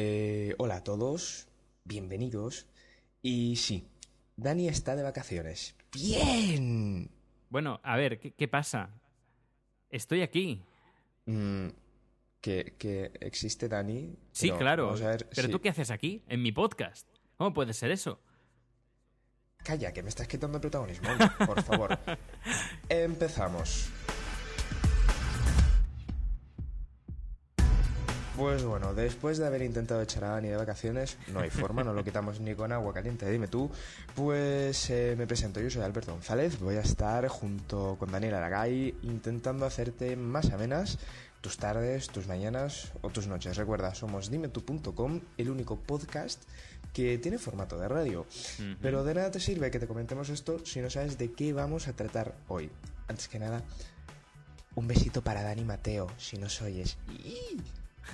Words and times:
Eh, 0.00 0.54
hola 0.58 0.76
a 0.76 0.84
todos, 0.84 1.48
bienvenidos. 1.82 2.68
Y 3.20 3.56
sí, 3.56 3.88
Dani 4.36 4.68
está 4.68 4.94
de 4.94 5.02
vacaciones. 5.02 5.74
¡Bien! 5.92 7.10
Bueno, 7.50 7.80
a 7.82 7.96
ver, 7.96 8.20
¿qué, 8.20 8.30
qué 8.30 8.46
pasa? 8.46 8.90
Estoy 9.90 10.22
aquí. 10.22 10.62
Mm, 11.26 11.70
que, 12.40 12.76
que 12.78 13.10
existe 13.18 13.68
Dani. 13.68 14.16
Sí, 14.30 14.46
pero 14.50 14.58
claro. 14.60 14.84
vamos 14.84 15.02
a 15.02 15.08
ver 15.08 15.28
Pero 15.34 15.48
tú 15.48 15.60
qué 15.60 15.70
haces 15.70 15.90
aquí, 15.90 16.22
en 16.28 16.42
mi 16.42 16.52
podcast. 16.52 17.08
¿Cómo 17.36 17.52
puede 17.52 17.72
ser 17.72 17.90
eso? 17.90 18.20
Calla, 19.64 19.92
que 19.92 20.04
me 20.04 20.10
estás 20.10 20.28
quitando 20.28 20.58
el 20.58 20.60
protagonismo. 20.60 21.08
Por 21.44 21.60
favor. 21.64 21.98
Empezamos. 22.88 23.90
Pues 28.38 28.62
bueno, 28.62 28.94
después 28.94 29.38
de 29.38 29.46
haber 29.48 29.62
intentado 29.62 30.00
echar 30.00 30.22
a 30.22 30.28
Dani 30.28 30.46
de 30.46 30.56
vacaciones, 30.56 31.18
no 31.32 31.40
hay 31.40 31.50
forma, 31.50 31.82
no 31.82 31.92
lo 31.92 32.04
quitamos 32.04 32.38
ni 32.38 32.54
con 32.54 32.70
agua 32.70 32.94
caliente, 32.94 33.28
dime 33.28 33.48
tú. 33.48 33.68
Pues 34.14 34.90
eh, 34.90 35.16
me 35.18 35.26
presento, 35.26 35.60
yo 35.60 35.68
soy 35.68 35.82
Alberto 35.82 36.12
González, 36.12 36.60
voy 36.60 36.76
a 36.76 36.82
estar 36.82 37.26
junto 37.26 37.96
con 37.98 38.12
Daniel 38.12 38.34
Aragay 38.34 38.94
intentando 39.02 39.66
hacerte 39.66 40.14
más 40.14 40.50
amenas 40.50 41.00
tus 41.40 41.56
tardes, 41.56 42.10
tus 42.10 42.28
mañanas 42.28 42.92
o 43.02 43.10
tus 43.10 43.26
noches. 43.26 43.56
Recuerda, 43.56 43.92
somos 43.96 44.30
dimetu.com, 44.30 45.20
el 45.36 45.50
único 45.50 45.76
podcast 45.76 46.44
que 46.92 47.18
tiene 47.18 47.38
formato 47.38 47.76
de 47.76 47.88
radio. 47.88 48.24
Pero 48.80 49.02
de 49.02 49.14
nada 49.14 49.32
te 49.32 49.40
sirve 49.40 49.72
que 49.72 49.80
te 49.80 49.88
comentemos 49.88 50.28
esto 50.28 50.64
si 50.64 50.80
no 50.80 50.90
sabes 50.90 51.18
de 51.18 51.32
qué 51.32 51.52
vamos 51.52 51.88
a 51.88 51.92
tratar 51.92 52.36
hoy. 52.46 52.70
Antes 53.08 53.26
que 53.26 53.40
nada, 53.40 53.64
un 54.76 54.86
besito 54.86 55.22
para 55.22 55.42
Dani 55.42 55.64
Mateo, 55.64 56.06
si 56.18 56.36
nos 56.36 56.62
oyes. 56.62 56.98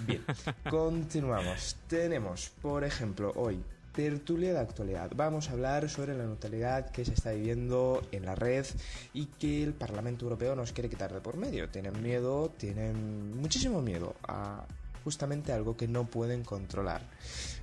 Bien, 0.00 0.22
continuamos. 0.70 1.76
Tenemos, 1.88 2.50
por 2.60 2.84
ejemplo, 2.84 3.32
hoy 3.36 3.62
tertulia 3.94 4.52
de 4.52 4.58
actualidad. 4.58 5.10
Vamos 5.14 5.48
a 5.48 5.52
hablar 5.52 5.88
sobre 5.88 6.16
la 6.16 6.24
neutralidad 6.24 6.90
que 6.90 7.04
se 7.04 7.14
está 7.14 7.30
viviendo 7.30 8.02
en 8.10 8.24
la 8.24 8.34
red 8.34 8.66
y 9.12 9.26
que 9.26 9.62
el 9.62 9.72
Parlamento 9.72 10.24
Europeo 10.24 10.56
nos 10.56 10.72
quiere 10.72 10.90
quitar 10.90 11.12
de 11.12 11.20
por 11.20 11.36
medio. 11.36 11.68
Tienen 11.68 12.02
miedo, 12.02 12.50
tienen 12.56 13.36
muchísimo 13.36 13.80
miedo 13.82 14.16
a 14.26 14.66
justamente 15.04 15.52
algo 15.52 15.76
que 15.76 15.86
no 15.86 16.06
pueden 16.06 16.42
controlar. 16.42 17.02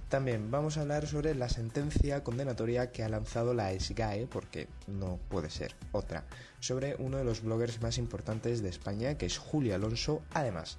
También 0.07 0.51
vamos 0.51 0.77
a 0.77 0.81
hablar 0.81 1.07
sobre 1.07 1.35
la 1.35 1.49
sentencia 1.49 2.23
condenatoria 2.23 2.91
que 2.91 3.03
ha 3.03 3.09
lanzado 3.09 3.53
la 3.53 3.77
SGAE, 3.77 4.27
porque 4.27 4.67
no 4.87 5.19
puede 5.29 5.49
ser 5.49 5.73
otra, 5.91 6.25
sobre 6.59 6.95
uno 6.99 7.17
de 7.17 7.23
los 7.23 7.41
bloggers 7.41 7.81
más 7.81 7.97
importantes 7.97 8.61
de 8.61 8.69
España, 8.69 9.17
que 9.17 9.25
es 9.25 9.37
Julio 9.37 9.73
Alonso. 9.73 10.21
Además, 10.33 10.77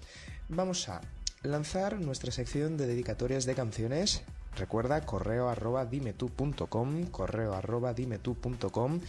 vamos 0.49 0.89
a 0.89 1.01
lanzar 1.43 2.01
nuestra 2.01 2.33
sección 2.33 2.77
de 2.77 2.87
dedicatorias 2.87 3.45
de 3.47 3.55
canciones. 3.55 4.23
Recuerda 4.57 5.01
correo 5.07 5.49
arroba 5.49 5.87
dimetú.com, 5.87 7.07
correo 7.07 7.55
arroba 7.55 7.95
dimetú.com, 7.95 9.01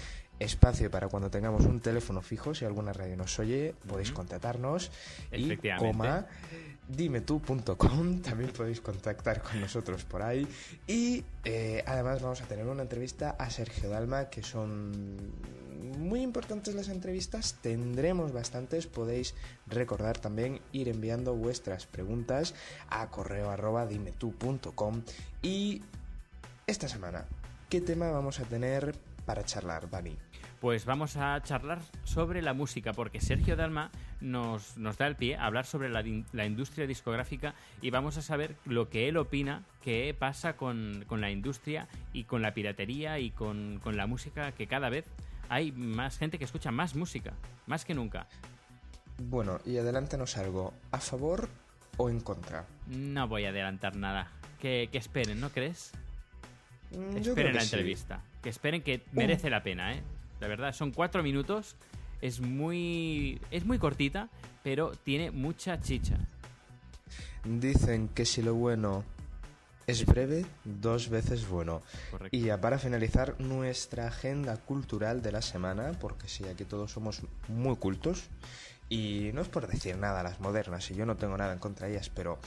espacio 0.44 0.91
para 0.91 1.08
cuando 1.08 1.30
tengamos 1.30 1.66
un 1.66 1.80
teléfono 1.80 2.22
fijo, 2.22 2.53
si 2.53 2.66
alguna 2.66 2.94
radio 2.94 3.17
nos 3.17 3.38
oye, 3.39 3.75
podéis 3.88 4.11
contratarnos 4.11 4.91
y 5.31 5.58
coma 5.77 6.27
dimetú.com, 6.88 8.22
también 8.22 8.52
podéis 8.52 8.81
contactar 8.81 9.41
con 9.41 9.59
nosotros 9.61 10.03
por 10.03 10.21
ahí. 10.21 10.47
Y 10.88 11.23
eh, 11.45 11.83
además 11.86 12.21
vamos 12.21 12.41
a 12.41 12.45
tener 12.45 12.66
una 12.67 12.83
entrevista 12.83 13.31
a 13.31 13.49
Sergio 13.49 13.89
Dalma 13.89 14.30
que 14.30 14.44
son 14.44 14.91
muy 15.97 16.21
importantes 16.21 16.75
las 16.75 16.89
entrevistas, 16.89 17.58
tendremos 17.61 18.31
bastantes, 18.31 18.88
podéis 18.88 19.36
recordar 19.67 20.17
también 20.17 20.61
ir 20.71 20.89
enviando 20.89 21.36
vuestras 21.36 21.86
preguntas 21.86 22.55
a 22.89 23.09
correo 23.09 23.49
arroba 23.49 23.86
dimetú.com 23.86 25.03
y 25.41 25.81
esta 26.66 26.88
semana, 26.88 27.25
¿qué 27.69 27.81
tema 27.81 28.09
vamos 28.11 28.39
a 28.39 28.44
tener 28.44 28.95
para 29.25 29.44
charlar, 29.44 29.89
Dani? 29.89 30.17
Pues 30.64 30.86
vamos 30.86 31.17
a 31.17 31.43
charlar 31.43 31.82
sobre 32.05 32.42
la 32.42 32.54
música, 32.54 32.93
porque 32.93 33.20
Sergio 33.20 33.58
Dalma 33.58 33.92
nos, 34.21 34.77
nos 34.77 34.98
da 34.98 35.08
el 35.08 35.17
pie 35.17 35.36
a 35.36 35.43
hablar 35.43 35.65
sobre 35.65 35.89
la, 35.89 36.02
la 36.32 36.45
industria 36.45 36.88
discográfica 36.88 37.54
y 37.82 37.89
vamos 37.89 38.15
a 38.15 38.21
saber 38.21 38.55
lo 38.64 38.88
que 38.88 39.10
él 39.10 39.17
opina 39.17 39.64
que 39.83 40.15
pasa 40.17 40.55
con, 40.55 41.04
con 41.05 41.20
la 41.20 41.32
industria 41.32 41.89
y 42.14 42.23
con 42.23 42.42
la 42.42 42.54
piratería 42.54 43.20
y 43.20 43.32
con, 43.32 43.82
con 43.83 43.98
la 43.98 44.08
música, 44.08 44.54
que 44.54 44.67
cada 44.67 44.88
vez 44.88 45.04
hay 45.49 45.73
más 45.73 46.17
gente 46.17 46.38
que 46.38 46.45
escucha 46.45 46.71
más 46.71 46.95
música, 46.95 47.33
más 47.67 47.83
que 47.83 47.93
nunca. 47.93 48.27
Bueno, 49.17 49.59
y 49.65 49.76
adelántanos 49.76 50.38
algo, 50.38 50.73
¿a 50.92 51.02
favor 51.02 51.49
o 51.98 52.09
en 52.09 52.21
contra? 52.21 52.65
No 52.88 53.27
voy 53.27 53.43
a 53.43 53.49
adelantar 53.49 53.98
nada. 53.98 54.32
Que, 54.61 54.88
que 54.89 54.98
esperen, 54.98 55.42
¿no 55.42 55.49
crees? 55.49 55.92
Mm, 56.92 56.95
creo 56.95 57.17
esperen 57.17 57.52
que 57.52 57.58
la 57.58 57.65
sí. 57.65 57.76
entrevista. 57.76 58.21
Que 58.42 58.48
esperen 58.48 58.82
que 58.82 59.04
merece 59.11 59.49
la 59.49 59.61
pena, 59.61 59.93
¿eh? 59.93 60.02
La 60.43 60.49
verdad, 60.49 60.73
son 60.73 60.92
cuatro 60.92 61.23
minutos. 61.23 61.77
Es 62.20 62.42
muy. 62.42 63.39
Es 63.49 63.64
muy 63.64 63.80
cortita, 63.80 64.27
pero 64.61 64.92
tiene 64.92 65.31
mucha 65.31 65.80
chicha. 65.80 66.17
Dicen 67.45 68.09
que 68.09 68.26
si 68.26 68.42
lo 68.42 68.53
bueno 68.53 69.05
es 69.87 70.05
breve, 70.05 70.45
dos 70.65 71.08
veces 71.08 71.48
bueno. 71.48 71.82
Correcto. 72.11 72.36
Y 72.36 72.42
ya 72.42 72.59
para 72.59 72.77
finalizar 72.77 73.39
nuestra 73.39 74.08
agenda 74.08 74.58
cultural 74.58 75.21
de 75.21 75.32
la 75.32 75.42
semana, 75.42 75.93
porque 76.02 76.27
sí, 76.27 76.43
aquí 76.43 76.65
todos 76.65 76.92
somos 76.92 77.21
muy 77.48 77.77
cultos, 77.77 78.26
y 78.89 79.32
no 79.33 79.43
es 79.43 79.48
por 79.48 79.67
decir 79.67 79.95
nada 79.95 80.20
a 80.20 80.23
las 80.23 80.42
modernas, 80.42 80.92
y 80.92 80.95
yo 80.95 81.05
no 81.05 81.15
tengo 81.15 81.37
nada 81.37 81.53
en 81.53 81.59
contra 81.59 81.87
de 81.87 81.93
ellas, 81.93 82.09
pero 82.09 82.37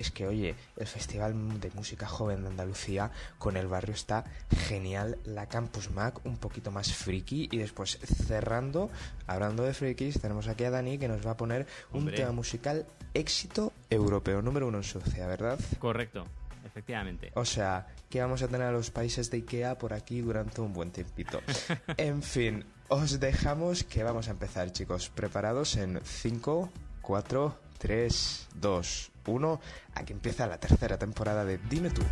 es 0.00 0.10
que, 0.10 0.26
oye, 0.26 0.54
el 0.76 0.86
Festival 0.86 1.60
de 1.60 1.70
Música 1.72 2.06
Joven 2.06 2.42
de 2.42 2.48
Andalucía 2.48 3.10
con 3.38 3.56
el 3.56 3.68
barrio 3.68 3.94
está 3.94 4.24
genial, 4.66 5.18
la 5.24 5.46
Campus 5.46 5.90
Mac 5.90 6.24
un 6.24 6.38
poquito 6.38 6.70
más 6.70 6.92
friki, 6.92 7.48
y 7.52 7.58
después 7.58 7.98
cerrando, 8.26 8.90
hablando 9.26 9.62
de 9.62 9.74
frikis, 9.74 10.20
tenemos 10.20 10.48
aquí 10.48 10.64
a 10.64 10.70
Dani 10.70 10.98
que 10.98 11.06
nos 11.06 11.24
va 11.26 11.32
a 11.32 11.36
poner 11.36 11.66
un 11.92 12.00
Hombre. 12.00 12.16
tema 12.16 12.32
musical 12.32 12.86
éxito 13.12 13.72
europeo, 13.90 14.40
número 14.40 14.68
uno 14.68 14.78
en 14.78 14.84
Suecia, 14.84 15.26
¿verdad? 15.26 15.58
Correcto, 15.78 16.26
efectivamente. 16.64 17.30
O 17.34 17.44
sea, 17.44 17.86
que 18.08 18.20
vamos 18.22 18.42
a 18.42 18.48
tener 18.48 18.66
a 18.68 18.72
los 18.72 18.90
países 18.90 19.30
de 19.30 19.36
Ikea 19.38 19.76
por 19.76 19.92
aquí 19.92 20.20
durante 20.22 20.60
un 20.62 20.72
buen 20.72 20.90
tiempito. 20.90 21.40
En 21.98 22.22
fin, 22.22 22.64
os 22.88 23.20
dejamos 23.20 23.84
que 23.84 24.02
vamos 24.02 24.28
a 24.28 24.30
empezar, 24.30 24.72
chicos. 24.72 25.10
Preparados 25.10 25.76
en 25.76 26.00
5, 26.02 26.70
4, 27.02 27.54
3, 27.80 28.48
2, 28.56 29.10
1. 29.26 29.60
Aquí 29.94 30.12
empieza 30.12 30.46
la 30.46 30.60
tercera 30.60 30.98
temporada 30.98 31.46
de 31.46 31.58
Dime 31.58 31.88
tú. 31.88 32.02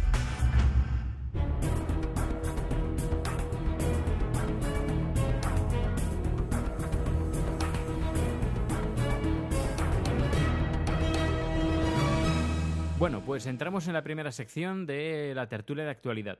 Bueno, 12.98 13.22
pues 13.24 13.46
entramos 13.46 13.86
en 13.86 13.92
la 13.92 14.02
primera 14.02 14.32
sección 14.32 14.86
de 14.86 15.32
la 15.34 15.48
tertulia 15.48 15.84
de 15.84 15.90
actualidad. 15.90 16.38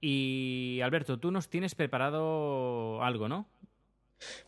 Y 0.00 0.80
Alberto, 0.82 1.18
tú 1.20 1.30
nos 1.30 1.50
tienes 1.50 1.74
preparado 1.74 3.02
algo, 3.04 3.28
¿no? 3.28 3.46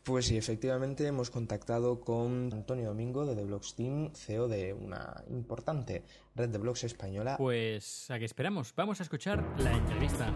Pues 0.03 0.27
sí, 0.27 0.37
efectivamente 0.37 1.07
hemos 1.07 1.31
contactado 1.31 2.01
con 2.01 2.51
Antonio 2.53 2.89
Domingo 2.89 3.27
de 3.27 3.35
The 3.35 3.45
Blogs 3.45 3.75
Team, 3.75 4.13
CEO 4.15 4.49
de 4.49 4.73
una 4.73 5.23
importante 5.31 6.03
red 6.35 6.49
de 6.49 6.59
blogs 6.59 6.85
española. 6.85 7.37
Pues 7.37 8.11
a 8.11 8.19
qué 8.19 8.25
esperamos. 8.25 8.75
Vamos 8.75 9.01
a 9.01 9.03
escuchar 9.03 9.45
la 9.59 9.73
entrevista. 9.73 10.33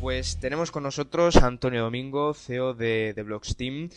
Pues 0.00 0.38
tenemos 0.40 0.70
con 0.70 0.82
nosotros 0.82 1.36
a 1.36 1.46
Antonio 1.46 1.82
Domingo, 1.82 2.32
CEO 2.32 2.72
de, 2.72 3.12
de 3.14 3.22
Blogs 3.22 3.54
Team, 3.54 3.90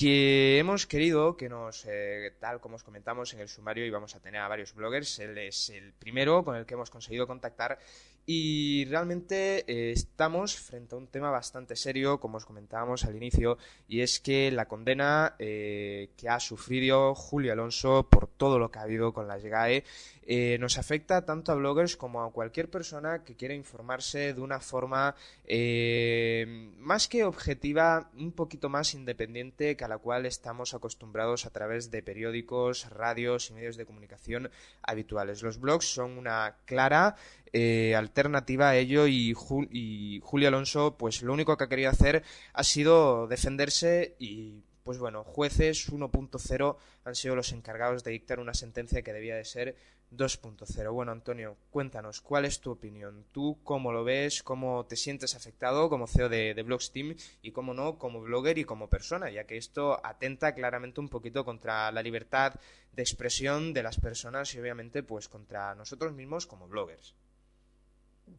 que 0.00 0.58
hemos 0.58 0.86
querido 0.86 1.36
que 1.36 1.50
nos, 1.50 1.84
eh, 1.86 2.32
tal 2.40 2.58
como 2.58 2.76
os 2.76 2.82
comentamos 2.82 3.34
en 3.34 3.40
el 3.40 3.50
sumario, 3.50 3.84
íbamos 3.84 4.16
a 4.16 4.20
tener 4.20 4.40
a 4.40 4.48
varios 4.48 4.72
bloggers. 4.72 5.18
Él 5.18 5.36
es 5.36 5.68
el 5.68 5.92
primero 5.92 6.42
con 6.42 6.56
el 6.56 6.64
que 6.64 6.72
hemos 6.72 6.88
conseguido 6.88 7.26
contactar 7.26 7.78
y 8.26 8.84
realmente 8.86 9.64
eh, 9.66 9.92
estamos 9.92 10.56
frente 10.56 10.94
a 10.94 10.98
un 10.98 11.06
tema 11.06 11.30
bastante 11.30 11.76
serio, 11.76 12.20
como 12.20 12.36
os 12.36 12.46
comentábamos 12.46 13.04
al 13.04 13.16
inicio, 13.16 13.58
y 13.88 14.00
es 14.00 14.20
que 14.20 14.50
la 14.50 14.66
condena 14.66 15.34
eh, 15.38 16.10
que 16.16 16.28
ha 16.28 16.40
sufrido 16.40 17.14
Julio 17.14 17.52
Alonso 17.52 18.06
por 18.08 18.28
todo 18.28 18.58
lo 18.58 18.70
que 18.70 18.78
ha 18.78 18.82
habido 18.82 19.12
con 19.12 19.26
las 19.26 19.42
GAE 19.42 19.84
eh, 20.32 20.58
nos 20.60 20.78
afecta 20.78 21.24
tanto 21.24 21.50
a 21.50 21.56
bloggers 21.56 21.96
como 21.96 22.22
a 22.22 22.30
cualquier 22.30 22.70
persona 22.70 23.24
que 23.24 23.34
quiera 23.34 23.52
informarse 23.52 24.32
de 24.32 24.40
una 24.40 24.60
forma 24.60 25.16
eh, 25.44 26.70
más 26.78 27.08
que 27.08 27.24
objetiva, 27.24 28.12
un 28.16 28.30
poquito 28.30 28.68
más 28.68 28.94
independiente 28.94 29.76
que 29.76 29.84
a 29.84 29.88
la 29.88 29.98
cual 29.98 30.26
estamos 30.26 30.72
acostumbrados 30.72 31.46
a 31.46 31.50
través 31.50 31.90
de 31.90 32.04
periódicos, 32.04 32.88
radios 32.90 33.50
y 33.50 33.54
medios 33.54 33.76
de 33.76 33.86
comunicación 33.86 34.52
habituales. 34.82 35.42
Los 35.42 35.58
blogs 35.58 35.86
son 35.86 36.16
una 36.16 36.58
clara 36.64 37.16
eh, 37.52 37.94
alternativa 37.96 38.70
a 38.70 38.76
ello 38.76 39.06
y, 39.06 39.34
Jul- 39.34 39.68
y 39.70 40.20
Julio 40.22 40.48
Alonso 40.48 40.96
pues 40.98 41.22
lo 41.22 41.32
único 41.32 41.56
que 41.56 41.64
ha 41.64 41.68
querido 41.68 41.90
hacer 41.90 42.22
ha 42.52 42.64
sido 42.64 43.26
defenderse 43.26 44.14
y 44.18 44.62
pues 44.84 44.98
bueno, 44.98 45.24
jueces 45.24 45.90
1.0 45.92 46.76
han 47.04 47.14
sido 47.14 47.36
los 47.36 47.52
encargados 47.52 48.02
de 48.02 48.12
dictar 48.12 48.40
una 48.40 48.54
sentencia 48.54 49.02
que 49.02 49.12
debía 49.12 49.36
de 49.36 49.44
ser 49.44 49.76
2.0. 50.10 50.92
Bueno, 50.92 51.12
Antonio, 51.12 51.56
cuéntanos, 51.70 52.20
¿cuál 52.20 52.44
es 52.44 52.60
tu 52.60 52.72
opinión? 52.72 53.24
¿Tú 53.30 53.58
cómo 53.62 53.92
lo 53.92 54.02
ves? 54.04 54.42
¿Cómo 54.42 54.84
te 54.86 54.96
sientes 54.96 55.36
afectado 55.36 55.88
como 55.88 56.06
CEO 56.08 56.28
de, 56.28 56.54
de 56.54 56.78
Team 56.92 57.14
y 57.42 57.52
cómo 57.52 57.74
no 57.74 57.98
como 57.98 58.20
blogger 58.20 58.58
y 58.58 58.64
como 58.64 58.88
persona? 58.88 59.30
Ya 59.30 59.44
que 59.44 59.56
esto 59.56 60.04
atenta 60.04 60.54
claramente 60.54 61.00
un 61.00 61.08
poquito 61.08 61.44
contra 61.44 61.92
la 61.92 62.02
libertad 62.02 62.54
de 62.92 63.02
expresión 63.02 63.72
de 63.72 63.82
las 63.84 64.00
personas 64.00 64.52
y 64.54 64.58
obviamente 64.60 65.02
pues 65.04 65.28
contra 65.28 65.74
nosotros 65.76 66.12
mismos 66.12 66.46
como 66.46 66.66
bloggers. 66.66 67.14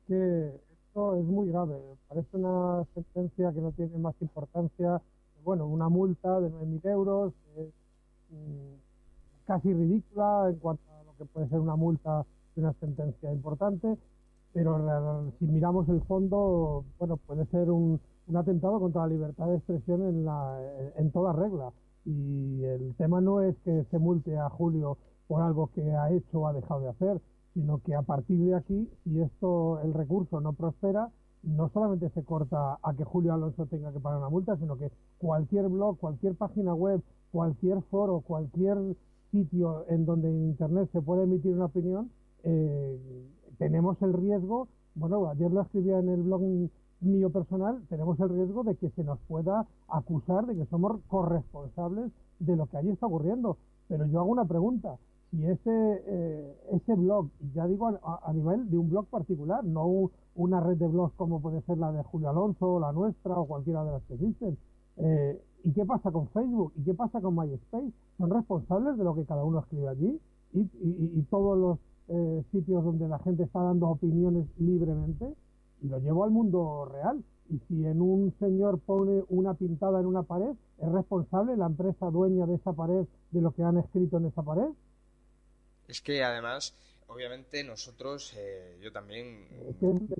Que 0.07 0.61
esto 0.87 1.15
es 1.15 1.25
muy 1.25 1.49
grave. 1.49 1.79
Parece 2.07 2.37
una 2.37 2.85
sentencia 2.93 3.51
que 3.53 3.61
no 3.61 3.71
tiene 3.71 3.97
más 3.97 4.15
importancia. 4.21 5.01
Bueno, 5.43 5.65
una 5.67 5.89
multa 5.89 6.39
de 6.39 6.51
9.000 6.51 6.89
euros 6.91 7.33
mm, 8.29 9.45
casi 9.45 9.73
ridícula 9.73 10.47
en 10.49 10.55
cuanto 10.57 10.83
que 11.21 11.25
puede 11.25 11.47
ser 11.49 11.59
una 11.59 11.75
multa 11.75 12.25
de 12.55 12.61
una 12.61 12.73
sentencia 12.73 13.31
importante, 13.31 13.97
pero 14.53 15.31
si 15.37 15.45
miramos 15.45 15.87
el 15.89 16.01
fondo, 16.01 16.83
bueno, 16.97 17.17
puede 17.17 17.45
ser 17.45 17.69
un, 17.69 17.99
un 18.27 18.37
atentado 18.37 18.79
contra 18.79 19.01
la 19.01 19.07
libertad 19.07 19.47
de 19.47 19.57
expresión 19.57 20.01
en, 20.01 20.25
la, 20.25 20.59
en 20.97 21.11
toda 21.11 21.33
regla. 21.33 21.71
Y 22.05 22.63
el 22.63 22.95
tema 22.95 23.21
no 23.21 23.41
es 23.41 23.55
que 23.63 23.85
se 23.91 23.99
multe 23.99 24.35
a 24.35 24.49
Julio 24.49 24.97
por 25.27 25.41
algo 25.43 25.69
que 25.75 25.81
ha 25.91 26.11
hecho 26.11 26.41
o 26.41 26.47
ha 26.47 26.53
dejado 26.53 26.81
de 26.81 26.89
hacer, 26.89 27.21
sino 27.53 27.79
que 27.79 27.95
a 27.95 28.01
partir 28.01 28.39
de 28.39 28.55
aquí, 28.55 28.89
si 29.03 29.21
esto, 29.21 29.79
el 29.81 29.93
recurso 29.93 30.39
no 30.39 30.53
prospera, 30.53 31.09
no 31.43 31.69
solamente 31.69 32.09
se 32.09 32.23
corta 32.23 32.77
a 32.81 32.93
que 32.93 33.03
Julio 33.03 33.33
Alonso 33.33 33.65
tenga 33.65 33.91
que 33.91 33.99
pagar 33.99 34.19
una 34.19 34.29
multa, 34.29 34.55
sino 34.57 34.77
que 34.77 34.91
cualquier 35.17 35.67
blog, 35.69 35.97
cualquier 35.97 36.35
página 36.35 36.73
web, 36.73 37.01
cualquier 37.31 37.81
foro, 37.83 38.21
cualquier 38.21 38.77
sitio 39.31 39.85
en 39.89 40.05
donde 40.05 40.29
en 40.29 40.49
Internet 40.49 40.89
se 40.91 41.01
puede 41.01 41.23
emitir 41.23 41.53
una 41.53 41.65
opinión, 41.65 42.11
eh, 42.43 42.99
tenemos 43.57 44.01
el 44.01 44.13
riesgo, 44.13 44.67
bueno, 44.95 45.29
ayer 45.29 45.51
lo 45.51 45.61
escribía 45.61 45.99
en 45.99 46.09
el 46.09 46.21
blog 46.21 46.41
mío 47.01 47.29
personal, 47.29 47.81
tenemos 47.89 48.19
el 48.19 48.29
riesgo 48.29 48.63
de 48.63 48.75
que 48.75 48.89
se 48.89 49.03
nos 49.03 49.19
pueda 49.27 49.65
acusar 49.87 50.45
de 50.45 50.55
que 50.55 50.65
somos 50.65 50.99
corresponsables 51.07 52.11
de 52.39 52.55
lo 52.55 52.67
que 52.67 52.77
allí 52.77 52.89
está 52.89 53.07
ocurriendo. 53.07 53.57
Pero 53.87 54.05
yo 54.05 54.19
hago 54.19 54.31
una 54.31 54.45
pregunta, 54.45 54.97
si 55.31 55.45
ese, 55.45 56.03
eh, 56.05 56.57
ese 56.73 56.93
blog, 56.93 57.29
ya 57.55 57.65
digo 57.65 57.87
a, 57.87 58.33
nivel 58.33 58.69
de 58.69 58.77
un 58.77 58.89
blog 58.89 59.07
particular, 59.07 59.63
no 59.63 60.11
una 60.35 60.59
red 60.59 60.77
de 60.77 60.87
blogs 60.87 61.13
como 61.15 61.41
puede 61.41 61.61
ser 61.61 61.77
la 61.77 61.91
de 61.91 62.03
Julio 62.03 62.29
Alonso, 62.29 62.79
la 62.79 62.91
nuestra 62.91 63.35
o 63.35 63.45
cualquiera 63.45 63.83
de 63.83 63.91
las 63.91 64.03
que 64.03 64.13
existen, 64.15 64.57
eh, 64.97 65.41
¿Y 65.63 65.71
qué 65.73 65.85
pasa 65.85 66.11
con 66.11 66.27
Facebook? 66.29 66.73
¿Y 66.75 66.83
qué 66.83 66.93
pasa 66.93 67.21
con 67.21 67.35
MySpace? 67.35 67.91
Son 68.17 68.29
responsables 68.29 68.97
de 68.97 69.03
lo 69.03 69.15
que 69.15 69.25
cada 69.25 69.43
uno 69.43 69.59
escribe 69.59 69.87
allí 69.87 70.19
y, 70.53 71.21
todos 71.29 71.57
los 71.57 71.79
eh, 72.07 72.43
sitios 72.51 72.83
donde 72.83 73.07
la 73.07 73.19
gente 73.19 73.43
está 73.43 73.61
dando 73.61 73.87
opiniones 73.87 74.45
libremente 74.57 75.33
y 75.81 75.87
lo 75.87 75.99
llevo 75.99 76.23
al 76.23 76.31
mundo 76.31 76.89
real. 76.91 77.23
Y 77.49 77.59
si 77.67 77.85
en 77.85 78.01
un 78.01 78.33
señor 78.39 78.79
pone 78.79 79.23
una 79.29 79.53
pintada 79.53 79.99
en 79.99 80.07
una 80.07 80.23
pared, 80.23 80.55
¿es 80.79 80.91
responsable 80.91 81.55
la 81.57 81.67
empresa 81.67 82.09
dueña 82.09 82.45
de 82.47 82.55
esa 82.55 82.73
pared 82.73 83.05
de 83.31 83.41
lo 83.41 83.51
que 83.51 83.63
han 83.63 83.77
escrito 83.77 84.17
en 84.17 84.25
esa 84.25 84.41
pared? 84.41 84.69
Es 85.91 85.99
que 85.99 86.23
además, 86.23 86.73
obviamente 87.07 87.65
nosotros, 87.65 88.33
eh, 88.37 88.77
yo 88.81 88.93
también 88.93 89.45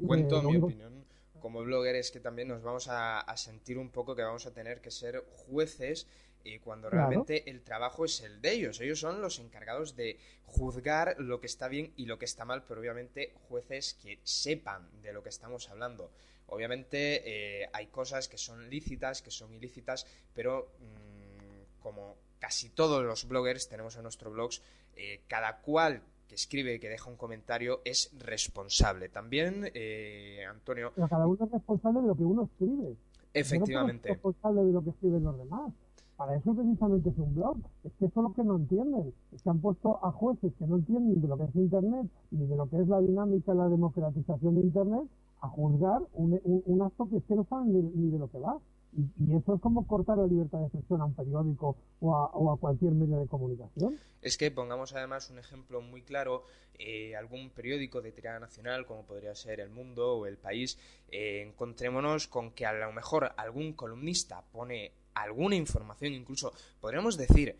cuento 0.06 0.42
mi 0.44 0.58
opinión 0.58 1.06
como 1.40 1.64
blogger 1.64 1.96
es 1.96 2.12
que 2.12 2.20
también 2.20 2.50
nos 2.50 2.62
vamos 2.62 2.88
a, 2.90 3.26
sentir 3.38 3.78
un 3.78 3.90
poco 3.90 4.14
que 4.14 4.22
vamos 4.22 4.46
a 4.46 4.54
tener 4.54 4.82
que 4.82 4.92
ser 4.92 5.24
jueces 5.48 6.08
y 6.44 6.60
cuando 6.60 6.90
realmente 6.90 7.50
el 7.50 7.62
trabajo 7.62 8.04
es 8.04 8.20
el 8.20 8.42
de 8.42 8.52
ellos. 8.52 8.82
Ellos 8.82 9.00
son 9.00 9.22
los 9.22 9.40
encargados 9.40 9.96
de 9.96 10.20
juzgar 10.46 11.16
lo 11.20 11.40
que 11.40 11.48
está 11.48 11.70
bien 11.70 11.94
y 11.96 12.06
lo 12.06 12.20
que 12.20 12.26
está 12.26 12.44
mal, 12.44 12.66
pero 12.68 12.82
obviamente 12.82 13.34
jueces 13.48 13.94
que 13.94 14.20
sepan 14.24 14.90
de 15.02 15.14
lo 15.14 15.24
que 15.24 15.30
estamos 15.30 15.70
hablando. 15.70 16.12
Obviamente 16.48 17.62
eh, 17.64 17.70
hay 17.72 17.88
cosas 17.88 18.28
que 18.28 18.38
son 18.38 18.70
lícitas, 18.70 19.22
que 19.22 19.32
son 19.32 19.54
ilícitas, 19.54 20.06
pero 20.34 20.74
mm, 20.80 21.82
como 21.82 22.18
casi 22.42 22.70
todos 22.70 23.04
los 23.04 23.28
bloggers 23.28 23.70
tenemos 23.70 23.96
en 23.96 24.04
nuestro 24.04 24.32
blogs, 24.32 24.62
eh, 24.96 25.22
cada 25.28 25.62
cual 25.62 26.02
que 26.28 26.36
escribe, 26.36 26.80
que 26.80 26.90
deja 26.90 27.10
un 27.10 27.18
comentario, 27.18 27.82
es 27.84 28.12
responsable. 28.20 29.10
También, 29.10 29.70
eh, 29.74 30.46
Antonio. 30.50 30.92
Pero 30.96 31.08
cada 31.10 31.28
uno 31.28 31.46
es 31.46 31.52
responsable 31.52 32.02
de 32.02 32.08
lo 32.08 32.16
que 32.16 32.24
uno 32.24 32.44
escribe. 32.44 32.96
Efectivamente. 33.34 34.10
es 34.10 34.16
responsable 34.16 34.64
de 34.64 34.72
lo 34.72 34.84
que 34.84 34.90
escriben 34.92 35.24
los 35.24 35.38
demás. 35.38 35.74
Para 36.16 36.36
eso 36.36 36.54
precisamente 36.54 37.10
es 37.10 37.18
un 37.18 37.36
blog. 37.36 37.58
Es 37.84 37.92
que 38.00 38.06
eso 38.06 38.20
es 38.20 38.24
lo 38.24 38.34
que 38.34 38.44
no 38.44 38.56
entienden. 38.56 39.14
Que 39.32 39.50
han 39.50 39.60
puesto 39.60 40.00
a 40.06 40.12
jueces 40.12 40.54
que 40.58 40.68
no 40.68 40.76
entienden 40.76 41.22
de 41.22 41.28
lo 41.28 41.38
que 41.38 41.46
es 41.46 41.56
Internet 41.56 42.08
ni 42.30 42.46
de 42.46 42.56
lo 42.56 42.70
que 42.70 42.80
es 42.80 42.88
la 42.88 43.00
dinámica, 43.02 43.54
la 43.54 43.68
democratización 43.68 44.56
de 44.56 44.62
Internet, 44.62 45.04
a 45.42 45.48
juzgar 45.50 46.02
un, 46.14 46.40
un, 46.44 46.82
acto 46.84 47.10
que 47.10 47.18
es 47.18 47.24
que 47.24 47.36
no 47.36 47.44
saben 47.50 47.92
ni 47.96 48.12
de 48.12 48.20
lo 48.20 48.30
que 48.30 48.38
va. 48.38 48.58
Y, 48.94 49.36
eso 49.36 49.56
es 49.56 49.62
como 49.62 49.88
cortar 49.88 50.18
la 50.18 50.28
libertad 50.28 50.60
de 50.60 50.66
expresión 50.66 51.02
a 51.02 51.06
un 51.06 51.14
periódico 51.14 51.78
o 52.02 52.52
a, 52.52 52.58
cualquier 52.58 52.92
medio 52.92 53.20
de 53.20 53.28
comunicación. 53.28 53.98
Es 54.22 54.38
que 54.38 54.52
pongamos 54.52 54.94
además 54.94 55.30
un 55.30 55.40
ejemplo 55.40 55.82
muy 55.82 56.02
claro, 56.02 56.46
eh, 56.78 57.16
algún 57.16 57.50
periódico 57.52 58.02
de 58.02 58.12
tirada 58.12 58.40
nacional, 58.40 58.86
como 58.86 59.06
podría 59.06 59.34
ser 59.36 59.60
El 59.60 59.70
Mundo 59.70 60.18
o 60.18 60.26
El 60.26 60.38
País, 60.38 60.78
eh, 61.10 61.44
encontrémonos 61.48 62.28
con 62.28 62.52
que 62.52 62.66
a 62.66 62.74
lo 62.74 62.92
mejor 62.92 63.32
algún 63.38 63.74
columnista 63.74 64.44
pone 64.52 64.92
alguna 65.14 65.56
información, 65.56 66.14
incluso 66.14 66.54
podríamos 66.80 67.18
decir, 67.18 67.56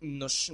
nos, 0.00 0.52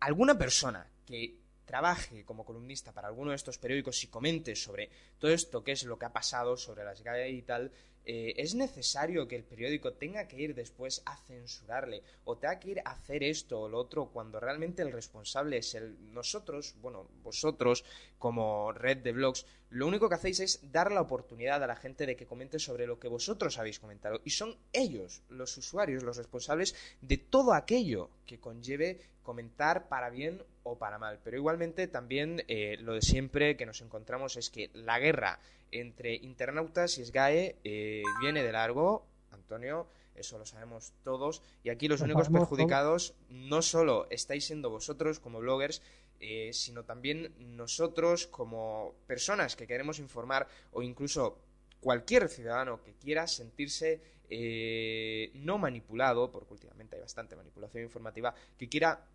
alguna 0.00 0.36
persona 0.36 0.86
que 1.06 1.36
trabaje 1.64 2.24
como 2.24 2.44
columnista 2.44 2.92
para 2.92 3.06
alguno 3.06 3.30
de 3.30 3.36
estos 3.36 3.58
periódicos 3.58 4.02
y 4.02 4.08
comente 4.08 4.56
sobre 4.56 4.90
todo 5.20 5.30
esto 5.30 5.62
que 5.62 5.70
es 5.70 5.84
lo 5.84 5.96
que 5.96 6.06
ha 6.06 6.12
pasado 6.12 6.56
sobre 6.56 6.82
las 6.82 7.00
GAE 7.00 7.30
y 7.30 7.42
tal, 7.42 7.70
eh, 8.12 8.34
es 8.38 8.56
necesario 8.56 9.28
que 9.28 9.36
el 9.36 9.44
periódico 9.44 9.92
tenga 9.92 10.26
que 10.26 10.40
ir 10.40 10.56
después 10.56 11.00
a 11.06 11.16
censurarle 11.16 12.02
o 12.24 12.36
tenga 12.36 12.58
que 12.58 12.70
ir 12.72 12.80
a 12.80 12.90
hacer 12.90 13.22
esto 13.22 13.60
o 13.60 13.68
lo 13.68 13.78
otro 13.78 14.06
cuando 14.06 14.40
realmente 14.40 14.82
el 14.82 14.90
responsable 14.90 15.58
es 15.58 15.76
el 15.76 16.12
nosotros, 16.12 16.74
bueno, 16.82 17.06
vosotros 17.22 17.84
como 18.18 18.72
red 18.72 18.96
de 18.96 19.12
blogs, 19.12 19.46
lo 19.68 19.86
único 19.86 20.08
que 20.08 20.16
hacéis 20.16 20.40
es 20.40 20.72
dar 20.72 20.90
la 20.90 21.02
oportunidad 21.02 21.62
a 21.62 21.68
la 21.68 21.76
gente 21.76 22.04
de 22.04 22.16
que 22.16 22.26
comente 22.26 22.58
sobre 22.58 22.88
lo 22.88 22.98
que 22.98 23.06
vosotros 23.06 23.58
habéis 23.58 23.78
comentado 23.78 24.20
y 24.24 24.30
son 24.30 24.56
ellos, 24.72 25.22
los 25.28 25.56
usuarios, 25.56 26.02
los 26.02 26.16
responsables 26.16 26.74
de 27.00 27.16
todo 27.16 27.54
aquello 27.54 28.10
que 28.26 28.40
conlleve 28.40 28.98
comentar 29.22 29.86
para 29.86 30.10
bien 30.10 30.42
o 30.64 30.78
para 30.78 30.98
mal. 30.98 31.20
Pero 31.22 31.36
igualmente 31.36 31.86
también 31.86 32.42
eh, 32.48 32.76
lo 32.80 32.94
de 32.94 33.02
siempre 33.02 33.56
que 33.56 33.66
nos 33.66 33.80
encontramos 33.82 34.36
es 34.36 34.50
que 34.50 34.70
la 34.74 34.98
guerra 34.98 35.38
entre 35.72 36.14
internautas 36.14 36.98
y 36.98 37.04
SGAE 37.04 37.56
eh, 37.64 38.02
viene 38.20 38.42
de 38.42 38.52
largo, 38.52 39.06
Antonio, 39.30 39.86
eso 40.14 40.38
lo 40.38 40.46
sabemos 40.46 40.92
todos, 41.02 41.42
y 41.64 41.70
aquí 41.70 41.88
los 41.88 42.00
únicos 42.00 42.28
perjudicados 42.28 43.14
no 43.28 43.62
solo 43.62 44.06
estáis 44.10 44.44
siendo 44.44 44.70
vosotros 44.70 45.18
como 45.18 45.40
bloggers, 45.40 45.82
eh, 46.20 46.52
sino 46.52 46.84
también 46.84 47.34
nosotros 47.38 48.26
como 48.26 48.94
personas 49.06 49.56
que 49.56 49.66
queremos 49.66 49.98
informar 49.98 50.46
o 50.72 50.82
incluso 50.82 51.38
cualquier 51.80 52.28
ciudadano 52.28 52.82
que 52.82 52.92
quiera 52.92 53.26
sentirse 53.26 54.02
eh, 54.28 55.32
no 55.34 55.58
manipulado, 55.58 56.30
porque 56.30 56.52
últimamente 56.52 56.96
hay 56.96 57.02
bastante 57.02 57.36
manipulación 57.36 57.82
informativa, 57.82 58.34
que 58.58 58.68
quiera 58.68 59.06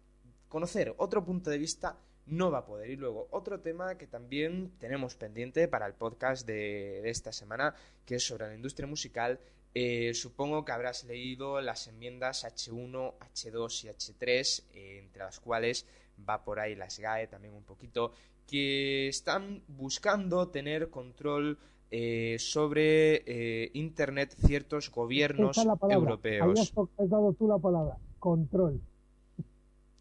conocer 0.50 0.94
otro 0.98 1.24
punto 1.24 1.50
de 1.50 1.58
vista 1.58 1.96
no 2.28 2.52
va 2.52 2.60
a 2.60 2.66
poder. 2.66 2.90
Y 2.90 2.96
luego, 2.96 3.28
otro 3.32 3.60
tema 3.60 3.98
que 3.98 4.08
también 4.08 4.72
tenemos 4.80 5.16
pendiente 5.16 5.68
para 5.68 5.86
el 5.86 5.94
podcast 5.94 6.46
de, 6.46 7.08
esta 7.10 7.32
semana, 7.32 7.76
que 8.06 8.16
es 8.16 8.24
sobre 8.26 8.48
la 8.48 8.56
industria 8.56 8.88
musical. 8.88 9.40
Eh, 9.74 10.14
supongo 10.14 10.64
que 10.64 10.72
habrás 10.72 11.04
leído 11.04 11.60
las 11.62 11.88
enmiendas 11.88 12.46
H1, 12.46 13.14
H2 13.20 13.84
y 13.84 13.88
H3, 13.90 14.64
eh, 14.74 15.00
entre 15.04 15.24
las 15.24 15.40
cuales 15.40 15.86
va 16.28 16.44
por 16.44 16.60
ahí 16.60 16.76
las 16.76 16.98
GAE 16.98 17.28
también 17.28 17.54
un 17.54 17.64
poquito, 17.64 18.14
que 18.48 19.10
están 19.10 19.64
buscando 19.68 20.48
tener 20.48 20.90
control 20.90 21.58
eh, 21.92 22.38
sobre 22.40 23.70
Internet 23.74 24.36
ciertos 24.46 24.90
gobiernos 24.90 25.58
europeos. 25.90 26.74
Has 26.98 27.10
dado 27.10 27.34
tú 27.34 27.48
la 27.48 27.58
palabra, 27.58 27.98
control. 28.18 28.82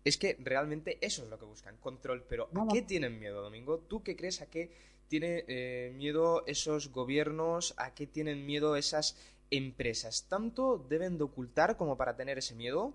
Es 0.05 0.19
que 0.19 0.37
realmente 0.39 0.99
eso 1.01 1.25
es 1.25 1.31
lo 1.31 1.39
que 1.39 1.47
buscan, 1.47 1.77
control. 1.81 2.25
Pero 2.29 2.49
¿a 2.55 2.69
qué 2.71 2.83
tienen 2.83 3.19
miedo, 3.19 3.43
Domingo? 3.43 3.79
¿Tú 3.79 4.03
qué 4.03 4.17
crees 4.17 4.43
a 4.43 4.47
qué 4.47 4.71
tienen 5.09 5.45
eh, 5.49 5.93
miedo 5.97 6.45
esos 6.47 6.93
gobiernos? 6.93 7.75
¿A 7.79 7.95
qué 7.95 8.07
tienen 8.07 8.45
miedo 8.45 8.77
esas 8.77 9.17
empresas? 9.51 10.27
¿Tanto 10.29 10.79
deben 10.79 11.17
de 11.17 11.25
ocultar 11.25 11.79
como 11.79 11.97
para 11.97 12.17
tener 12.17 12.37
ese 12.37 12.55
miedo? 12.55 12.93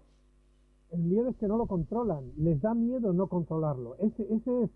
El 0.92 1.02
miedo 1.02 1.30
es 1.30 1.36
que 1.38 1.48
no 1.48 1.58
lo 1.58 1.66
controlan. 1.66 2.32
Les 2.38 2.62
da 2.62 2.76
miedo 2.76 3.12
no 3.12 3.28
controlarlo. 3.28 3.96
Ese, 3.98 4.24
ese 4.24 4.64
es, 4.64 4.70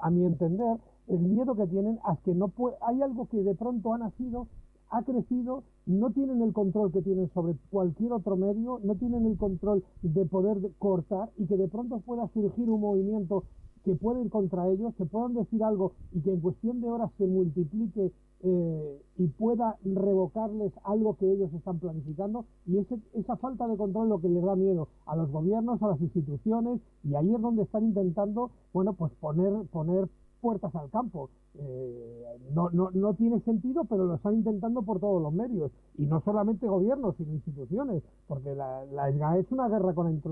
a 0.00 0.10
mi 0.10 0.26
entender, 0.26 0.78
el 1.08 1.18
miedo 1.18 1.54
que 1.56 1.66
tienen 1.66 1.98
a 2.04 2.16
que 2.24 2.32
no 2.32 2.48
puede, 2.48 2.76
hay 2.82 3.00
algo 3.02 3.26
que 3.28 3.38
de 3.38 3.54
pronto 3.54 3.92
ha 3.94 3.98
nacido 3.98 4.48
ha 4.94 5.02
crecido, 5.02 5.64
no 5.86 6.10
tienen 6.10 6.40
el 6.42 6.52
control 6.52 6.92
que 6.92 7.02
tienen 7.02 7.30
sobre 7.34 7.56
cualquier 7.70 8.12
otro 8.12 8.36
medio, 8.36 8.80
no 8.84 8.94
tienen 8.94 9.26
el 9.26 9.36
control 9.36 9.84
de 10.02 10.24
poder 10.24 10.58
cortar 10.78 11.30
y 11.36 11.46
que 11.46 11.56
de 11.56 11.68
pronto 11.68 11.98
pueda 12.00 12.28
surgir 12.28 12.70
un 12.70 12.80
movimiento 12.80 13.44
que 13.84 13.94
puede 13.94 14.22
ir 14.22 14.30
contra 14.30 14.66
ellos, 14.68 14.94
que 14.96 15.04
puedan 15.04 15.34
decir 15.34 15.62
algo 15.62 15.92
y 16.12 16.20
que 16.20 16.32
en 16.32 16.40
cuestión 16.40 16.80
de 16.80 16.88
horas 16.88 17.10
se 17.18 17.26
multiplique 17.26 18.12
eh, 18.46 19.02
y 19.18 19.26
pueda 19.28 19.76
revocarles 19.84 20.72
algo 20.84 21.16
que 21.16 21.30
ellos 21.30 21.52
están 21.52 21.78
planificando 21.78 22.44
y 22.66 22.78
ese, 22.78 22.98
esa 23.14 23.36
falta 23.36 23.66
de 23.66 23.76
control 23.76 24.04
es 24.04 24.10
lo 24.10 24.20
que 24.20 24.28
les 24.28 24.42
da 24.42 24.54
miedo 24.54 24.88
a 25.06 25.16
los 25.16 25.30
gobiernos, 25.30 25.82
a 25.82 25.88
las 25.88 26.00
instituciones 26.00 26.80
y 27.04 27.14
ahí 27.14 27.34
es 27.34 27.40
donde 27.40 27.62
están 27.62 27.84
intentando, 27.84 28.50
bueno, 28.72 28.94
pues 28.94 29.12
poner, 29.20 29.66
poner 29.68 30.08
puertas 30.44 30.74
al 30.74 30.90
campo. 30.90 31.30
Eh, 31.54 32.38
no, 32.52 32.68
no, 32.70 32.90
no 32.92 33.14
tiene 33.14 33.40
sentido, 33.40 33.86
pero 33.86 34.04
lo 34.04 34.16
están 34.16 34.34
intentando 34.34 34.82
por 34.82 35.00
todos 35.00 35.22
los 35.22 35.32
medios. 35.32 35.72
Y 35.96 36.02
no 36.04 36.20
solamente 36.20 36.66
gobiernos, 36.66 37.16
sino 37.16 37.32
instituciones, 37.32 38.02
porque 38.28 38.54
la, 38.54 38.84
la 38.92 39.38
es 39.38 39.50
una 39.50 39.68
guerra 39.68 39.94
contra, 39.94 40.30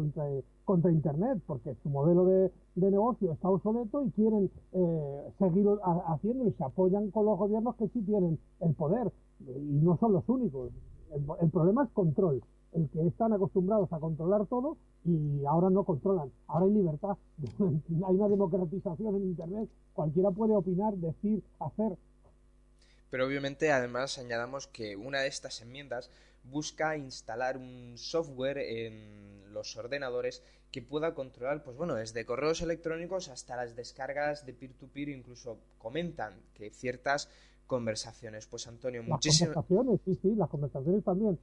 contra 0.67 0.93
Internet, 0.93 1.43
porque 1.47 1.75
su 1.83 1.89
modelo 1.89 2.27
de, 2.27 2.53
de 2.75 2.91
negocio 2.91 3.33
está 3.33 3.49
obsoleto 3.49 4.05
y 4.05 4.11
quieren 4.11 4.51
eh, 4.73 5.33
seguir 5.39 5.67
haciendo 6.09 6.47
y 6.47 6.53
se 6.53 6.65
apoyan 6.65 7.11
con 7.11 7.25
los 7.25 7.39
gobiernos 7.39 7.75
que 7.77 7.89
sí 7.89 8.03
tienen 8.03 8.39
el 8.61 8.75
poder. 8.75 9.11
Y 9.41 9.81
no 9.83 9.97
son 9.97 10.13
los 10.13 10.29
únicos. 10.29 10.71
el 11.41 11.51
problema 11.51 11.85
es 11.85 11.91
control 11.93 12.43
el 12.73 12.89
que 12.91 13.07
están 13.07 13.33
acostumbrados 13.33 13.93
a 13.93 13.99
controlar 13.99 14.47
todo 14.47 14.77
y 15.05 15.45
ahora 15.45 15.71
no 15.71 15.85
controlan. 15.85 16.33
Ahora 16.47 16.67
hay 16.67 16.73
libertad, 16.73 17.17
hay 17.59 18.15
una 18.15 18.29
democratización 18.29 19.17
en 19.17 19.23
Internet, 19.23 19.69
cualquiera 19.93 20.31
puede 20.31 20.55
opinar, 20.55 20.95
decir, 20.95 21.43
hacer. 21.61 21.97
Pero 23.11 23.27
obviamente 23.27 23.73
además 23.73 24.19
añadamos 24.19 24.67
que 24.67 24.97
una 24.97 25.21
de 25.21 25.29
estas 25.29 25.61
enmiendas 25.61 26.11
busca 26.45 26.97
instalar 26.97 27.57
un 27.57 27.95
software 27.97 28.59
en 28.59 29.53
los 29.53 29.77
ordenadores 29.77 30.43
que 30.71 30.81
pueda 30.81 31.15
controlar, 31.15 31.63
pues 31.63 31.77
bueno, 31.77 31.95
desde 31.95 32.25
correos 32.25 32.63
electrónicos 32.63 33.29
hasta 33.29 33.57
las 33.57 33.77
descargas 33.77 34.47
de 34.47 34.55
peer-to-peer, 34.55 35.11
incluso 35.11 35.59
comentan 35.79 36.41
que 36.55 36.71
ciertas 36.71 37.29
conversaciones. 37.67 38.47
Pues 38.47 38.67
Antonio, 38.67 39.03
muchísimas... 39.03 39.55
Las 39.55 39.67
conversaciones, 39.67 40.01
sí, 40.07 40.19
sí, 40.23 40.35
las 40.35 40.49
conversaciones 40.49 41.05
también. 41.05 41.39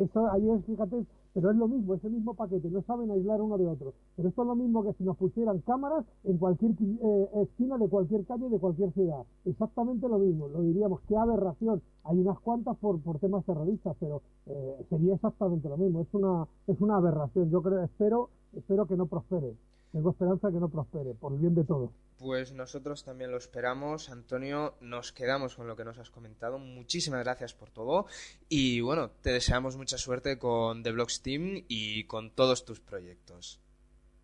Eso 0.00 0.30
ahí 0.30 0.48
es, 0.50 0.64
fíjate, 0.64 1.04
pero 1.34 1.50
es 1.50 1.56
lo 1.56 1.68
mismo, 1.68 1.94
es 1.94 2.04
el 2.04 2.12
mismo 2.12 2.34
paquete, 2.34 2.70
no 2.70 2.82
saben 2.82 3.10
aislar 3.10 3.40
uno 3.40 3.58
de 3.58 3.66
otro. 3.66 3.94
Pero 4.16 4.28
esto 4.28 4.42
es 4.42 4.48
lo 4.48 4.54
mismo 4.54 4.84
que 4.84 4.92
si 4.94 5.04
nos 5.04 5.16
pusieran 5.16 5.60
cámaras 5.60 6.04
en 6.24 6.38
cualquier 6.38 6.72
eh, 6.80 7.28
esquina 7.42 7.78
de 7.78 7.88
cualquier 7.88 8.24
calle 8.24 8.48
de 8.48 8.58
cualquier 8.58 8.92
ciudad. 8.92 9.24
Exactamente 9.44 10.08
lo 10.08 10.18
mismo, 10.18 10.48
lo 10.48 10.62
diríamos, 10.62 11.00
qué 11.08 11.16
aberración. 11.16 11.82
Hay 12.04 12.18
unas 12.18 12.38
cuantas 12.40 12.76
por, 12.78 13.00
por 13.00 13.18
temas 13.18 13.44
terroristas, 13.44 13.96
pero 14.00 14.22
eh, 14.46 14.86
sería 14.88 15.14
exactamente 15.14 15.68
lo 15.68 15.76
mismo. 15.76 16.00
Es 16.02 16.14
una, 16.14 16.46
es 16.66 16.80
una 16.80 16.96
aberración. 16.96 17.50
Yo 17.50 17.62
creo, 17.62 17.82
espero, 17.82 18.30
espero 18.54 18.86
que 18.86 18.96
no 18.96 19.06
prospere. 19.06 19.54
Tengo 19.92 20.10
esperanza 20.10 20.50
que 20.50 20.58
no 20.58 20.68
prospere, 20.68 21.14
por 21.14 21.32
el 21.32 21.38
bien 21.38 21.54
de 21.54 21.64
todos. 21.64 21.90
Pues 22.18 22.52
nosotros 22.52 23.04
también 23.04 23.30
lo 23.30 23.36
esperamos, 23.36 24.10
Antonio. 24.10 24.74
Nos 24.80 25.12
quedamos 25.12 25.54
con 25.54 25.68
lo 25.68 25.76
que 25.76 25.84
nos 25.84 25.98
has 25.98 26.10
comentado. 26.10 26.58
Muchísimas 26.58 27.22
gracias 27.24 27.54
por 27.54 27.70
todo. 27.70 28.06
Y 28.48 28.80
bueno, 28.80 29.10
te 29.22 29.30
deseamos 29.30 29.76
mucha 29.76 29.98
suerte 29.98 30.38
con 30.38 30.82
The 30.82 30.92
Blogs 30.92 31.22
Team 31.22 31.64
y 31.68 32.04
con 32.04 32.30
todos 32.30 32.64
tus 32.64 32.80
proyectos. 32.80 33.60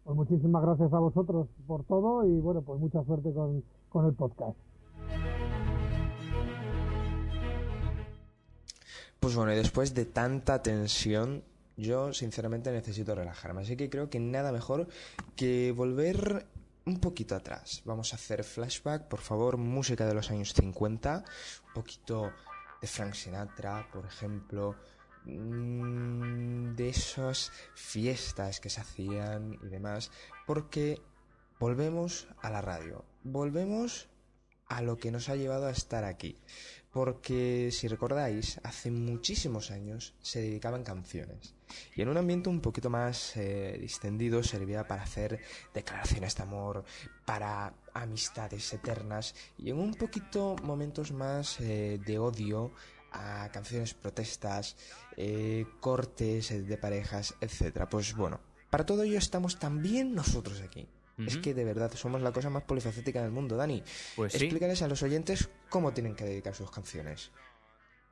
Pues 0.03 0.17
muchísimas 0.17 0.63
gracias 0.63 0.93
a 0.93 0.99
vosotros 0.99 1.47
por 1.67 1.85
todo 1.85 2.27
y 2.27 2.41
bueno, 2.41 2.63
pues 2.63 2.81
mucha 2.81 3.03
suerte 3.05 3.33
con, 3.33 3.65
con 3.89 4.07
el 4.07 4.13
podcast. 4.13 4.59
Pues 9.21 9.37
bueno, 9.37 9.53
y 9.53 9.57
después 9.57 9.95
de 9.95 10.05
tanta 10.05 10.63
tensión, 10.63 11.43
yo 11.77 12.13
sinceramente 12.13 12.71
necesito 12.71 13.15
relajarme, 13.15 13.63
así 13.63 13.77
que 13.77 13.91
creo 13.91 14.11
que 14.11 14.21
nada 14.21 14.53
mejor 14.53 14.89
que 15.37 15.73
volver 15.73 16.47
un 16.87 17.01
poquito 17.01 17.35
atrás. 17.35 17.83
Vamos 17.85 18.13
a 18.13 18.17
hacer 18.17 18.45
flashback, 18.45 19.09
por 19.09 19.21
favor, 19.21 19.57
música 19.57 20.07
de 20.07 20.15
los 20.15 20.31
años 20.31 20.53
50, 20.55 21.25
un 21.67 21.73
poquito 21.73 22.33
de 22.81 22.87
Frank 22.87 23.15
Sinatra, 23.15 23.89
por 23.93 24.05
ejemplo, 24.07 24.77
mm, 25.25 26.75
de 26.75 26.89
esas 26.89 27.51
fiestas 27.75 28.61
que 28.61 28.71
se 28.71 28.81
hacían 28.81 29.59
y 29.63 29.69
demás, 29.69 30.11
porque 30.47 31.01
volvemos 31.59 32.29
a 32.43 32.51
la 32.51 32.61
radio, 32.61 33.05
volvemos 33.23 34.09
a 34.67 34.83
lo 34.83 34.97
que 34.97 35.11
nos 35.11 35.29
ha 35.29 35.37
llevado 35.37 35.67
a 35.67 35.71
estar 35.71 36.05
aquí. 36.05 36.39
Porque 36.95 37.71
si 37.73 37.89
recordáis, 37.89 38.61
hace 38.63 38.93
muchísimos 38.93 39.73
años 39.73 40.15
se 40.23 40.41
dedicaban 40.41 40.85
canciones. 40.85 41.53
Y 41.97 42.03
en 42.03 42.09
un 42.09 42.17
ambiente 42.17 42.49
un 42.49 42.61
poquito 42.61 42.89
más 42.89 43.37
eh, 43.37 43.77
distendido 43.81 44.45
servía 44.45 44.87
para 44.87 45.03
hacer 45.03 45.41
declaraciones 45.75 46.37
de 46.37 46.45
amor, 46.45 46.85
para 47.25 47.75
amistades 47.95 48.73
eternas 48.73 49.35
y 49.59 49.71
en 49.71 49.81
un 49.81 49.95
poquito 49.95 50.55
momentos 50.63 51.11
más 51.11 51.59
eh, 51.61 51.99
de 52.07 52.19
odio 52.21 52.71
a 53.11 53.49
canciones 53.51 53.93
protestas, 53.93 54.77
eh, 55.17 55.67
cortes 55.81 56.51
de 56.69 56.79
parejas, 56.79 57.35
etc. 57.41 57.89
Pues 57.91 58.15
bueno, 58.15 58.39
para 58.71 58.87
todo 58.87 59.03
ello 59.03 59.19
estamos 59.19 59.59
también 59.59 60.15
nosotros 60.15 60.61
aquí. 60.61 60.87
Es 61.19 61.37
que 61.39 61.55
de 61.55 61.65
verdad 61.65 61.93
somos 61.95 62.23
la 62.23 62.33
cosa 62.33 62.51
más 62.51 62.65
polifacética 62.65 63.23
del 63.23 63.31
mundo, 63.31 63.57
Dani. 63.57 63.83
Pues 64.17 64.35
Explícales 64.35 64.83
a 64.83 64.89
los 64.89 65.03
oyentes 65.03 65.49
cómo 65.69 65.93
tienen 65.93 66.15
que 66.15 66.25
dedicar 66.25 66.55
sus 66.55 66.71
canciones. 66.71 67.31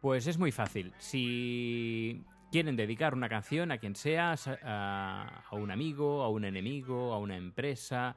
Pues 0.01 0.27
es 0.27 0.39
muy 0.39 0.53
fácil. 0.53 0.93
Si 0.99 2.25
quieren 2.51 2.77
dedicar 2.77 3.15
una 3.15 3.29
canción 3.29 3.73
a 3.73 3.79
quien 3.79 3.97
sea, 3.97 4.35
a, 4.63 5.43
un 5.53 5.71
amigo, 5.71 6.23
a 6.23 6.29
un 6.29 6.45
enemigo, 6.45 7.13
a 7.13 7.19
una 7.19 7.37
empresa, 7.37 8.15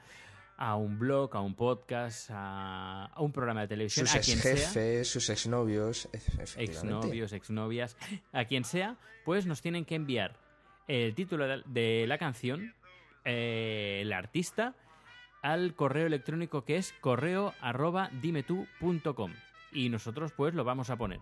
a 0.57 0.75
un 0.75 0.99
blog, 0.99 1.35
a 1.35 1.41
un 1.41 1.55
podcast, 1.55 2.29
a, 2.31 3.11
un 3.17 3.31
programa 3.31 3.61
de 3.61 3.67
televisión, 3.67 4.07
sus 4.07 4.15
a 4.15 4.19
quien 4.19 4.39
jefes, 4.39 5.07
sus 5.07 5.29
exnovios, 5.29 6.09
exnovios, 6.57 7.33
exnovias, 7.33 7.97
a 8.33 8.45
quien 8.45 8.65
sea, 8.65 8.97
pues 9.23 9.45
nos 9.45 9.61
tienen 9.61 9.85
que 9.85 9.95
enviar 9.95 10.37
el 10.87 11.15
título 11.15 11.45
de 11.65 12.05
la 12.07 12.17
canción 12.17 12.73
eh, 13.25 13.99
el 14.01 14.13
artista 14.13 14.75
al 15.41 15.75
correo 15.75 16.07
electrónico 16.07 16.63
que 16.63 16.77
es 16.77 16.93
correo 17.01 17.53
arroba 17.61 18.09
dimetú.com 18.21 19.31
y 19.71 19.89
nosotros 19.89 20.31
pues 20.31 20.53
lo 20.53 20.63
vamos 20.63 20.89
a 20.89 20.95
poner. 20.95 21.19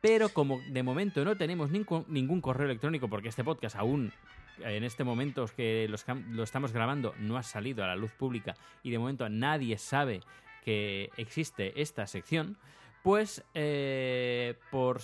Pero 0.00 0.28
como 0.28 0.60
de 0.68 0.82
momento 0.82 1.24
no 1.24 1.36
tenemos 1.36 1.70
ningún, 1.70 2.40
correo 2.40 2.66
electrónico 2.66 3.08
porque 3.08 3.28
este 3.28 3.44
podcast 3.44 3.76
aún 3.76 4.12
en 4.58 4.84
este 4.84 5.04
momento 5.04 5.46
que 5.56 5.88
lo 5.88 6.42
estamos 6.42 6.72
grabando 6.72 7.14
no 7.18 7.36
ha 7.36 7.42
salido 7.42 7.82
a 7.84 7.86
la 7.86 7.96
luz 7.96 8.12
pública 8.12 8.54
y 8.82 8.90
de 8.90 8.98
momento 8.98 9.28
nadie 9.28 9.78
sabe 9.78 10.20
que 10.64 11.10
existe 11.16 11.80
esta 11.80 12.06
sección, 12.06 12.56
pues 13.02 13.44
eh, 13.54 14.54
por, 14.70 15.00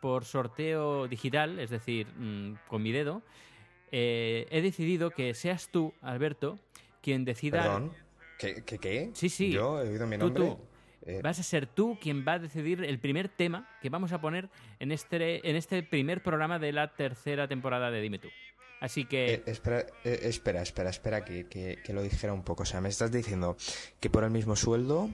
por 0.00 0.24
sorteo 0.24 1.08
digital, 1.08 1.58
es 1.58 1.70
decir, 1.70 2.06
mm, 2.16 2.54
con 2.68 2.82
mi 2.82 2.92
dedo, 2.92 3.22
eh, 3.92 4.46
he 4.50 4.62
decidido 4.62 5.10
que 5.10 5.34
seas 5.34 5.68
tú, 5.68 5.94
Alberto, 6.00 6.58
quien 7.02 7.24
decida... 7.24 7.62
¿Perdón? 7.62 7.92
¿Qué? 8.38 8.62
¿Qué? 8.64 9.10
Sí, 9.12 9.28
sí. 9.28 9.52
Yo 9.52 9.80
he 9.80 9.88
oído 9.90 10.06
mi 10.06 10.18
nombre. 10.18 10.56
Eh, 11.04 11.20
Vas 11.22 11.38
a 11.38 11.42
ser 11.42 11.66
tú 11.66 11.98
quien 12.00 12.24
va 12.26 12.34
a 12.34 12.38
decidir 12.38 12.82
el 12.84 12.98
primer 12.98 13.28
tema 13.28 13.68
que 13.80 13.90
vamos 13.90 14.12
a 14.12 14.20
poner 14.20 14.48
en 14.78 14.92
este, 14.92 15.48
en 15.48 15.56
este 15.56 15.82
primer 15.82 16.22
programa 16.22 16.58
de 16.58 16.72
la 16.72 16.94
tercera 16.94 17.48
temporada 17.48 17.90
de 17.90 18.00
Dime 18.00 18.18
tú. 18.18 18.28
Así 18.80 19.04
que... 19.04 19.34
Eh, 19.34 19.42
espera, 19.46 19.86
espera, 20.04 20.62
espera, 20.62 20.90
espera, 20.90 21.24
que, 21.24 21.46
que, 21.46 21.92
lo 21.92 22.02
dijera 22.02 22.32
un 22.32 22.42
poco. 22.42 22.62
O 22.62 22.66
sea, 22.66 22.80
me 22.80 22.88
estás 22.88 23.12
diciendo 23.12 23.56
que 24.00 24.10
por 24.10 24.24
el 24.24 24.30
mismo 24.30 24.56
sueldo, 24.56 25.10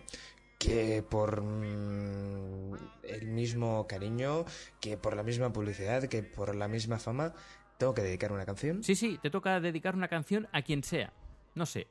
que 0.59 1.03
por 1.03 1.43
mm, 1.43 2.75
el 3.05 3.29
mismo 3.29 3.87
cariño, 3.87 4.45
que 4.81 4.97
por 4.97 5.17
la 5.17 5.23
misma 5.23 5.53
publicidad, 5.53 6.05
que 6.05 6.23
por 6.23 6.55
la 6.55 6.69
misma 6.69 6.99
fama, 6.99 7.35
¿Tengo 7.79 7.95
que 7.95 8.03
dedicar 8.03 8.33
una 8.33 8.45
canción? 8.45 8.83
Sí, 8.83 8.97
sí, 8.97 9.19
te 9.23 9.31
toca 9.31 9.61
dedicar 9.61 9.95
una 9.95 10.09
canción 10.09 10.49
a 10.53 10.63
quien 10.63 10.83
sea. 10.83 11.13
No 11.55 11.65
sé. 11.65 11.87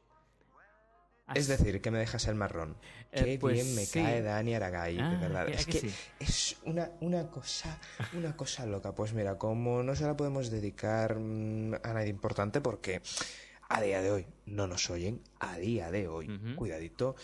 Es 1.34 1.48
decir, 1.48 1.82
que 1.82 1.91
me 1.91 1.98
dejas 1.98 2.27
el 2.27 2.36
marrón. 2.36 2.77
Eh, 3.12 3.24
Qué 3.24 3.38
pues 3.39 3.56
bien 3.56 3.75
me 3.75 3.86
cae 3.88 4.22
Dani 4.22 4.56
Aragay, 4.56 4.96
de 4.96 5.01
ah, 5.01 5.17
verdad. 5.20 5.50
Es 5.50 5.65
que, 5.65 5.89
es 6.20 6.58
una, 6.63 6.91
una 7.01 7.29
cosa, 7.29 7.79
una 8.13 8.36
cosa 8.36 8.65
loca. 8.65 8.94
Pues 8.96 9.13
mira, 9.13 9.38
como 9.38 9.84
no 9.84 9.96
se 9.96 10.06
la 10.06 10.15
podemos 10.15 10.50
dedicar 10.50 11.20
mm, 11.20 11.75
a 11.84 11.94
nadie 11.94 12.10
importante 12.10 12.62
porque 12.62 13.01
a 13.70 13.82
día 13.82 14.01
de 14.01 14.12
hoy 14.12 14.27
no 14.46 14.67
nos 14.67 14.89
oyen, 14.89 15.22
a 15.39 15.58
día 15.58 15.91
de 15.91 16.08
hoy, 16.08 16.29
cuidadito, 16.56 17.15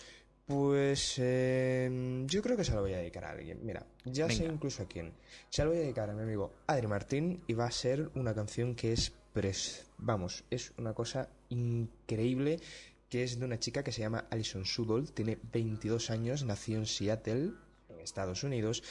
pues 0.46 1.16
eh, 1.20 2.24
yo 2.28 2.42
creo 2.42 2.58
que 2.58 2.64
se 2.64 2.74
lo 2.74 2.82
voy 2.82 2.94
a 2.94 2.98
dedicar 2.98 3.26
a 3.26 3.32
alguien. 3.32 3.60
Mira, 3.64 3.86
ya 4.06 4.30
sé 4.30 4.46
incluso 4.46 4.84
a 4.84 4.88
quién. 4.88 5.14
Se 5.50 5.64
lo 5.64 5.70
voy 5.70 5.80
a 5.80 5.82
dedicar 5.82 6.10
a 6.10 6.14
mi 6.14 6.24
amigo 6.24 6.54
Adri 6.68 6.88
Martín 6.88 7.44
y 7.48 7.54
va 7.54 7.66
a 7.66 7.72
ser 7.72 8.10
una 8.16 8.34
canción 8.34 8.76
que 8.76 8.94
es, 8.94 9.14
pres 9.32 9.86
vamos, 9.98 10.44
es 10.50 10.74
una 10.78 10.94
cosa 10.94 11.30
increíble 11.50 12.60
que 13.10 13.24
es 13.24 13.40
de 13.40 13.46
una 13.46 13.60
chica 13.60 13.84
que 13.84 13.92
se 13.92 14.02
llama 14.02 14.26
Alison 14.32 14.66
Sudol, 14.66 15.12
tiene 15.12 15.38
22 15.52 16.10
años, 16.10 16.44
nació 16.44 16.78
en 16.78 16.88
Seattle, 16.88 17.52
en 17.90 18.00
Estados 18.00 18.44
Unidos 18.44 18.84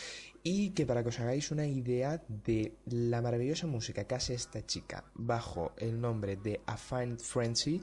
y 0.44 0.71
que 0.71 0.87
para 0.87 1.02
que 1.02 1.09
os 1.09 1.18
hagáis 1.18 1.50
una 1.50 1.66
idea 1.66 2.23
de 2.28 2.76
la 2.87 3.21
maravillosa 3.21 3.66
música 3.66 4.04
que 4.04 4.14
hace 4.14 4.35
esta 4.35 4.64
chica 4.64 5.04
bajo 5.14 5.73
el 5.76 6.00
nombre 6.00 6.37
de 6.37 6.61
A 6.66 6.76
Fine 6.76 7.18
Frenzy 7.18 7.82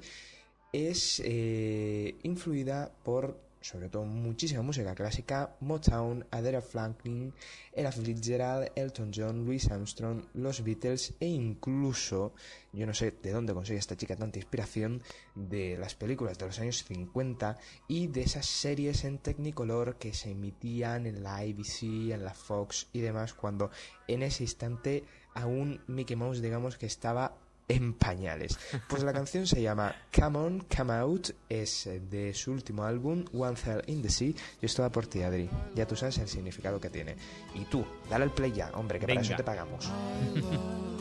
es 0.71 1.21
eh, 1.25 2.15
influida 2.23 2.91
por 3.03 3.48
sobre 3.61 3.89
todo 3.89 4.05
muchísima 4.05 4.61
música 4.61 4.95
clásica, 4.95 5.55
Motown, 5.59 6.25
Adela 6.31 6.61
Franklin, 6.61 7.33
Ella 7.73 7.91
Fitzgerald, 7.91 8.71
Elton 8.75 9.11
John, 9.13 9.45
Louis 9.45 9.69
Armstrong, 9.69 10.23
los 10.33 10.63
Beatles 10.63 11.13
e 11.19 11.27
incluso, 11.27 12.33
yo 12.71 12.85
no 12.85 12.93
sé 12.93 13.11
de 13.11 13.31
dónde 13.31 13.53
consigue 13.53 13.79
esta 13.79 13.97
chica 13.97 14.15
tanta 14.15 14.39
inspiración, 14.39 15.01
de 15.35 15.77
las 15.77 15.95
películas 15.95 16.37
de 16.37 16.45
los 16.45 16.59
años 16.59 16.83
50 16.83 17.57
y 17.87 18.07
de 18.07 18.21
esas 18.21 18.45
series 18.45 19.03
en 19.03 19.17
Technicolor 19.17 19.97
que 19.97 20.13
se 20.13 20.31
emitían 20.31 21.05
en 21.05 21.23
la 21.23 21.37
ABC, 21.37 21.83
en 22.11 22.23
la 22.23 22.33
Fox 22.33 22.87
y 22.93 22.99
demás, 22.99 23.33
cuando 23.33 23.71
en 24.07 24.23
ese 24.23 24.43
instante 24.43 25.03
aún 25.33 25.81
Mickey 25.87 26.15
Mouse 26.15 26.41
digamos 26.41 26.77
que 26.77 26.85
estaba 26.85 27.37
en 27.69 27.93
pañales. 27.93 28.59
Pues 28.89 29.03
la 29.03 29.13
canción 29.13 29.47
se 29.47 29.61
llama 29.61 29.95
Come 30.13 30.37
On, 30.37 30.59
Come 30.75 30.93
Out, 30.95 31.29
es 31.47 31.87
de 32.09 32.33
su 32.33 32.51
último 32.51 32.83
álbum, 32.83 33.23
One 33.33 33.55
Cell 33.55 33.81
in 33.87 34.01
the 34.01 34.09
Sea. 34.09 34.33
Yo 34.33 34.65
estaba 34.65 34.91
por 34.91 35.07
ti, 35.07 35.21
Adri. 35.21 35.49
Ya 35.75 35.87
tú 35.87 35.95
sabes 35.95 36.17
el 36.17 36.27
significado 36.27 36.81
que 36.81 36.89
tiene. 36.89 37.15
Y 37.55 37.63
tú, 37.65 37.85
dale 38.09 38.25
al 38.25 38.33
play 38.33 38.51
ya, 38.51 38.71
hombre, 38.73 38.99
que 38.99 39.07
para 39.07 39.21
eso 39.21 39.35
te 39.37 39.43
pagamos. 39.43 39.89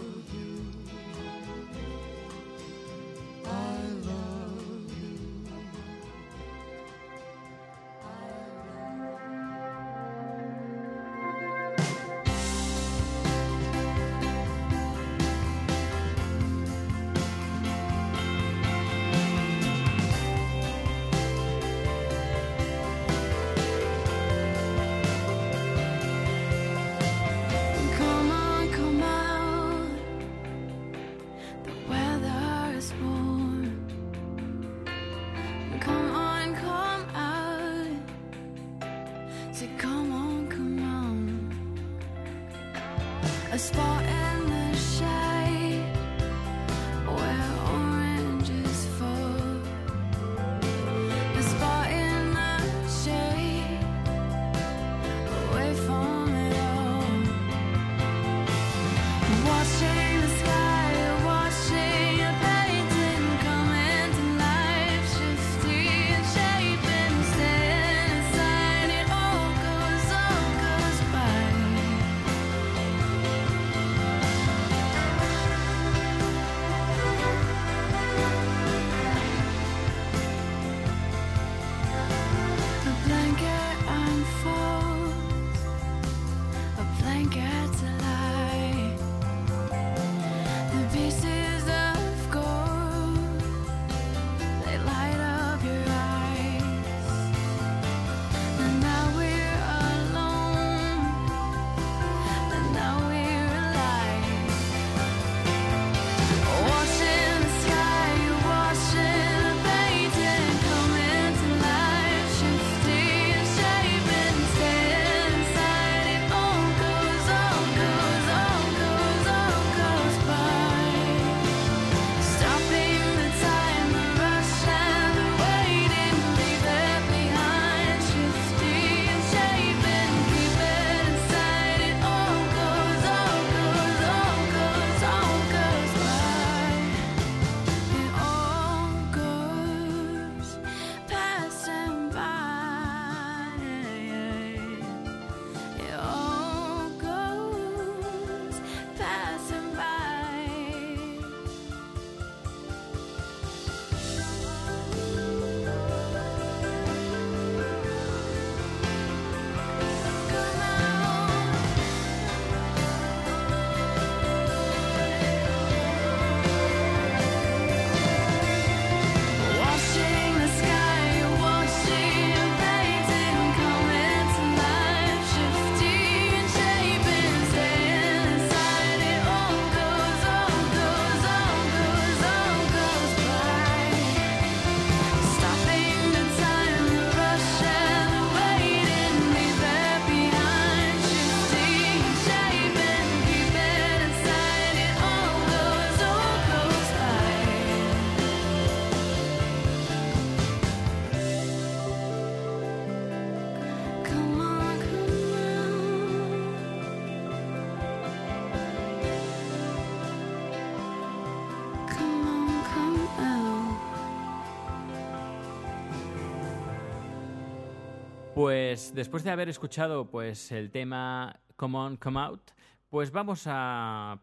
Pues 218.39 218.95
después 218.95 219.25
de 219.25 219.33
haber 219.33 219.49
escuchado 219.49 220.09
pues 220.13 220.53
el 220.53 220.71
tema 220.71 221.41
Come 221.57 221.77
On, 221.77 221.97
Come 221.97 222.21
Out, 222.21 222.53
pues 222.89 223.11
vamos 223.11 223.43
a 223.47 224.21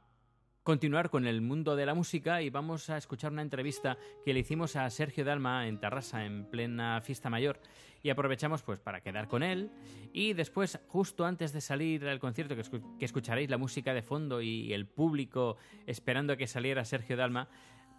continuar 0.63 1.10
con 1.10 1.28
el 1.28 1.41
mundo 1.41 1.75
de 1.75 1.86
la 1.86 1.93
música 1.93 2.41
y 2.41 2.49
vamos 2.49 2.89
a 2.89 2.95
escuchar 2.95 3.34
una 3.34 3.41
entrevista 3.41 3.97
que 4.23 4.34
le 4.34 4.39
hicimos 4.39 4.78
a 4.78 4.89
Sergio 4.89 5.25
Dalma 5.25 5.67
en 5.67 5.82
Tarrasa 5.82 6.23
en 6.23 6.45
plena 6.45 7.01
fiesta 7.01 7.30
mayor. 7.30 7.60
Y 8.04 8.10
aprovechamos 8.10 8.63
pues 8.63 8.80
para 8.80 9.01
quedar 9.01 9.28
con 9.28 9.43
él. 9.43 9.69
Y 10.13 10.32
después 10.32 10.80
justo 10.88 11.25
antes 11.25 11.51
de 11.51 11.60
salir 11.60 12.08
al 12.08 12.21
concierto 12.21 12.56
que, 12.56 13.04
escucharéis 13.04 13.49
la 13.49 13.58
música 13.58 13.93
de 13.93 14.01
fondo 14.01 14.41
y 14.41 14.71
el 14.71 14.88
público 14.88 15.58
esperando 15.88 16.38
que 16.38 16.47
saliera 16.47 16.86
Sergio 16.86 17.17
Dalma 17.17 17.49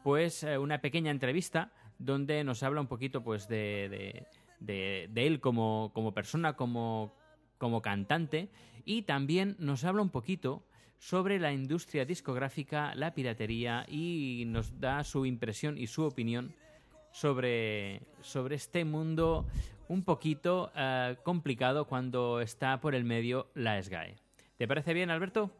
pues 0.02 0.44
eh, 0.44 0.56
una 0.56 0.80
pequeña 0.80 1.10
entrevista 1.10 1.72
donde 1.98 2.42
nos 2.42 2.62
habla 2.62 2.80
un 2.80 2.86
poquito 2.86 3.22
pues 3.22 3.48
de, 3.48 4.24
él 4.66 5.40
como, 5.40 5.90
como 5.94 6.12
persona, 6.12 6.54
como 6.54 7.14
como 7.58 7.82
cantante 7.82 8.50
y 8.84 9.02
también 9.02 9.56
nos 9.58 9.84
habla 9.84 10.02
un 10.02 10.10
poquito 10.10 10.62
sobre 10.98 11.38
la 11.38 11.52
industria 11.52 12.04
discográfica, 12.04 12.94
la 12.94 13.14
piratería 13.14 13.84
y 13.88 14.44
nos 14.46 14.80
da 14.80 15.04
su 15.04 15.26
impresión 15.26 15.76
y 15.76 15.86
su 15.86 16.04
opinión 16.04 16.54
sobre, 17.12 18.02
sobre 18.22 18.56
este 18.56 18.84
mundo 18.84 19.46
un 19.88 20.02
poquito 20.02 20.72
eh, 20.74 21.16
complicado 21.22 21.86
cuando 21.86 22.40
está 22.40 22.80
por 22.80 22.94
el 22.94 23.04
medio 23.04 23.48
la 23.54 23.82
SGAE. 23.82 24.16
¿Te 24.56 24.66
parece 24.66 24.94
bien, 24.94 25.10
Alberto? 25.10 25.50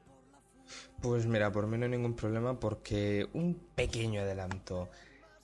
Pues 1.00 1.26
mira, 1.26 1.52
por 1.52 1.66
mí 1.66 1.78
no 1.78 1.84
hay 1.84 1.90
ningún 1.90 2.16
problema 2.16 2.58
porque 2.58 3.28
un 3.34 3.54
pequeño 3.74 4.22
adelanto. 4.22 4.88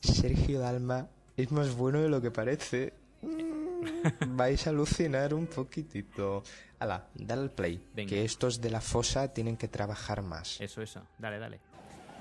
Sergio 0.01 0.59
Dalma 0.59 1.09
es 1.37 1.53
más 1.53 1.77
bueno 1.77 2.01
de 2.01 2.09
lo 2.09 2.21
que 2.21 2.31
parece. 2.31 3.02
Mm, 3.23 4.37
vais 4.37 4.67
a 4.67 4.71
alucinar 4.71 5.33
un 5.35 5.47
poquitito. 5.47 6.43
Hala, 6.79 7.09
dale 7.15 7.43
al 7.43 7.51
play. 7.51 7.81
Venga. 7.95 8.11
Que 8.11 8.25
estos 8.25 8.61
de 8.61 8.71
la 8.71 8.81
fosa 8.81 9.33
tienen 9.33 9.57
que 9.57 9.69
trabajar 9.69 10.23
más. 10.23 10.61
Eso, 10.61 10.83
eso. 10.83 11.07
Dale, 11.19 11.39
dale. 11.39 11.61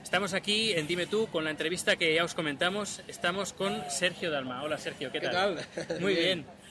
Estamos 0.03 0.33
aquí 0.33 0.71
en 0.73 0.87
Dime 0.87 1.05
Tú 1.05 1.27
con 1.27 1.43
la 1.43 1.51
entrevista 1.51 1.95
que 1.95 2.13
ya 2.15 2.23
os 2.23 2.33
comentamos. 2.33 3.01
Estamos 3.07 3.53
con 3.53 3.83
Sergio 3.89 4.31
Dalma. 4.31 4.63
Hola 4.63 4.77
Sergio, 4.77 5.11
¿qué 5.11 5.19
¿Qué 5.19 5.29
tal? 5.29 5.65
tal? 5.75 6.01
Muy 6.01 6.15
bien. 6.15 6.43
Bien. 6.43 6.61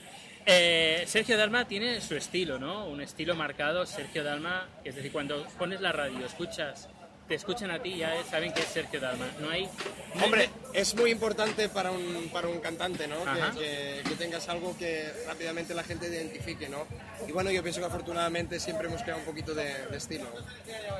Eh, 0.45 1.03
Sergio 1.07 1.37
Dalma 1.37 1.67
tiene 1.67 2.01
su 2.01 2.15
estilo, 2.15 2.59
¿no? 2.59 2.87
Un 2.87 3.01
estilo 3.01 3.35
marcado. 3.35 3.85
Sergio 3.85 4.23
Dalma, 4.23 4.67
es 4.83 4.95
decir, 4.95 5.11
cuando 5.11 5.45
pones 5.57 5.81
la 5.81 5.91
radio, 5.91 6.25
escuchas, 6.25 6.89
te 7.31 7.35
escuchan 7.35 7.71
a 7.71 7.81
ti, 7.81 7.95
ya 7.97 8.13
saben 8.29 8.51
que 8.51 8.59
es 8.59 8.67
Sergio 8.67 8.99
Dalma. 8.99 9.25
No 9.39 9.49
hay. 9.49 9.63
no 9.63 9.69
hay- 10.15 10.23
Hombre, 10.25 10.49
es 10.73 10.93
muy 10.95 11.11
importante 11.11 11.69
para 11.69 11.89
un, 11.89 12.27
para 12.33 12.49
un 12.49 12.59
cantante, 12.59 13.07
¿no? 13.07 13.23
Que, 13.23 13.57
que- 13.57 14.09
que 14.09 14.15
tengas 14.15 14.49
algo 14.49 14.77
que 14.77 15.09
rápidamente 15.25 15.73
la 15.73 15.83
gente 15.83 16.07
identifique, 16.09 16.67
¿no? 16.67 16.85
Y 17.25 17.31
bueno, 17.31 17.49
yo 17.49 17.63
pienso 17.63 17.79
que 17.79 17.85
afortunadamente 17.85 18.59
siempre 18.59 18.87
hemos 18.89 19.01
creado 19.01 19.21
un 19.21 19.25
poquito 19.25 19.55
de, 19.55 19.63
de 19.87 19.97
estilo. 19.97 20.25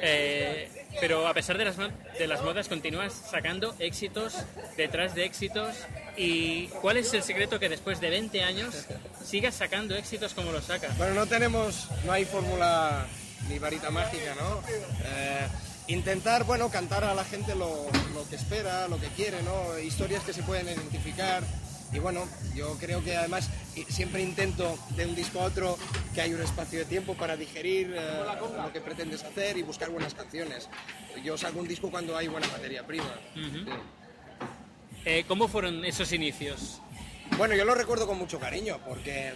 Eh, 0.02 0.70
pero 1.02 1.28
a 1.28 1.34
pesar 1.34 1.58
de 1.58 1.65
las, 1.65 1.76
de 1.78 2.28
las 2.28 2.41
modas, 2.44 2.70
continúas 2.70 3.12
sacando 3.30 3.76
éxitos 3.80 4.36
detrás 4.78 5.13
de 5.13 5.26
éxitos. 5.26 5.76
¿Y 6.15 6.67
cuál 6.82 6.96
es 6.96 7.13
el 7.13 7.24
secreto 7.24 7.60
que 7.60 7.67
después 7.67 8.00
de 8.00 8.10
20 8.10 8.41
años 8.44 8.88
sigas 9.22 9.56
sacando 9.56 9.96
éxitos 9.98 10.34
como 10.34 10.54
los 10.54 10.63
sacas? 10.63 10.98
Bueno, 10.98 11.13
no 11.13 11.26
tenemos, 11.28 11.89
no 12.06 12.13
hay 12.13 12.24
fórmula 12.24 13.06
ni 13.50 13.60
varita 13.60 13.89
mágica, 13.89 14.34
¿no? 14.36 14.62
Eh, 15.06 15.48
intentar, 15.91 16.43
bueno, 16.45 16.69
cantar 16.69 17.04
a 17.04 17.13
la 17.13 17.23
gente 17.23 17.56
lo, 17.56 17.86
lo 18.13 18.27
que 18.30 18.36
espera, 18.36 18.88
lo 18.88 18.99
que 18.99 19.08
quiere, 19.08 19.41
¿no? 19.43 19.77
Historias 19.80 20.23
que 20.23 20.34
se 20.34 20.43
pueden 20.43 20.67
identificar. 20.67 21.43
Y 21.93 21.99
bueno, 21.99 22.25
yo 22.56 22.77
creo 22.80 23.04
que 23.04 23.17
además 23.17 23.49
siempre 23.89 24.21
intento 24.21 24.77
de 24.95 25.06
un 25.06 25.15
disco 25.15 25.41
a 25.41 25.43
otro 25.43 25.77
que 26.13 26.21
hay 26.21 26.34
un 26.34 26.41
espacio 26.41 26.80
de 26.80 26.86
tiempo 26.86 27.15
para 27.15 27.36
digerir 27.36 27.93
eh, 27.97 28.23
lo 28.63 28.71
que 28.71 28.80
pretendes 28.80 29.23
hacer 29.23 29.58
y 29.58 29.63
buscar 29.63 29.89
buenas 29.89 30.13
canciones. 30.13 30.69
Yo 31.23 31.38
saco 31.38 31.60
un 31.60 31.67
disco 31.67 31.91
cuando 31.91 32.15
hay 32.15 32.30
buena 32.30 32.47
materia 32.47 32.88
prima. 32.88 33.13
Sí. 33.34 33.65
Eh, 35.04 35.25
¿Cómo 35.27 35.47
fueron 35.49 35.84
esos 35.84 36.13
inicios? 36.13 36.80
Bueno, 37.38 37.56
yo 37.56 37.65
lo 37.65 37.75
recuerdo 37.75 38.08
con 38.08 38.17
mucho 38.17 38.39
cariño 38.39 38.80
porque 38.88 39.34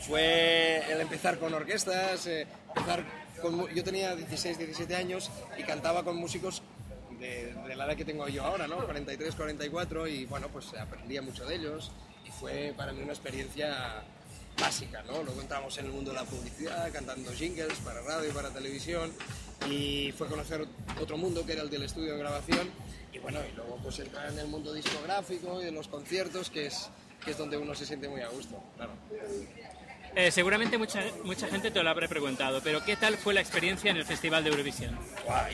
fue 0.00 0.82
el 0.90 1.00
empezar 1.00 1.38
con 1.38 1.54
orquestas, 1.54 2.26
eh, 2.26 2.46
empezar 2.74 3.04
con 3.38 3.68
yo 3.74 3.84
tenía 3.84 4.14
16, 4.14 4.58
17 4.58 4.94
años 4.94 5.30
y 5.58 5.62
cantaba 5.62 6.04
con 6.04 6.16
músicos 6.16 6.62
de, 7.18 7.54
de 7.54 7.76
la 7.76 7.86
edad 7.86 7.96
que 7.96 8.04
tengo 8.04 8.28
yo 8.28 8.44
ahora, 8.44 8.66
¿no? 8.66 8.84
43, 8.84 9.34
44 9.34 10.06
y 10.06 10.24
bueno, 10.26 10.48
pues 10.48 10.74
aprendía 10.74 11.22
mucho 11.22 11.44
de 11.46 11.56
ellos 11.56 11.90
y 12.26 12.30
fue 12.30 12.72
para 12.76 12.92
mí 12.92 13.02
una 13.02 13.12
experiencia 13.12 14.02
básica, 14.60 15.02
¿no? 15.02 15.22
Luego 15.22 15.40
entramos 15.40 15.76
en 15.78 15.86
el 15.86 15.92
mundo 15.92 16.10
de 16.10 16.16
la 16.16 16.24
publicidad, 16.24 16.90
cantando 16.92 17.32
jingles 17.32 17.78
para 17.84 18.02
radio 18.02 18.30
y 18.30 18.32
para 18.32 18.50
televisión 18.50 19.12
y 19.70 20.12
fue 20.12 20.26
conocer 20.28 20.66
otro 21.00 21.16
mundo 21.16 21.44
que 21.44 21.52
era 21.52 21.62
el 21.62 21.70
del 21.70 21.82
estudio 21.82 22.12
de 22.12 22.18
grabación 22.18 22.68
y 23.12 23.18
bueno, 23.18 23.40
y 23.50 23.54
luego 23.56 23.78
pues 23.82 23.98
entrar 24.00 24.30
en 24.30 24.38
el 24.38 24.48
mundo 24.48 24.72
discográfico 24.72 25.60
y 25.60 25.64
de 25.64 25.72
los 25.72 25.88
conciertos 25.88 26.50
que 26.50 26.66
es, 26.66 26.90
que 27.24 27.32
es 27.32 27.38
donde 27.38 27.56
uno 27.56 27.74
se 27.74 27.86
siente 27.86 28.08
muy 28.08 28.20
a 28.20 28.28
gusto, 28.28 28.62
claro. 28.76 28.92
Eh, 30.18 30.32
seguramente 30.32 30.76
mucha, 30.78 31.00
mucha 31.22 31.46
gente 31.46 31.70
te 31.70 31.80
lo 31.80 31.88
habrá 31.88 32.08
preguntado, 32.08 32.60
pero 32.60 32.84
¿qué 32.84 32.96
tal 32.96 33.16
fue 33.16 33.32
la 33.34 33.40
experiencia 33.40 33.92
en 33.92 33.98
el 33.98 34.04
Festival 34.04 34.42
de 34.42 34.50
Eurovisión? 34.50 34.98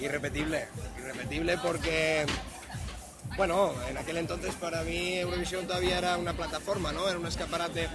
Irrepetible, 0.00 0.68
irrepetible 0.98 1.58
porque, 1.58 2.24
bueno, 3.36 3.74
en 3.90 3.98
aquel 3.98 4.16
entonces 4.16 4.54
para 4.54 4.82
mí 4.82 5.18
Eurovisión 5.18 5.66
todavía 5.66 5.98
era 5.98 6.16
una 6.16 6.32
plataforma, 6.32 6.92
¿no? 6.92 7.06
Era 7.06 7.18
un 7.18 7.26
escaparate. 7.26 7.90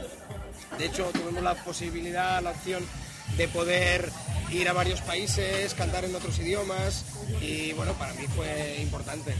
De 0.78 0.86
hecho, 0.86 1.10
tuvimos 1.12 1.42
la 1.42 1.56
posibilidad, 1.56 2.40
la 2.44 2.52
opción 2.52 2.86
de 3.36 3.48
poder 3.48 4.12
ir 4.52 4.70
a 4.70 4.74
varios 4.74 5.02
países, 5.02 5.74
cantar 5.74 6.06
en 6.06 6.14
otros 6.14 6.38
idiomas 6.38 7.04
y, 7.42 7.74
bueno, 7.74 7.94
para 7.94 8.14
mí 8.14 8.28
fue 8.36 8.78
importante. 8.80 9.34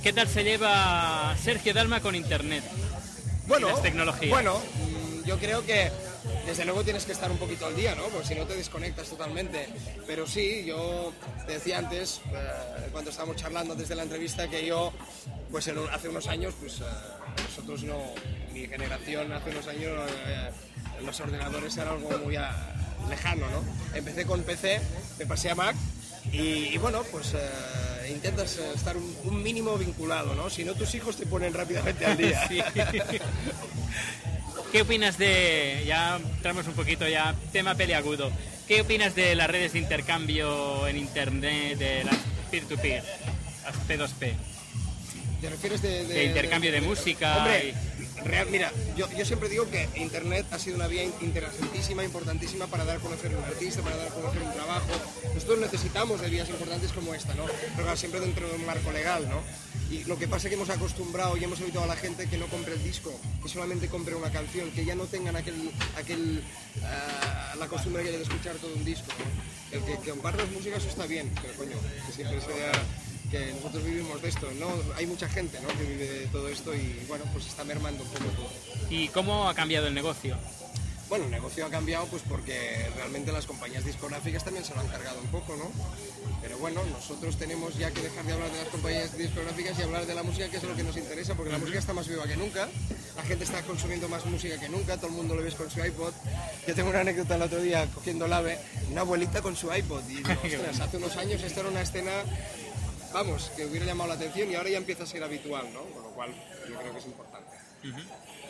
¿Qué 0.00 0.12
tal 0.12 0.28
se 0.28 0.44
lleva 0.44 1.34
Sergio 1.42 1.74
Dalma 1.74 2.00
con 2.00 2.14
Internet? 2.14 2.62
Bueno, 3.48 3.68
Y 3.68 3.72
las 3.72 3.82
tecnologías. 3.82 4.30
bueno, 4.30 4.60
yo 5.26 5.38
creo 5.38 5.64
que 5.66 5.90
desde 6.46 6.64
luego 6.64 6.84
tienes 6.84 7.04
que 7.04 7.12
estar 7.12 7.30
un 7.30 7.38
poquito 7.38 7.66
al 7.66 7.74
día, 7.74 7.94
¿no? 7.94 8.04
Porque 8.04 8.28
si 8.28 8.34
no 8.34 8.46
te 8.46 8.54
desconectas 8.54 9.08
totalmente. 9.08 9.68
Pero 10.06 10.26
sí, 10.26 10.64
yo 10.64 11.12
te 11.46 11.54
decía 11.54 11.78
antes, 11.78 12.20
eh, 12.32 12.88
cuando 12.92 13.10
estábamos 13.10 13.36
charlando 13.36 13.74
desde 13.74 13.94
la 13.96 14.04
entrevista, 14.04 14.48
que 14.48 14.64
yo, 14.64 14.92
pues 15.50 15.66
en 15.68 15.78
hace 15.92 16.08
unos 16.08 16.28
años, 16.28 16.54
pues 16.60 16.80
eh, 16.80 16.84
nosotros 17.42 17.82
no, 17.82 17.98
mi 18.52 18.66
generación 18.66 19.32
hace 19.32 19.50
unos 19.50 19.66
años, 19.66 20.10
eh, 20.26 20.50
los 21.04 21.20
ordenadores 21.20 21.76
eran 21.76 21.94
algo 21.94 22.18
muy 22.24 22.36
ah, 22.36 22.54
lejano, 23.08 23.46
¿no? 23.50 23.62
Empecé 23.94 24.24
con 24.24 24.42
PC, 24.42 24.80
me 25.18 25.26
pasé 25.26 25.50
a 25.50 25.54
Mac 25.56 25.76
y, 26.32 26.68
y 26.72 26.78
bueno, 26.78 27.02
pues 27.10 27.34
intentas 28.08 28.56
estar 28.58 28.96
un, 28.96 29.16
un 29.24 29.42
mínimo 29.42 29.76
vinculado, 29.76 30.34
¿no? 30.34 30.48
Si 30.48 30.64
no, 30.64 30.74
tus 30.74 30.94
hijos 30.94 31.16
te 31.16 31.26
ponen 31.26 31.52
rápidamente 31.52 32.06
al 32.06 32.16
día. 32.16 32.48
Sí. 32.48 32.60
¿Qué 34.72 34.82
opinas 34.82 35.16
de, 35.16 35.84
ya 35.86 36.16
entramos 36.16 36.66
un 36.66 36.74
poquito 36.74 37.08
ya, 37.08 37.34
tema 37.52 37.74
peliagudo, 37.74 38.30
¿qué 38.68 38.80
opinas 38.82 39.14
de 39.14 39.34
las 39.34 39.48
redes 39.48 39.72
de 39.72 39.78
intercambio 39.78 40.86
en 40.88 40.96
Internet, 40.98 41.78
de 41.78 42.04
las 42.04 42.16
peer-to-peer, 42.50 43.02
las 43.64 43.76
P2P? 43.88 44.32
¿Te 45.40 45.50
refieres 45.50 45.82
de, 45.82 46.04
De 46.04 46.24
intercambio 46.24 46.72
de 46.72 46.80
música 46.80 47.36
Hombre, 47.38 47.74
real- 48.24 48.48
mira, 48.50 48.72
yo, 48.96 49.06
yo 49.16 49.24
siempre 49.24 49.48
digo 49.48 49.68
que 49.70 49.86
Internet 49.96 50.46
ha 50.50 50.58
sido 50.58 50.76
una 50.76 50.88
vía 50.88 51.04
in- 51.04 51.12
interesantísima, 51.20 52.02
importantísima 52.04 52.66
para 52.66 52.84
dar 52.84 52.96
a 52.96 53.00
conocer 53.00 53.34
un 53.36 53.44
artista, 53.44 53.82
para 53.82 53.96
dar 53.96 54.08
a 54.08 54.10
conocer 54.10 54.42
un 54.42 54.52
trabajo. 54.52 54.88
Nosotros 55.34 55.58
necesitamos 55.60 56.20
de 56.22 56.30
vías 56.30 56.48
importantes 56.48 56.90
como 56.92 57.14
esta, 57.14 57.34
¿no? 57.34 57.44
Pero 57.44 57.82
claro, 57.82 57.96
siempre 57.96 58.20
dentro 58.20 58.48
de 58.48 58.54
un 58.56 58.66
marco 58.66 58.90
legal, 58.92 59.28
¿no? 59.28 59.42
Y 59.90 60.04
lo 60.04 60.18
que 60.18 60.26
pasa 60.26 60.48
es 60.48 60.50
que 60.50 60.54
hemos 60.56 60.70
acostumbrado 60.70 61.36
y 61.36 61.44
hemos 61.44 61.60
habituado 61.60 61.90
a 61.90 61.94
la 61.94 62.00
gente 62.00 62.28
que 62.28 62.36
no 62.38 62.46
compre 62.46 62.74
el 62.74 62.82
disco, 62.82 63.12
que 63.42 63.48
solamente 63.48 63.88
compre 63.88 64.14
una 64.14 64.30
canción, 64.30 64.70
que 64.72 64.84
ya 64.84 64.94
no 64.94 65.04
tengan 65.04 65.36
aquel, 65.36 65.70
aquel, 65.96 66.42
ah, 66.82 67.54
la 67.58 67.68
costumbre 67.68 68.02
de 68.02 68.22
escuchar 68.22 68.56
todo 68.56 68.74
un 68.74 68.84
disco. 68.84 69.12
El 69.70 69.82
que, 69.82 69.98
que 69.98 70.10
compartas 70.10 70.50
música, 70.50 70.76
eso 70.76 70.88
está 70.88 71.06
bien, 71.06 71.30
pero 71.40 71.54
coño, 71.54 71.76
que 72.06 72.12
siempre 72.12 72.40
sea 72.40 72.72
que 73.30 73.52
nosotros 73.54 73.84
vivimos 73.84 74.20
de 74.22 74.28
esto, 74.28 74.48
¿no? 74.58 74.68
Hay 74.96 75.06
mucha 75.06 75.28
gente, 75.28 75.58
¿no? 75.60 75.68
Que 75.68 75.84
vive 75.84 76.08
de 76.08 76.26
todo 76.26 76.48
esto 76.48 76.74
y, 76.74 77.04
bueno, 77.08 77.24
pues 77.32 77.46
está 77.46 77.64
mermando 77.64 78.02
un 78.02 78.10
poco 78.10 78.24
todo. 78.30 78.50
¿Y 78.90 79.08
cómo 79.08 79.48
ha 79.48 79.54
cambiado 79.54 79.86
el 79.88 79.94
negocio? 79.94 80.36
Bueno, 81.08 81.26
el 81.26 81.30
negocio 81.30 81.64
ha 81.64 81.70
cambiado 81.70 82.06
pues 82.06 82.22
porque 82.28 82.90
realmente 82.96 83.30
las 83.30 83.46
compañías 83.46 83.84
discográficas 83.84 84.42
también 84.42 84.64
se 84.64 84.74
lo 84.74 84.80
han 84.80 84.88
cargado 84.88 85.20
un 85.20 85.28
poco, 85.28 85.54
¿no? 85.56 85.70
Pero 86.42 86.58
bueno, 86.58 86.82
nosotros 86.92 87.36
tenemos 87.36 87.78
ya 87.78 87.92
que 87.92 88.02
dejar 88.02 88.24
de 88.24 88.32
hablar 88.32 88.50
de 88.50 88.58
las 88.58 88.68
compañías 88.68 89.16
discográficas 89.16 89.78
y 89.78 89.82
hablar 89.82 90.04
de 90.04 90.14
la 90.14 90.24
música, 90.24 90.48
que 90.48 90.56
es 90.56 90.62
lo 90.64 90.74
que 90.74 90.82
nos 90.82 90.96
interesa, 90.96 91.34
porque 91.34 91.52
la 91.52 91.58
música 91.58 91.78
está 91.78 91.92
más 91.92 92.08
viva 92.08 92.26
que 92.26 92.36
nunca, 92.36 92.68
la 93.16 93.22
gente 93.22 93.44
está 93.44 93.62
consumiendo 93.62 94.08
más 94.08 94.26
música 94.26 94.58
que 94.58 94.68
nunca, 94.68 94.96
todo 94.96 95.06
el 95.06 95.12
mundo 95.12 95.36
lo 95.36 95.42
ves 95.42 95.54
con 95.54 95.70
su 95.70 95.84
iPod. 95.84 96.12
Yo 96.66 96.74
tengo 96.74 96.90
una 96.90 97.00
anécdota 97.00 97.36
el 97.36 97.42
otro 97.42 97.62
día 97.62 97.86
cogiendo 97.94 98.26
el 98.26 98.32
ave, 98.32 98.58
una 98.90 99.02
abuelita 99.02 99.42
con 99.42 99.54
su 99.54 99.72
iPod, 99.72 100.02
y 100.10 100.16
digo, 100.16 100.30
ostras, 100.44 100.80
hace 100.80 100.96
unos 100.96 101.16
años 101.16 101.40
esto 101.40 101.60
era 101.60 101.68
una 101.68 101.82
escena, 101.82 102.10
vamos, 103.12 103.52
que 103.56 103.64
hubiera 103.64 103.86
llamado 103.86 104.08
la 104.08 104.14
atención 104.14 104.50
y 104.50 104.56
ahora 104.56 104.70
ya 104.70 104.78
empieza 104.78 105.04
a 105.04 105.06
ser 105.06 105.22
habitual, 105.22 105.72
¿no? 105.72 105.82
Con 105.82 106.02
lo 106.02 106.10
cual 106.10 106.34
yo 106.68 106.76
creo 106.80 106.92
que 106.92 106.98
es 106.98 107.06
importante. 107.06 107.56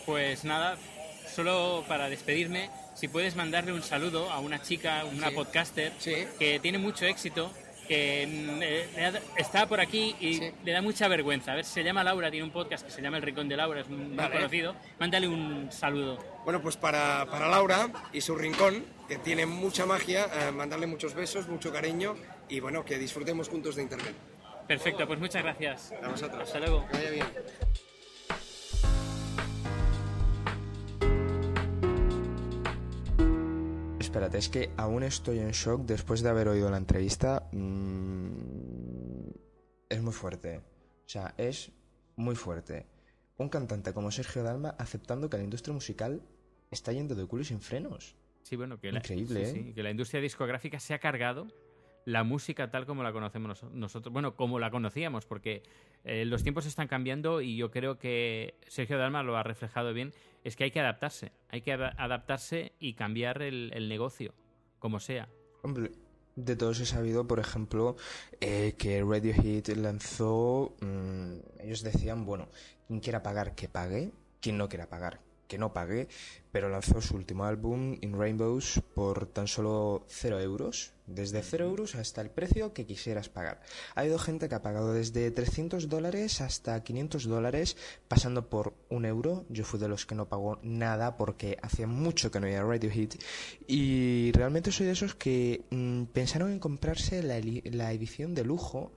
Pues 0.07 0.45
nada, 0.45 0.79
solo 1.37 1.85
para 1.87 2.09
despedirme, 2.09 2.71
si 2.95 3.09
puedes 3.09 3.37
mandarle 3.37 3.73
un 3.75 3.83
saludo 3.83 4.31
a 4.31 4.41
una 4.41 4.63
chica, 4.63 5.05
una 5.05 5.29
Sí. 5.29 5.35
podcaster, 5.35 5.93
Sí. 5.99 6.15
que 6.39 6.59
tiene 6.61 6.79
mucho 6.79 7.05
éxito, 7.05 7.53
que 7.87 8.27
mm, 8.27 8.63
eh, 8.63 9.21
está 9.37 9.67
por 9.69 9.79
aquí 9.81 10.17
y 10.19 10.35
Sí. 10.35 10.51
le 10.65 10.73
da 10.73 10.81
mucha 10.81 11.07
vergüenza. 11.09 11.53
A 11.53 11.57
ver, 11.57 11.65
se 11.67 11.85
llama 11.85 12.03
Laura, 12.03 12.31
tiene 12.31 12.45
un 12.45 12.51
podcast 12.53 12.85
que 12.87 12.91
se 12.91 13.03
llama 13.03 13.19
El 13.19 13.23
Rincón 13.23 13.49
de 13.51 13.57
Laura, 13.57 13.83
es 13.83 13.89
muy 13.89 14.17
Vale. 14.17 14.35
conocido. 14.35 14.75
Mándale 14.99 15.29
un 15.29 15.71
saludo. 15.71 16.19
Bueno, 16.45 16.63
pues 16.63 16.77
para, 16.79 17.27
para 17.31 17.49
Laura 17.49 17.91
y 18.15 18.23
su 18.23 18.35
rincón, 18.35 18.83
que 19.07 19.19
tiene 19.19 19.45
mucha 19.45 19.85
magia, 19.85 20.25
eh, 20.33 20.51
mandarle 20.53 20.87
muchos 20.87 21.15
besos, 21.15 21.49
mucho 21.49 21.71
cariño 21.71 22.17
y 22.49 22.61
bueno, 22.61 22.83
que 22.85 22.99
disfrutemos 22.99 23.49
juntos 23.49 23.77
de 23.77 23.83
Internet. 23.83 24.15
Perfecto, 24.67 25.07
pues 25.07 25.21
muchas 25.21 25.43
gracias. 25.45 25.93
A 26.03 26.09
vosotros. 26.09 26.43
Hasta 26.45 26.59
luego. 26.61 26.87
Que 26.89 26.97
vaya 26.97 27.11
bien. 27.11 27.27
Espérate, 34.17 34.39
es 34.39 34.49
que 34.49 34.71
aún 34.79 35.03
estoy 35.03 35.41
en 35.41 35.51
shock 35.51 35.83
después 35.83 36.23
de 36.23 36.31
haber 36.31 36.49
oído 36.49 36.71
la 36.71 36.79
entrevista. 36.79 37.51
Mm, 37.53 39.29
es 39.91 40.03
muy 40.03 40.13
fuerte. 40.15 40.59
O 41.05 41.09
sea, 41.09 41.35
es 41.37 41.71
muy 42.17 42.35
fuerte. 42.35 42.87
Un 43.37 43.51
cantante 43.51 43.93
como 43.93 44.11
Sergio 44.11 44.43
Dalma 44.43 44.71
aceptando 44.79 45.29
que 45.29 45.37
la 45.37 45.45
industria 45.45 45.75
musical 45.75 46.23
está 46.71 46.93
yendo 46.93 47.15
de 47.15 47.27
culo 47.27 47.43
y 47.43 47.45
sin 47.45 47.61
frenos. 47.61 48.17
Sí, 48.43 48.57
bueno, 48.57 48.81
que 48.81 48.91
la, 48.91 49.01
Increíble, 49.01 49.45
sí, 49.45 49.51
¿eh? 49.51 49.63
sí, 49.67 49.75
que 49.75 49.83
la 49.83 49.91
industria 49.91 50.23
discográfica 50.23 50.81
se 50.81 50.95
ha 50.95 50.99
cargado 50.99 51.47
la 52.07 52.25
música 52.25 52.71
tal 52.71 52.87
como 52.87 53.03
la 53.03 53.13
conocemos 53.13 53.63
nos- 53.63 53.73
nosotros. 53.75 54.13
Bueno, 54.15 54.35
como 54.35 54.59
la 54.59 54.71
conocíamos, 54.71 55.27
porque 55.27 55.63
eh, 56.07 56.25
los 56.25 56.43
tiempos 56.43 56.65
están 56.67 56.89
cambiando 56.89 57.41
y 57.43 57.57
yo 57.57 57.71
creo 57.71 57.99
que 57.99 58.55
Sergio 58.69 58.97
Dalma 58.97 59.23
lo 59.23 59.37
ha 59.37 59.43
reflejado 59.43 59.93
bien. 59.93 60.13
Es 60.45 60.57
que 60.57 60.65
hay 60.65 60.71
que 60.71 60.81
adaptarse. 60.81 61.33
Hay 61.51 61.61
que 61.61 61.73
ada- 61.73 61.95
adaptarse 61.99 62.73
y 62.79 62.95
cambiar 62.95 63.43
el, 63.43 63.71
el 63.75 63.89
negocio, 63.89 64.33
como 64.79 65.01
sea. 65.01 65.29
Hombre, 65.63 65.91
de 66.37 66.55
todos 66.55 66.79
he 66.81 66.87
sabido, 66.87 67.27
por 67.27 67.41
ejemplo, 67.41 67.97
eh, 68.41 68.75
que 68.79 69.03
Radiohead 69.03 69.67
lanzó. 69.77 70.75
mm, 70.81 71.33
ellos 71.61 71.83
decían, 71.83 72.25
bueno, 72.25 72.49
quien 72.87 73.01
quiera 73.01 73.23
pagar, 73.23 73.55
que 73.55 73.69
pague. 73.69 74.13
Quien 74.41 74.59
no 74.59 74.69
quiera 74.69 74.87
pagar, 74.89 75.19
que 75.47 75.59
no 75.59 75.73
pague. 75.73 76.09
Pero 76.53 76.69
lanzó 76.69 77.01
su 77.03 77.17
último 77.17 77.45
álbum, 77.45 77.99
In 78.01 78.19
Rainbows, 78.19 78.83
por 78.95 79.27
tan 79.27 79.47
solo 79.47 80.07
0 80.09 80.41
euros. 80.41 80.93
Desde 81.07 81.43
0 81.43 81.67
euros 81.67 81.95
hasta 81.95 82.21
el 82.21 82.31
precio 82.31 82.73
que 82.73 82.87
quisieras 82.87 83.29
pagar. 83.29 83.61
Ha 83.95 84.01
habido 84.01 84.19
gente 84.19 84.49
que 84.49 84.55
ha 84.55 84.63
pagado 84.63 84.93
desde 84.93 85.31
300 85.31 85.89
dólares 85.89 86.41
hasta 86.41 86.83
500 86.83 87.29
dólares, 87.29 87.77
pasando 88.09 88.49
por 88.49 88.75
un 88.89 89.05
euro. 89.05 89.45
Yo 89.49 89.65
fui 89.65 89.79
de 89.79 89.89
los 89.89 90.07
que 90.07 90.15
no 90.15 90.29
pagó 90.29 90.59
nada 90.63 91.17
porque 91.17 91.59
hacía 91.63 91.87
mucho 91.87 92.31
que 92.31 92.41
no 92.41 92.49
iba 92.49 92.61
a 92.61 92.65
Radiohead. 92.65 93.11
Y 93.69 94.33
realmente 94.33 94.73
soy 94.73 94.87
de 94.87 94.93
esos 94.93 95.15
que 95.15 95.65
mm, 95.71 96.05
pensaron 96.07 96.51
en 96.51 96.59
comprarse 96.59 97.23
la 97.23 97.93
edición 97.93 98.35
de 98.35 98.45
lujo 98.45 98.93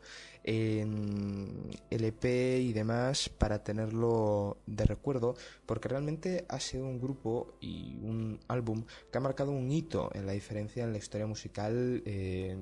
en 0.49 1.69
LP 1.91 2.59
y 2.59 2.73
demás 2.73 3.29
para 3.29 3.63
tenerlo 3.63 4.57
de 4.65 4.85
recuerdo, 4.85 5.35
porque 5.67 5.89
realmente 5.89 6.45
ha 6.49 6.59
sido 6.59 6.85
un 6.85 6.99
grupo 6.99 7.53
y 7.61 7.97
un 8.01 8.39
álbum 8.47 8.85
que 9.11 9.17
ha 9.19 9.21
marcado 9.21 9.51
un 9.51 9.71
hito 9.71 10.09
en 10.15 10.25
la 10.25 10.31
diferencia 10.31 10.83
en 10.83 10.91
la 10.91 10.97
historia 10.97 11.27
musical, 11.27 12.01
eh, 12.05 12.57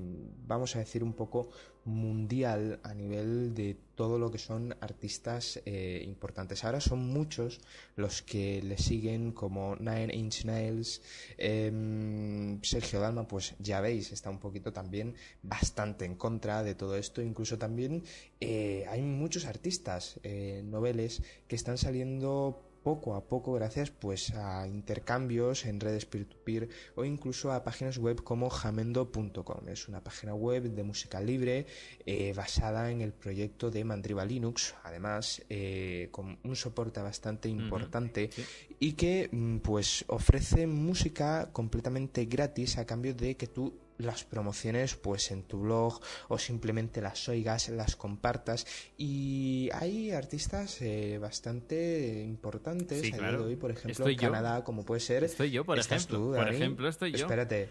vamos 0.46 0.76
a 0.76 0.80
decir 0.80 1.02
un 1.02 1.14
poco 1.14 1.48
mundial 1.88 2.80
a 2.84 2.94
nivel 2.94 3.54
de 3.56 3.76
todo 3.96 4.20
lo 4.20 4.30
que 4.30 4.38
son 4.38 4.76
artistas 4.80 5.60
eh, 5.66 6.04
importantes. 6.06 6.64
Ahora 6.64 6.80
son 6.80 7.00
muchos 7.08 7.60
los 7.96 8.22
que 8.22 8.62
le 8.62 8.78
siguen 8.78 9.32
como 9.32 9.76
Nine 9.78 10.14
Inch 10.14 10.46
Nails, 10.46 11.02
em, 11.38 12.62
Sergio 12.62 13.00
Dalma, 13.00 13.28
pues 13.28 13.56
ya 13.58 13.82
veis, 13.82 14.12
está 14.12 14.30
un 14.30 14.40
poquito 14.40 14.72
también 14.72 15.16
bastante 15.42 16.06
en 16.06 16.16
contra 16.16 16.62
de 16.62 16.76
todo 16.76 16.96
esto. 16.96 17.22
Incluso 17.22 17.58
también 17.58 18.04
eh, 18.40 18.86
hay 18.88 19.02
muchos 19.02 19.46
artistas 19.46 20.20
eh, 20.24 20.62
noveles 20.64 21.24
que 21.48 21.56
están 21.56 21.78
saliendo 21.80 22.67
poco 22.88 23.16
a 23.16 23.28
poco 23.28 23.52
gracias 23.52 23.92
pues 23.92 24.34
a 24.34 24.66
intercambios 24.66 25.66
en 25.66 25.82
redes 25.82 26.06
peer-to-peer 26.06 26.70
o 26.96 27.04
incluso 27.04 27.52
a 27.52 27.62
páginas 27.62 27.98
web 27.98 28.24
como 28.24 28.50
jamendo.com. 28.50 29.68
Es 29.68 29.90
una 29.90 30.02
página 30.02 30.34
web 30.34 30.64
de 30.64 30.84
música 30.84 31.20
libre 31.20 31.66
eh, 32.06 32.32
basada 32.34 32.90
en 32.90 33.02
el 33.02 33.12
proyecto 33.12 33.72
de 33.72 33.84
Mandriva 33.84 34.24
Linux, 34.24 34.74
además 34.86 35.44
eh, 35.50 36.08
con 36.12 36.40
un 36.46 36.56
soporte 36.56 37.02
bastante 37.02 37.50
importante 37.50 38.30
sí. 38.32 38.46
y 38.80 38.94
que 38.94 39.28
mm, 39.34 39.58
pues 39.58 40.06
ofrece 40.08 40.66
música 40.66 41.50
completamente 41.52 42.24
gratis 42.24 42.78
a 42.78 42.86
cambio 42.86 43.14
de 43.14 43.36
que 43.36 43.48
tú 43.48 43.74
las 43.98 44.24
promociones 44.24 44.96
pues 44.96 45.32
en 45.32 45.44
tu 45.44 45.62
blog 45.62 46.00
o 46.28 46.38
simplemente 46.38 47.02
las 47.02 47.28
oigas, 47.30 47.70
las 47.70 47.96
compartas 47.96 48.66
y 48.98 49.70
hay 49.74 50.12
artistas 50.12 50.82
eh, 50.82 51.18
bastante 51.20 52.24
importantes 52.24 53.02
Sí, 53.02 53.08
a 53.08 53.12
día 53.12 53.18
claro. 53.18 53.40
de 53.44 53.46
hoy, 53.50 53.56
por 53.56 53.72
ejemplo 53.72 53.92
Estoy 53.92 54.16
yo. 54.16 54.22
Canadá, 54.32 54.64
como 54.64 54.86
puede 54.86 55.02
ser 55.02 55.24
Estoy 55.24 55.52
yo, 55.52 55.66
por 55.66 55.80
estás 55.80 56.04
ejemplo. 56.06 56.18
tú, 56.20 56.36
por 56.36 56.50
ejemplo, 56.54 56.88
estoy 56.88 57.12
yo. 57.12 57.18
Espérate, 57.26 57.70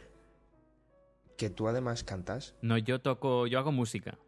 que 1.36 1.50
tú 1.50 1.68
además 1.68 2.02
cantas. 2.02 2.54
No, 2.62 2.78
yo 2.78 3.00
toco, 3.00 3.46
yo 3.46 3.58
hago 3.58 3.70
música. 3.72 4.18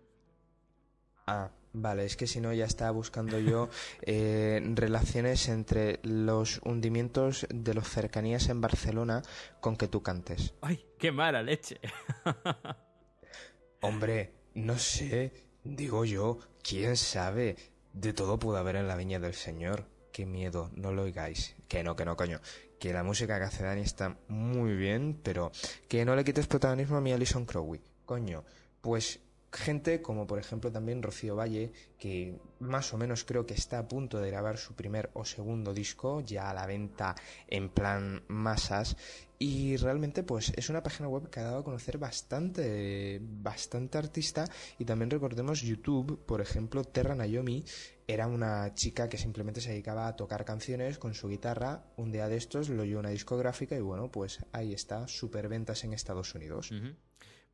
Ah, 1.27 1.51
vale, 1.83 2.05
es 2.05 2.17
que 2.17 2.27
si 2.27 2.41
no 2.41 2.53
ya 2.53 2.65
estaba 2.65 2.91
buscando 2.91 3.39
yo 3.39 3.69
eh, 4.03 4.61
relaciones 4.75 5.49
entre 5.49 6.01
los 6.03 6.61
hundimientos 6.65 7.47
de 7.51 7.75
los 7.75 7.89
cercanías 7.89 8.49
en 8.49 8.61
Barcelona 8.61 9.23
con 9.61 9.77
que 9.77 9.89
tú 9.89 10.03
cantes. 10.03 10.55
¡Ay, 10.61 10.85
qué 10.99 11.13
mala 11.13 11.43
leche! 11.43 11.81
Hombre, 13.81 14.33
no 14.55 14.79
sé, 14.79 15.33
digo 15.63 16.05
yo, 16.05 16.39
quién 16.63 16.97
sabe, 16.97 17.57
de 17.93 18.13
todo 18.13 18.39
puede 18.39 18.59
haber 18.59 18.77
en 18.77 18.89
la 18.89 18.97
viña 18.97 19.21
del 19.21 19.35
Señor. 19.35 19.87
Qué 20.13 20.27
miedo, 20.27 20.71
no 20.75 20.93
lo 20.93 21.03
oigáis. 21.03 21.55
Que 21.69 21.85
no, 21.85 21.95
que 21.95 22.05
no, 22.05 22.17
coño. 22.17 22.41
Que 22.81 22.93
la 22.93 23.05
música 23.05 23.39
que 23.39 23.45
hace 23.45 23.63
Dani 23.63 23.83
está 23.83 24.19
muy 24.29 24.75
bien, 24.75 25.21
pero 25.23 25.53
que 25.89 26.05
no 26.05 26.17
le 26.17 26.25
quites 26.25 26.47
protagonismo 26.47 26.97
a 26.97 27.01
mi 27.01 27.13
Alison 27.13 27.45
Crowley. 27.45 27.81
Coño, 28.05 28.45
pues 28.81 29.21
gente 29.53 30.03
como 30.03 30.27
por 30.27 30.39
ejemplo 30.39 30.71
también 30.71 31.03
Rocío 31.03 31.37
Valle, 31.37 31.73
que 31.99 32.39
más 32.61 32.93
o 32.93 32.99
menos 32.99 33.25
creo 33.25 33.47
que 33.47 33.55
está 33.55 33.79
a 33.79 33.89
punto 33.89 34.19
de 34.19 34.31
grabar 34.31 34.59
su 34.59 34.75
primer 34.75 35.11
o 35.15 35.25
segundo 35.25 35.73
disco, 35.73 36.21
ya 36.21 36.51
a 36.51 36.55
la 36.55 36.67
venta 36.67 37.15
en 37.49 37.71
plan 37.71 38.23
masas, 38.29 38.97
y 39.39 39.77
realmente 39.77 40.23
pues 40.23 40.53
es 40.57 40.69
una 40.69 40.83
página 40.83 41.09
web 41.09 41.31
que 41.31 41.41
ha 41.41 41.45
dado 41.45 41.59
a 41.59 41.65
conocer 41.65 41.99
bastante, 41.99 43.21
bastante 43.23 43.97
artista, 43.97 44.45
y 44.79 44.85
también 44.85 45.11
recordemos 45.11 45.63
YouTube, 45.63 46.25
por 46.27 46.41
ejemplo, 46.41 46.85
Terra 46.85 47.15
Naomi, 47.15 47.65
era 48.07 48.27
una 48.27 48.75
chica 48.75 49.09
que 49.09 49.19
simplemente 49.19 49.61
se 49.61 49.71
dedicaba 49.71 50.09
a 50.09 50.17
tocar 50.17 50.45
canciones 50.45 50.99
con 50.99 51.15
su 51.15 51.29
guitarra, 51.29 51.85
un 51.97 52.13
día 52.13 52.29
de 52.29 52.37
estos 52.37 52.69
lo 52.69 52.83
oyó 52.83 52.99
una 52.99 53.11
discográfica 53.11 53.77
y 53.77 53.81
bueno, 53.81 54.11
pues 54.11 54.45
ahí 54.53 54.73
está, 54.73 55.09
superventas 55.09 55.85
en 55.85 55.93
Estados 55.93 56.35
Unidos. 56.35 56.71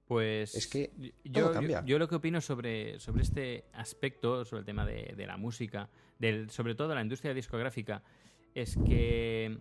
Pues 0.06 0.54
Es 0.54 0.66
que 0.66 0.90
yo, 1.24 1.60
yo, 1.60 1.84
yo 1.84 1.98
lo 1.98 2.08
que 2.08 2.16
opino 2.16 2.40
sobre, 2.40 2.98
sobre 3.00 3.22
este 3.22 3.64
aspecto, 3.72 4.44
sobre 4.44 4.60
el 4.60 4.66
tema 4.66 4.84
de, 4.84 5.14
de 5.16 5.26
la 5.26 5.36
música, 5.36 5.88
del, 6.18 6.50
sobre 6.50 6.74
todo 6.74 6.94
la 6.94 7.00
industria 7.00 7.32
discográfica, 7.32 8.02
es 8.54 8.76
que 8.86 9.58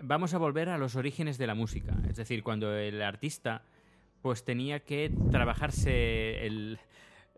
vamos 0.00 0.34
a 0.34 0.38
volver 0.38 0.68
a 0.68 0.78
los 0.78 0.96
orígenes 0.96 1.38
de 1.38 1.46
la 1.46 1.54
música. 1.54 1.94
Es 2.08 2.16
decir, 2.16 2.42
cuando 2.42 2.74
el 2.76 3.02
artista 3.02 3.62
pues 4.22 4.44
tenía 4.44 4.80
que 4.80 5.12
trabajarse 5.30 6.46
el, 6.46 6.78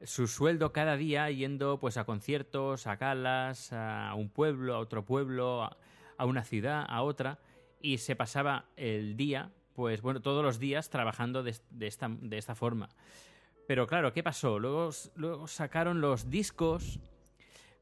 su 0.04 0.28
sueldo 0.28 0.72
cada 0.72 0.96
día 0.96 1.28
yendo 1.30 1.80
pues 1.80 1.96
a 1.96 2.04
conciertos, 2.04 2.86
a 2.86 2.94
galas, 2.94 3.72
a 3.72 4.14
un 4.14 4.28
pueblo, 4.28 4.76
a 4.76 4.78
otro 4.78 5.04
pueblo, 5.04 5.64
a, 5.64 5.76
a 6.16 6.24
una 6.26 6.44
ciudad, 6.44 6.84
a 6.88 7.02
otra, 7.02 7.40
y 7.80 7.98
se 7.98 8.14
pasaba 8.14 8.66
el 8.76 9.16
día, 9.16 9.50
pues 9.76 10.00
bueno, 10.00 10.20
todos 10.20 10.42
los 10.42 10.58
días 10.58 10.88
trabajando 10.88 11.42
de, 11.42 11.54
esta, 11.80 12.08
de 12.08 12.38
esta 12.38 12.54
forma. 12.54 12.88
Pero 13.68 13.86
claro, 13.86 14.12
¿qué 14.12 14.22
pasó? 14.22 14.58
Luego, 14.58 14.90
sacaron 15.46 16.00
los 16.00 16.30
discos, 16.30 16.98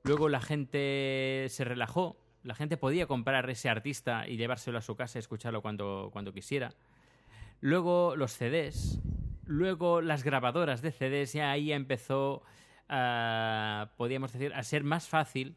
luego 0.03 0.29
la 0.29 0.41
gente 0.41 1.47
se 1.49 1.65
relajó, 1.65 2.17
la 2.43 2.55
gente 2.55 2.77
podía 2.77 3.07
comprar 3.07 3.49
ese 3.49 3.69
artista 3.69 4.27
y 4.29 4.37
llevárselo 4.37 4.79
a 4.79 4.83
su 4.83 4.97
casa 4.97 5.19
y 5.19 5.21
escucharlo 5.21 5.63
cuando, 5.63 6.11
cuando 6.13 6.33
quisiera. 6.33 6.73
Luego 7.61 8.17
los 8.17 8.33
CDs, 8.33 8.99
luego 9.47 10.01
las 10.01 10.25
grabadoras 10.25 10.83
de 10.83 10.91
CDs, 10.91 11.35
ya 11.35 11.53
ahí 11.53 11.73
empezó, 11.73 12.43
a, 12.89 13.93
podríamos 13.97 14.33
decir, 14.33 14.53
a 14.53 14.63
ser 14.65 14.83
más 14.85 15.09
fácil 15.09 15.55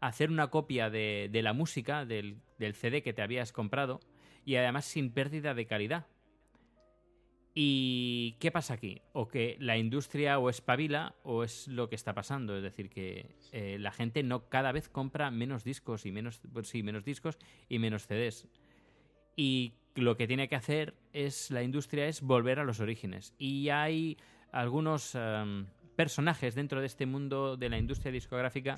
hacer 0.00 0.30
una 0.30 0.48
copia 0.48 0.90
de, 0.90 1.30
la 1.42 1.52
música, 1.52 2.04
del 2.04 2.40
CD 2.74 3.02
que 3.02 3.12
te 3.12 3.22
habías 3.22 3.52
comprado, 3.52 4.00
y 4.44 4.56
además 4.56 4.84
sin 4.84 5.12
pérdida 5.12 5.54
de 5.54 5.66
calidad. 5.66 6.06
¿Y 7.60 8.36
qué 8.38 8.52
pasa 8.52 8.74
aquí? 8.74 9.02
O 9.12 9.26
que 9.26 9.56
la 9.58 9.76
industria 9.76 10.38
o 10.38 10.48
espabila 10.48 11.16
o 11.24 11.42
es 11.42 11.66
lo 11.66 11.88
que 11.88 11.96
está 11.96 12.14
pasando. 12.14 12.56
Es 12.56 12.62
decir, 12.62 12.88
que 12.88 13.34
eh, 13.50 13.78
la 13.80 13.90
gente 13.90 14.22
no 14.22 14.48
cada 14.48 14.70
vez 14.70 14.88
compra 14.88 15.32
menos 15.32 15.64
discos 15.64 16.06
y 16.06 16.12
menos, 16.12 16.40
pues 16.52 16.68
sí, 16.68 16.84
menos 16.84 17.04
discos 17.04 17.36
y 17.68 17.80
menos 17.80 18.06
CDs. 18.06 18.46
Y 19.34 19.74
lo 19.96 20.16
que 20.16 20.28
tiene 20.28 20.48
que 20.48 20.54
hacer 20.54 20.94
es 21.12 21.50
la 21.50 21.64
industria 21.64 22.06
es 22.06 22.22
volver 22.22 22.60
a 22.60 22.64
los 22.64 22.78
orígenes. 22.78 23.34
Y 23.38 23.70
hay 23.70 24.18
algunos 24.52 25.16
um, 25.16 25.66
personajes 25.96 26.54
dentro 26.54 26.80
de 26.80 26.86
este 26.86 27.06
mundo 27.06 27.56
de 27.56 27.70
la 27.70 27.78
industria 27.78 28.12
discográfica 28.12 28.76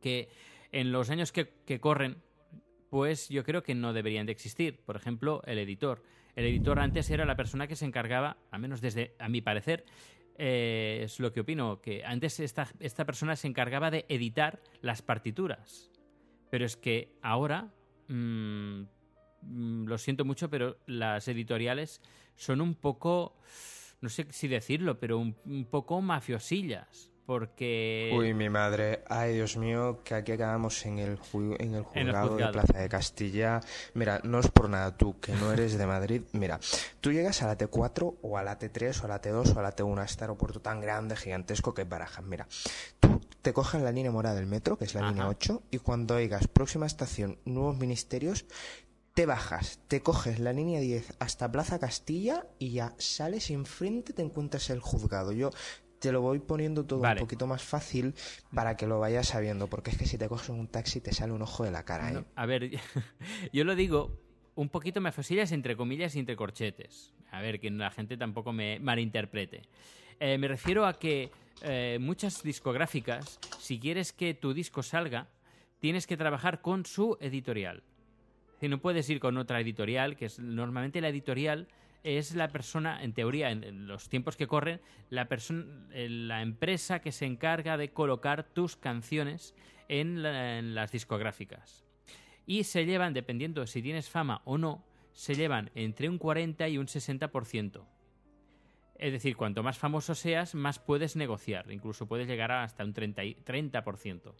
que 0.00 0.28
en 0.72 0.90
los 0.90 1.10
años 1.10 1.30
que 1.30 1.80
corren, 1.80 2.16
pues 2.94 3.28
yo 3.28 3.42
creo 3.42 3.64
que 3.64 3.74
no 3.74 3.92
deberían 3.92 4.24
de 4.24 4.30
existir. 4.30 4.78
Por 4.84 4.94
ejemplo, 4.94 5.42
el 5.46 5.58
editor. 5.58 6.04
El 6.36 6.44
editor 6.44 6.78
antes 6.78 7.10
era 7.10 7.24
la 7.24 7.34
persona 7.34 7.66
que 7.66 7.74
se 7.74 7.84
encargaba, 7.84 8.36
al 8.52 8.60
menos 8.60 8.80
desde, 8.80 9.16
a 9.18 9.28
mi 9.28 9.40
parecer, 9.40 9.84
eh, 10.38 11.00
es 11.02 11.18
lo 11.18 11.32
que 11.32 11.40
opino, 11.40 11.80
que 11.80 12.04
antes 12.04 12.38
esta, 12.38 12.68
esta 12.78 13.04
persona 13.04 13.34
se 13.34 13.48
encargaba 13.48 13.90
de 13.90 14.04
editar 14.08 14.62
las 14.80 15.02
partituras. 15.02 15.90
Pero 16.52 16.64
es 16.64 16.76
que 16.76 17.16
ahora 17.20 17.74
mmm, 18.06 18.82
mm, 19.42 19.86
lo 19.86 19.98
siento 19.98 20.24
mucho, 20.24 20.48
pero 20.48 20.76
las 20.86 21.26
editoriales 21.26 22.00
son 22.36 22.60
un 22.60 22.76
poco, 22.76 23.36
no 24.02 24.08
sé 24.08 24.28
si 24.30 24.46
decirlo, 24.46 25.00
pero 25.00 25.18
un, 25.18 25.34
un 25.46 25.64
poco 25.64 26.00
mafiosillas 26.00 27.10
porque... 27.26 28.10
Uy, 28.14 28.34
mi 28.34 28.48
madre. 28.50 29.02
Ay, 29.08 29.34
Dios 29.34 29.56
mío, 29.56 30.00
que 30.04 30.14
aquí 30.14 30.32
acabamos 30.32 30.84
en 30.86 30.98
el, 30.98 31.18
ju- 31.18 31.56
en 31.58 31.74
el 31.74 31.84
En 31.94 32.08
el 32.08 32.12
juzgado 32.14 32.36
de. 32.36 32.48
Plaza 32.48 32.78
de 32.78 32.88
Castilla. 32.88 33.60
Mira, 33.94 34.20
no 34.24 34.38
es 34.40 34.48
por 34.48 34.68
nada 34.68 34.96
tú, 34.96 35.18
que 35.20 35.32
no 35.32 35.52
eres 35.52 35.78
de 35.78 35.86
Madrid. 35.86 36.22
Mira, 36.32 36.60
tú 37.00 37.12
llegas 37.12 37.42
a 37.42 37.46
la 37.46 37.56
T4 37.58 38.16
o 38.22 38.38
a 38.38 38.42
la 38.42 38.58
T3 38.58 39.02
o 39.02 39.04
a 39.06 39.08
la 39.08 39.20
T2 39.22 39.56
o 39.56 39.58
a 39.58 39.62
la 39.62 39.74
T1, 39.74 39.98
a 40.00 40.04
este 40.04 40.24
aeropuerto 40.24 40.60
tan 40.60 40.80
grande, 40.80 41.16
gigantesco 41.16 41.74
que 41.74 41.82
es 41.82 41.88
Barajas. 41.88 42.24
Mira, 42.24 42.46
tú 43.00 43.20
te 43.42 43.52
coges 43.52 43.80
la 43.82 43.92
línea 43.92 44.10
morada 44.10 44.36
del 44.36 44.46
metro, 44.46 44.76
que 44.78 44.84
es 44.84 44.94
la 44.94 45.00
Ajá. 45.00 45.10
línea 45.10 45.28
8, 45.28 45.62
y 45.70 45.78
cuando 45.78 46.14
oigas 46.16 46.48
próxima 46.48 46.86
estación, 46.86 47.38
nuevos 47.44 47.76
ministerios, 47.76 48.44
te 49.14 49.26
bajas, 49.26 49.78
te 49.86 50.00
coges 50.00 50.40
la 50.40 50.52
línea 50.52 50.80
10 50.80 51.14
hasta 51.20 51.50
Plaza 51.52 51.78
Castilla 51.78 52.46
y 52.58 52.72
ya 52.72 52.94
sales 52.98 53.48
y 53.48 53.54
enfrente 53.54 54.12
te 54.12 54.22
encuentras 54.22 54.70
el 54.70 54.80
juzgado. 54.80 55.30
Yo 55.30 55.50
te 56.04 56.12
lo 56.12 56.20
voy 56.20 56.38
poniendo 56.38 56.84
todo 56.84 57.00
Vale. 57.00 57.22
un 57.22 57.26
poquito 57.26 57.46
más 57.46 57.62
fácil 57.62 58.14
para 58.52 58.76
que 58.76 58.86
lo 58.86 59.00
vayas 59.00 59.28
sabiendo, 59.28 59.68
porque 59.68 59.90
es 59.90 59.96
que 59.96 60.04
si 60.04 60.18
te 60.18 60.28
coges 60.28 60.50
un 60.50 60.68
taxi 60.68 61.00
te 61.00 61.14
sale 61.14 61.32
un 61.32 61.40
ojo 61.40 61.64
de 61.64 61.70
la 61.70 61.82
cara, 61.86 62.10
¿eh? 62.10 62.12
No, 62.12 62.26
a 62.36 62.44
ver, 62.44 62.70
yo 63.54 63.64
lo 63.64 63.74
digo 63.74 64.20
un 64.54 64.68
poquito 64.68 65.00
mafosillas 65.00 65.50
entre 65.52 65.76
comillas 65.76 66.14
y 66.14 66.18
entre 66.18 66.36
corchetes. 66.36 67.14
A 67.30 67.40
ver, 67.40 67.58
que 67.58 67.70
la 67.70 67.90
gente 67.90 68.18
tampoco 68.18 68.52
me 68.52 68.78
malinterprete. 68.80 69.62
Eh, 70.20 70.36
me 70.36 70.46
refiero 70.46 70.84
a 70.84 70.98
que 70.98 71.30
eh, 71.62 71.96
muchas 71.98 72.42
discográficas, 72.42 73.40
si 73.58 73.80
quieres 73.80 74.12
que 74.12 74.34
tu 74.34 74.52
disco 74.52 74.82
salga, 74.82 75.28
tienes 75.80 76.06
que 76.06 76.18
trabajar 76.18 76.60
con 76.60 76.84
su 76.84 77.16
editorial. 77.18 77.82
Si 78.60 78.68
no 78.68 78.78
puedes 78.78 79.08
ir 79.08 79.20
con 79.20 79.38
otra 79.38 79.58
editorial, 79.58 80.16
que 80.16 80.26
es 80.26 80.38
normalmente 80.38 81.00
la 81.00 81.08
editorial 81.08 81.66
es 82.04 82.34
la 82.34 82.48
persona, 82.48 83.02
en 83.02 83.14
teoría, 83.14 83.50
en- 83.50 83.88
los 83.88 84.08
tiempos 84.08 84.36
que 84.36 84.46
corren, 84.46 84.80
la 85.10 85.26
persona, 85.26 85.64
eh, 85.92 86.08
la 86.08 86.42
empresa 86.42 87.00
que 87.00 87.10
se 87.12 87.26
encarga 87.26 87.76
de 87.76 87.90
colocar 87.92 88.44
tus 88.44 88.76
canciones 88.76 89.54
en, 89.88 90.22
la- 90.22 90.58
en 90.58 90.74
las 90.74 90.92
discográficas. 90.92 91.84
Y 92.46 92.64
se 92.64 92.84
llevan, 92.84 93.14
dependiendo 93.14 93.62
de 93.62 93.66
si 93.66 93.82
tienes 93.82 94.10
fama 94.10 94.42
o 94.44 94.58
no, 94.58 94.84
se 95.14 95.34
llevan 95.34 95.70
entre 95.74 96.08
un 96.08 96.18
40 96.18 96.68
y 96.68 96.76
un 96.78 96.86
60%. 96.86 97.86
Es 98.96 99.12
decir, 99.12 99.36
cuanto 99.36 99.62
más 99.62 99.78
famoso 99.78 100.14
seas, 100.14 100.54
más 100.54 100.78
puedes 100.78 101.16
negociar. 101.16 101.70
Incluso 101.72 102.06
puedes 102.06 102.28
llegar 102.28 102.52
hasta 102.52 102.84
un 102.84 102.92
30, 102.92 103.24
y- 103.24 103.34
30%. 103.34 104.34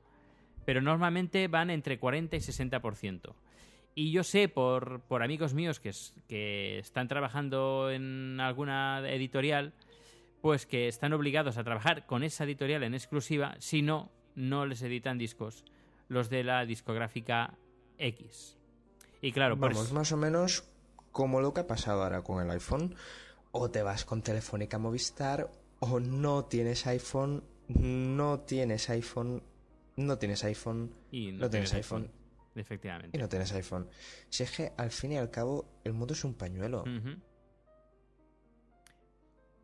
Pero 0.64 0.80
normalmente 0.80 1.48
van 1.48 1.70
entre 1.70 1.98
40 1.98 2.36
y 2.36 2.40
60%. 2.40 3.34
Y 3.94 4.10
yo 4.10 4.24
sé 4.24 4.48
por, 4.48 5.00
por 5.02 5.22
amigos 5.22 5.54
míos 5.54 5.78
que, 5.80 5.90
es- 5.90 6.14
que 6.28 6.78
están 6.78 7.06
trabajando 7.08 7.90
en 7.90 8.40
alguna 8.40 9.08
editorial, 9.08 9.72
pues 10.40 10.66
que 10.66 10.88
están 10.88 11.12
obligados 11.12 11.56
a 11.58 11.64
trabajar 11.64 12.04
con 12.06 12.22
esa 12.22 12.44
editorial 12.44 12.82
en 12.82 12.94
exclusiva, 12.94 13.54
si 13.60 13.82
no, 13.82 14.10
no 14.34 14.66
les 14.66 14.82
editan 14.82 15.16
discos 15.16 15.64
los 16.08 16.28
de 16.28 16.44
la 16.44 16.66
discográfica 16.66 17.56
X. 17.98 18.58
Y 19.22 19.32
claro, 19.32 19.56
por 19.58 19.70
Vamos, 19.70 19.86
eso- 19.86 19.94
más 19.94 20.12
o 20.12 20.16
menos 20.16 20.64
como 21.12 21.40
lo 21.40 21.54
que 21.54 21.60
ha 21.60 21.66
pasado 21.66 22.02
ahora 22.02 22.22
con 22.22 22.44
el 22.44 22.50
iPhone. 22.50 22.94
O 23.56 23.70
te 23.70 23.84
vas 23.84 24.04
con 24.04 24.20
Telefónica 24.20 24.78
Movistar, 24.80 25.48
o 25.78 26.00
no 26.00 26.44
tienes 26.46 26.88
iPhone, 26.88 27.44
no 27.68 28.40
tienes 28.40 28.90
iPhone, 28.90 29.44
no 29.94 30.18
tienes 30.18 30.42
iPhone, 30.42 30.92
y 31.12 31.30
no 31.30 31.48
tienes 31.48 31.72
iPhone. 31.72 32.10
Efectivamente. 32.54 33.16
y 33.16 33.20
no 33.20 33.28
tienes 33.28 33.52
iPhone. 33.52 33.88
Si 34.28 34.42
es 34.42 34.56
que 34.56 34.72
al 34.76 34.90
fin 34.90 35.12
y 35.12 35.16
al 35.16 35.30
cabo 35.30 35.80
el 35.84 35.92
mundo 35.92 36.14
es 36.14 36.24
un 36.24 36.34
pañuelo. 36.34 36.84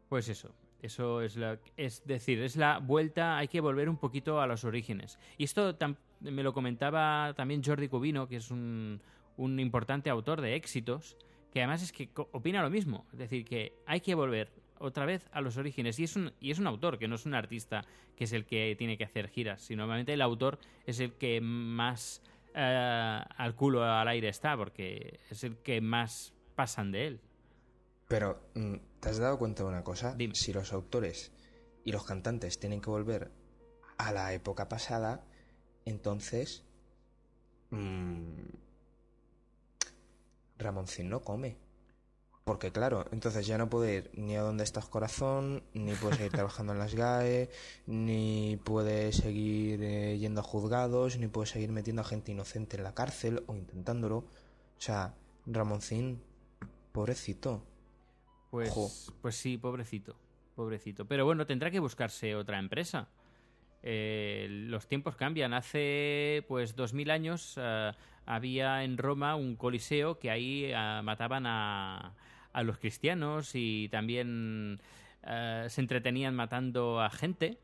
Pues 0.09 0.29
eso, 0.29 0.55
eso 0.83 1.23
es 1.23 1.37
la, 1.37 1.59
es 1.77 2.05
decir, 2.05 2.43
es 2.43 2.57
la 2.57 2.79
vuelta, 2.79 3.39
hay 3.39 3.49
que 3.49 3.61
volver 3.61 3.89
un 3.89 3.97
poquito 3.97 4.41
a 4.41 4.47
los 4.47 4.65
orígenes. 4.65 5.19
Y 5.39 5.45
esto 5.45 5.77
me 6.21 6.43
lo 6.43 6.53
comentaba 6.53 7.33
también 7.35 7.63
Jordi 7.63 7.89
Cubino, 7.89 8.27
que 8.27 8.37
es 8.37 8.51
un, 8.51 9.01
un 9.37 9.61
importante 9.61 10.11
autor 10.11 10.41
de 10.41 10.57
éxitos, 10.57 11.17
que 11.53 11.61
además 11.61 11.83
es 11.83 11.93
que 11.93 12.11
opina 12.33 12.63
lo 12.63 12.71
mismo, 12.71 13.07
es 13.13 13.19
decir, 13.19 13.45
que 13.45 13.75
hay 13.87 14.01
que 14.01 14.15
volver 14.15 14.51
otra 14.79 15.05
vez 15.05 15.29
a 15.33 15.41
los 15.41 15.57
orígenes. 15.57 15.99
Y 15.99 16.05
es 16.05 16.17
un, 16.17 16.33
y 16.41 16.51
es 16.51 16.59
un 16.59 16.67
autor, 16.67 16.99
que 16.99 17.07
no 17.07 17.15
es 17.15 17.27
un 17.27 17.35
artista 17.35 17.85
que 18.17 18.25
es 18.25 18.33
el 18.33 18.47
que 18.47 18.75
tiene 18.77 18.97
que 18.97 19.05
hacer 19.05 19.29
giras, 19.29 19.63
sino 19.63 19.83
normalmente 19.83 20.13
el 20.15 20.23
autor 20.23 20.59
es 20.87 21.01
el 21.01 21.13
que 21.13 21.41
más 21.41 22.23
eh, 22.55 23.21
al 23.37 23.55
culo 23.55 23.85
al 23.85 24.09
aire 24.09 24.29
está, 24.29 24.57
porque 24.57 25.21
es 25.31 25.45
el 25.45 25.59
que 25.59 25.81
más 25.81 26.35
pasan 26.55 26.93
de 26.93 27.07
él. 27.07 27.21
Pero, 28.09 28.41
mm, 28.55 28.75
¿te 29.01 29.09
has 29.09 29.19
dado 29.19 29.39
cuenta 29.39 29.63
de 29.63 29.69
una 29.69 29.85
cosa? 29.85 30.15
Dime. 30.15 30.35
Si 30.35 30.53
los 30.53 30.73
autores 30.73 31.33
y 31.85 31.93
los 31.93 32.05
cantantes 32.05 32.59
tienen 32.59 32.81
que 32.81 32.91
volver 32.91 33.31
a 33.99 34.13
la 34.13 34.33
época 34.33 34.69
pasada, 34.69 35.25
entonces... 35.85 36.65
mm, 37.71 38.35
Ramoncín 40.59 41.09
no 41.09 41.21
come. 41.21 41.57
Porque 42.51 42.73
claro, 42.73 43.07
entonces 43.13 43.47
ya 43.47 43.59
no 43.59 43.71
puede 43.71 43.95
ir 43.99 44.11
ni 44.15 44.35
a 44.37 44.43
donde 44.43 44.65
estás 44.65 44.89
corazón, 44.89 45.63
ni 45.73 45.95
puede 45.95 46.17
seguir 46.17 46.33
trabajando 46.33 46.73
en 46.73 46.81
las 46.81 46.97
GAE, 46.97 47.49
ni 47.87 48.59
puede 48.65 49.13
seguir 49.13 49.81
eh, 49.85 50.19
yendo 50.19 50.41
a 50.41 50.43
juzgados, 50.43 51.17
ni 51.17 51.29
puede 51.29 51.47
seguir 51.47 51.71
metiendo 51.71 52.03
a 52.03 52.05
gente 52.05 52.33
inocente 52.33 52.77
en 52.77 52.83
la 52.83 52.93
cárcel 52.93 53.45
o 53.47 53.55
intentándolo. 53.55 54.17
O 54.17 54.27
sea, 54.79 55.15
Ramoncín, 55.47 56.21
pobrecito. 56.91 57.63
Pues, 58.51 59.13
pues 59.23 59.37
sí, 59.37 59.57
pobrecito, 59.57 60.17
pobrecito. 60.57 61.05
Pero 61.05 61.25
bueno, 61.25 61.47
tendrá 61.47 61.71
que 61.71 61.79
buscarse 61.79 62.35
otra 62.35 62.59
empresa. 62.59 63.07
Eh, 63.85 64.49
los 64.51 64.89
tiempos 64.89 65.15
cambian. 65.15 65.55
Hace 65.55 66.45
pues 66.49 66.75
dos 66.75 66.95
mil 66.95 67.13
años 67.13 67.55
eh, 67.57 67.93
había 68.27 68.85
en 68.85 68.99
Roma 68.99 69.37
un 69.37 69.57
coliseo 69.57 70.19
que 70.19 70.31
ahí 70.31 70.65
eh, 70.67 71.01
mataban 71.03 71.47
a, 71.47 72.15
a 72.53 72.63
los 72.63 72.79
cristianos 72.79 73.51
y 73.55 73.89
también 73.91 74.81
eh, 75.27 75.67
se 75.69 75.81
entretenían 75.81 76.35
matando 76.35 77.01
a 77.01 77.11
gente. 77.11 77.59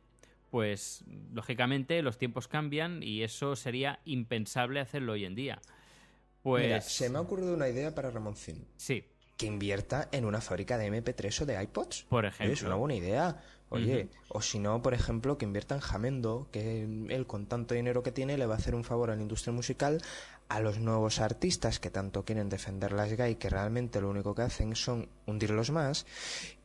Pues 0.51 1.05
lógicamente 1.33 2.01
los 2.03 2.19
tiempos 2.19 2.49
cambian 2.49 3.03
y 3.03 3.23
eso 3.23 3.57
sería 3.57 3.99
impensable 4.05 4.81
hacerlo 4.81 5.13
hoy 5.13 5.25
en 5.25 5.35
día. 5.35 5.61
Pues 6.43 6.65
Mira, 6.65 6.81
se 6.81 7.11
me 7.11 7.19
ha 7.19 7.21
ocurrido 7.21 7.55
una 7.55 7.69
idea 7.69 7.95
para 7.95 8.11
Ramoncín. 8.11 8.65
sí, 8.77 9.05
Que 9.37 9.47
invierta 9.47 10.09
en 10.13 10.25
una 10.25 10.41
fábrica 10.41 10.79
de 10.79 10.87
MP3 10.91 11.43
o 11.43 11.47
de 11.47 11.63
iPods. 11.63 12.05
por 12.09 12.25
Oye, 12.25 12.29
es 12.29 12.41
ejemplo. 12.41 12.69
una 12.69 12.77
buena 12.77 12.95
idea. 12.95 13.43
Oye, 13.69 14.09
o 14.29 14.41
si 14.41 14.61
no, 14.61 14.81
por 14.81 14.95
ejemplo, 14.95 15.37
que 15.37 15.45
invierta 15.45 15.75
en 15.75 15.81
Jamendo, 15.81 16.49
que 16.53 16.85
él 16.85 17.27
con 17.27 17.47
tanto 17.47 17.75
dinero 17.75 18.05
que 18.05 18.13
tiene 18.13 18.39
le 18.39 18.47
va 18.47 18.55
a 18.55 18.59
hacer 18.59 18.77
un 18.77 18.85
favor 18.85 19.11
a 19.11 19.17
la 19.17 19.23
industria 19.23 19.53
musical, 19.53 20.01
a 20.49 20.61
los 20.61 20.79
nuevos 20.79 21.21
artistas 21.21 21.81
que 21.81 21.91
tanto 21.91 22.25
quieren 22.25 22.49
defender 22.49 22.93
las 22.93 23.13
gay, 23.13 23.37
que 23.37 23.51
realmente 23.51 24.01
lo 24.01 24.11
único 24.11 24.35
que 24.35 24.43
hacen 24.43 24.77
son 24.77 25.09
hundirlos 25.27 25.71
más, 25.71 26.07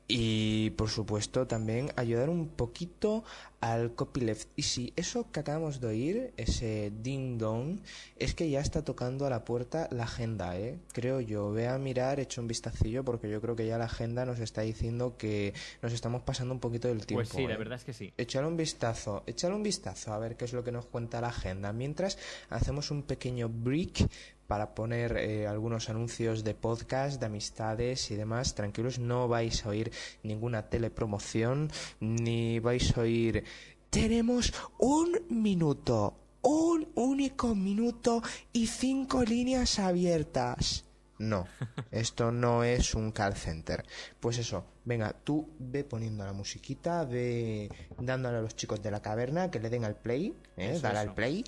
y 0.07 0.71
por 0.71 0.89
supuesto 0.89 1.47
también 1.47 1.91
ayudar 1.95 2.29
un 2.29 2.47
poquito 2.47 3.23
al 3.61 3.93
copyleft. 3.93 4.49
Y 4.55 4.63
si 4.63 4.91
eso 4.95 5.31
que 5.31 5.39
acabamos 5.39 5.79
de 5.79 5.87
oír, 5.87 6.33
ese 6.35 6.91
ding 7.01 7.37
dong, 7.37 7.79
es 8.17 8.33
que 8.33 8.49
ya 8.49 8.59
está 8.59 8.83
tocando 8.83 9.25
a 9.25 9.29
la 9.29 9.45
puerta 9.45 9.87
la 9.91 10.03
agenda, 10.03 10.57
¿eh? 10.57 10.79
Creo 10.91 11.21
yo. 11.21 11.51
Ve 11.51 11.67
a 11.67 11.77
mirar, 11.77 12.19
echo 12.19 12.41
un 12.41 12.47
vistacillo, 12.47 13.05
porque 13.05 13.29
yo 13.29 13.39
creo 13.39 13.55
que 13.55 13.67
ya 13.67 13.77
la 13.77 13.85
agenda 13.85 14.25
nos 14.25 14.39
está 14.39 14.61
diciendo 14.61 15.15
que 15.17 15.53
nos 15.81 15.93
estamos 15.93 16.23
pasando 16.23 16.53
un 16.53 16.59
poquito 16.59 16.87
del 16.87 17.05
tiempo. 17.05 17.23
Pues 17.23 17.29
sí, 17.29 17.47
la 17.47 17.53
¿eh? 17.53 17.57
verdad 17.57 17.77
es 17.77 17.85
que 17.85 17.93
sí. 17.93 18.11
Echale 18.17 18.47
un 18.47 18.57
vistazo, 18.57 19.23
échale 19.27 19.55
un 19.55 19.63
vistazo 19.63 20.11
a 20.11 20.19
ver 20.19 20.35
qué 20.35 20.45
es 20.45 20.53
lo 20.53 20.63
que 20.63 20.71
nos 20.71 20.87
cuenta 20.87 21.21
la 21.21 21.29
agenda. 21.29 21.71
Mientras 21.71 22.17
hacemos 22.49 22.89
un 22.89 23.03
pequeño 23.03 23.47
break 23.47 24.09
para 24.51 24.75
poner 24.75 25.15
eh, 25.15 25.47
algunos 25.47 25.89
anuncios 25.89 26.43
de 26.43 26.53
podcast, 26.53 27.21
de 27.21 27.27
amistades 27.27 28.11
y 28.11 28.17
demás. 28.17 28.53
Tranquilos, 28.53 28.99
no 28.99 29.29
vais 29.29 29.65
a 29.65 29.69
oír 29.69 29.93
ninguna 30.23 30.67
telepromoción, 30.67 31.71
ni 32.01 32.59
vais 32.59 32.97
a 32.97 32.99
oír... 32.99 33.45
Tenemos 33.89 34.53
un 34.77 35.21
minuto, 35.29 36.19
un 36.41 36.89
único 36.95 37.55
minuto 37.55 38.21
y 38.51 38.67
cinco 38.67 39.23
líneas 39.23 39.79
abiertas. 39.79 40.83
No, 41.17 41.47
esto 41.91 42.33
no 42.33 42.65
es 42.65 42.93
un 42.93 43.13
call 43.13 43.37
center. 43.37 43.85
Pues 44.19 44.37
eso, 44.37 44.65
venga, 44.83 45.13
tú 45.13 45.47
ve 45.59 45.85
poniendo 45.85 46.25
la 46.25 46.33
musiquita, 46.33 47.05
ve 47.05 47.69
dándole 47.97 48.39
a 48.39 48.41
los 48.41 48.57
chicos 48.57 48.81
de 48.81 48.91
la 48.91 49.01
caverna 49.01 49.49
que 49.49 49.59
le 49.59 49.69
den 49.69 49.85
al 49.85 49.95
play, 49.95 50.35
¿eh? 50.57 50.77
Dale 50.81 50.99
al 50.99 51.13
play, 51.13 51.45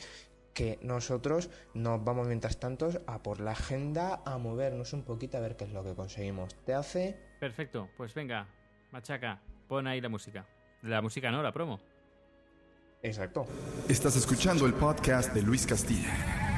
que 0.54 0.80
nosotros 0.82 1.50
nos 1.74 2.04
vamos 2.04 2.28
mientras 2.28 2.60
tanto 2.60 2.90
a 3.08 3.24
por 3.24 3.40
la 3.40 3.52
agenda, 3.52 4.22
a 4.26 4.38
movernos 4.38 4.94
un 4.94 5.04
poquito 5.04 5.38
a 5.38 5.42
ver 5.42 5.56
qué 5.56 5.66
es 5.66 5.72
lo 5.72 5.84
que 5.84 5.96
conseguimos. 5.96 6.56
¿Te 6.66 6.74
hace? 6.74 7.18
Perfecto, 7.40 7.90
pues 7.98 8.14
venga, 8.14 8.48
machaca, 8.92 9.42
pon 9.68 9.88
ahí 9.88 10.02
la 10.02 10.10
música. 10.10 10.48
La 10.82 11.02
música 11.02 11.32
no, 11.32 11.42
la 11.42 11.52
promo. 11.52 11.80
Exacto. 13.02 13.46
Estás 13.90 14.16
escuchando 14.16 14.66
el 14.66 14.74
podcast 14.74 15.34
de 15.34 15.42
Luis 15.42 15.66
Castilla. 15.66 16.53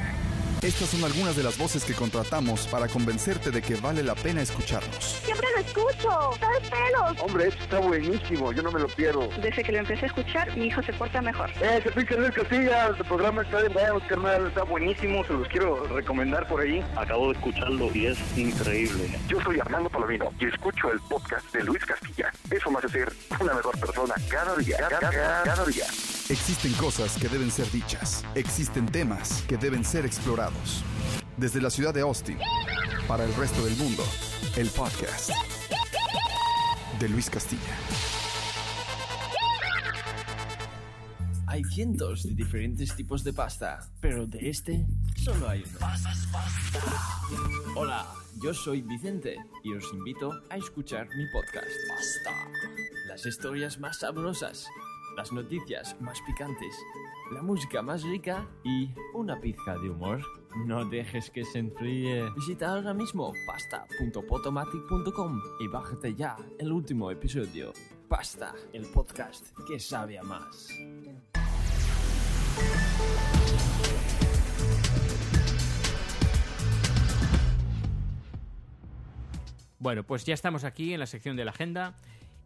Estas 0.66 0.90
son 0.90 1.04
algunas 1.04 1.36
de 1.36 1.44
las 1.44 1.60
voces 1.60 1.86
que 1.86 1.94
contratamos 1.94 2.66
para 2.66 2.88
convencerte 2.88 3.52
de 3.52 3.62
que 3.62 3.76
vale 3.76 4.02
la 4.02 4.16
pena 4.16 4.42
escucharnos. 4.42 5.22
Siempre 5.24 5.48
lo 5.56 5.62
escucho. 5.62 6.32
¡Trae 6.40 6.60
pelos! 6.60 7.22
Hombre, 7.22 7.50
esto 7.50 7.62
está 7.62 7.78
buenísimo, 7.78 8.52
yo 8.52 8.64
no 8.64 8.72
me 8.72 8.80
lo 8.80 8.88
pierdo. 8.88 9.30
Desde 9.44 9.64
que 9.64 9.72
lo 9.72 9.78
empecé 9.78 10.06
a 10.06 10.08
escuchar, 10.08 10.58
mi 10.58 10.66
hijo 10.66 10.82
se 10.82 10.92
porta 10.94 11.22
mejor. 11.22 11.52
¡Eh, 11.62 11.82
se 11.84 11.92
pinche 11.92 12.18
Luis 12.18 12.32
Castilla! 12.32 12.88
El 12.88 12.96
programa 13.06 13.44
está 13.44 13.62
de 13.62 13.70
buenos, 13.70 14.02
carnal. 14.10 14.48
Está 14.48 14.64
buenísimo, 14.64 15.24
se 15.26 15.34
los 15.34 15.48
quiero 15.50 15.84
recomendar 15.86 16.48
por 16.48 16.62
ahí. 16.62 16.84
Acabo 16.96 17.28
de 17.28 17.34
escucharlo 17.34 17.92
y 17.94 18.08
es 18.08 18.18
increíble. 18.36 19.20
Yo 19.28 19.40
soy 19.42 19.60
Armando 19.60 19.88
Palomino 19.92 20.34
y 20.40 20.46
escucho 20.46 20.92
el 20.92 21.00
podcast 21.02 21.46
de 21.54 21.64
Luis 21.64 21.86
Castilla. 21.86 22.32
Eso 22.50 22.72
me 22.72 22.80
hace 22.80 22.90
ser 22.90 23.14
una 23.40 23.54
mejor 23.54 23.80
persona 23.80 24.16
cada 24.32 24.56
día, 24.56 24.78
cada, 24.78 25.12
cada, 25.12 25.44
cada 25.44 25.66
día. 25.66 25.86
Existen 26.28 26.74
cosas 26.74 27.20
que 27.20 27.30
deben 27.30 27.52
ser 27.52 27.70
dichas. 27.72 28.26
Existen 28.34 28.88
temas 28.88 29.44
que 29.44 29.58
deben 29.58 29.86
ser 29.86 30.08
explorados. 30.08 30.84
Desde 31.38 31.62
la 31.62 31.70
ciudad 31.70 31.94
de 31.94 32.02
Austin, 32.02 32.40
para 33.08 33.26
el 33.26 33.36
resto 33.36 33.64
del 33.64 33.76
mundo, 33.78 34.04
el 34.58 34.68
podcast 34.72 35.30
de 37.00 37.10
Luis 37.10 37.30
Castilla. 37.30 37.62
Hay 41.46 41.64
cientos 41.64 42.24
de 42.24 42.34
diferentes 42.34 42.96
tipos 42.96 43.24
de 43.24 43.32
pasta, 43.32 43.88
pero 44.02 44.26
de 44.26 44.50
este 44.50 44.84
solo 45.16 45.48
hay 45.48 45.64
uno. 45.64 45.88
Hola, 47.76 48.08
yo 48.42 48.52
soy 48.52 48.82
Vicente 48.82 49.38
y 49.64 49.74
os 49.74 49.94
invito 49.94 50.32
a 50.50 50.58
escuchar 50.58 51.08
mi 51.08 51.28
podcast. 51.32 51.68
Pasta. 51.88 52.50
Las 53.08 53.26
historias 53.28 53.80
más 53.80 54.00
sabrosas, 54.00 54.66
las 55.16 55.32
noticias 55.32 55.96
más 56.02 56.22
picantes, 56.22 56.76
la 57.32 57.42
música 57.42 57.82
más 57.82 58.04
rica 58.04 58.48
y 58.64 58.94
una 59.14 59.40
pizca 59.40 59.78
de 59.78 59.90
humor. 59.90 60.22
No 60.66 60.86
dejes 60.86 61.30
que 61.30 61.44
se 61.44 61.60
enfríe. 61.60 62.30
Visita 62.32 62.74
ahora 62.74 62.94
mismo 62.94 63.34
pasta.potomatic.com 63.48 65.42
y 65.60 65.68
bájate 65.68 66.16
ya 66.16 66.36
el 66.60 66.72
último 66.72 67.12
episodio. 67.12 67.74
Pasta, 68.08 68.54
el 68.74 68.86
podcast 68.88 69.48
que 69.68 69.80
sabe 69.80 70.18
a 70.20 70.24
más. 70.24 70.70
Bueno, 79.80 80.04
pues 80.04 80.26
ya 80.26 80.34
estamos 80.34 80.64
aquí 80.64 80.94
en 80.94 81.00
la 81.00 81.06
sección 81.06 81.36
de 81.36 81.46
la 81.46 81.52
agenda 81.52 81.96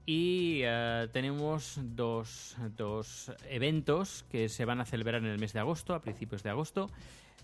y 0.06 0.62
eh, 0.64 1.08
tenemos 1.12 1.80
dos, 1.84 2.56
dos 2.76 3.32
eventos 3.50 4.26
que 4.32 4.50
se 4.50 4.66
van 4.66 4.82
a 4.82 4.86
celebrar 4.86 5.22
en 5.22 5.28
el 5.28 5.40
mes 5.40 5.54
de 5.54 5.60
agosto, 5.60 5.94
a 5.94 6.02
principios 6.02 6.42
de 6.44 6.50
agosto. 6.50 6.90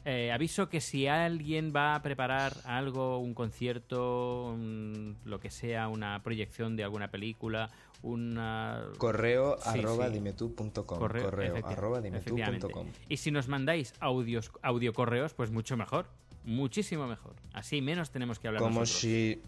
Eh, 0.08 0.32
aviso 0.32 0.70
que 0.70 0.82
si 0.82 1.08
alguien 1.08 1.74
va 1.76 1.96
a 1.96 2.02
preparar 2.04 2.54
algo, 2.66 3.18
un 3.18 3.34
concierto, 3.34 4.46
un- 4.54 5.18
lo 5.26 5.40
que 5.40 5.50
sea, 5.50 5.88
una 5.88 6.22
proyección 6.22 6.76
de 6.76 6.84
alguna 6.84 7.10
película, 7.10 7.70
una... 8.04 8.84
Correo 9.00 9.58
Sí, 9.62 9.80
arroba 9.80 10.08
sí. 10.08 10.14
dimetú.com. 10.14 10.84
Correo, 11.00 11.26
Correo, 11.26 11.56
arroba 11.66 12.02
dimetú.com. 12.02 12.88
Y 13.10 13.18
si 13.18 13.32
nos 13.32 13.48
mandáis 13.48 13.96
audios, 14.00 14.52
audio 14.62 14.94
correos, 14.94 15.34
pues 15.34 15.50
mucho 15.50 15.76
mejor. 15.76 16.06
Muchísimo 16.44 17.08
mejor. 17.08 17.34
Así 17.54 17.82
menos 17.82 18.12
tenemos 18.12 18.38
que 18.38 18.48
hablar 18.48 18.62
Como 18.62 18.82
nosotros. 18.82 19.02
si... 19.02 19.42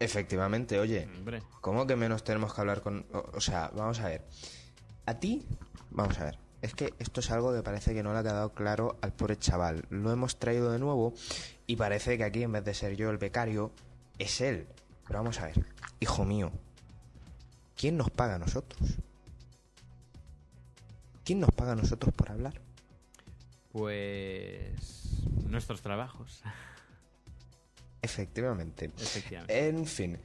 Efectivamente, 0.00 0.78
oye. 0.78 1.08
Hombre. 1.16 1.42
¿Cómo 1.60 1.86
que 1.86 1.96
menos 1.96 2.24
tenemos 2.24 2.54
que 2.54 2.60
hablar 2.60 2.82
con...? 2.82 3.06
O, 3.12 3.24
o 3.34 3.40
sea, 3.40 3.70
vamos 3.74 4.00
a 4.00 4.08
ver. 4.08 4.24
A 5.06 5.14
ti... 5.14 5.46
Vamos 5.90 6.18
a 6.18 6.24
ver. 6.24 6.38
Es 6.60 6.74
que 6.74 6.94
esto 6.98 7.20
es 7.20 7.30
algo 7.30 7.54
que 7.54 7.62
parece 7.62 7.94
que 7.94 8.02
no 8.02 8.12
le 8.12 8.18
ha 8.18 8.22
quedado 8.22 8.52
claro 8.52 8.98
al 9.00 9.12
pobre 9.12 9.38
chaval. 9.38 9.84
Lo 9.90 10.10
hemos 10.12 10.38
traído 10.38 10.72
de 10.72 10.78
nuevo 10.78 11.14
y 11.66 11.76
parece 11.76 12.18
que 12.18 12.24
aquí 12.24 12.42
en 12.42 12.52
vez 12.52 12.64
de 12.64 12.74
ser 12.74 12.96
yo 12.96 13.10
el 13.10 13.18
becario, 13.18 13.72
es 14.18 14.40
él. 14.40 14.66
Pero 15.06 15.20
vamos 15.20 15.40
a 15.40 15.46
ver. 15.46 15.64
Hijo 16.00 16.24
mío. 16.24 16.50
¿Quién 17.76 17.96
nos 17.96 18.10
paga 18.10 18.34
a 18.34 18.38
nosotros? 18.38 18.98
¿Quién 21.24 21.40
nos 21.40 21.50
paga 21.50 21.72
a 21.72 21.76
nosotros 21.76 22.12
por 22.14 22.30
hablar? 22.30 22.60
Pues 23.70 25.22
nuestros 25.46 25.82
trabajos. 25.82 26.42
Efectivamente. 28.02 28.90
Efectivamente. 28.96 29.68
En 29.68 29.86
fin, 29.86 30.18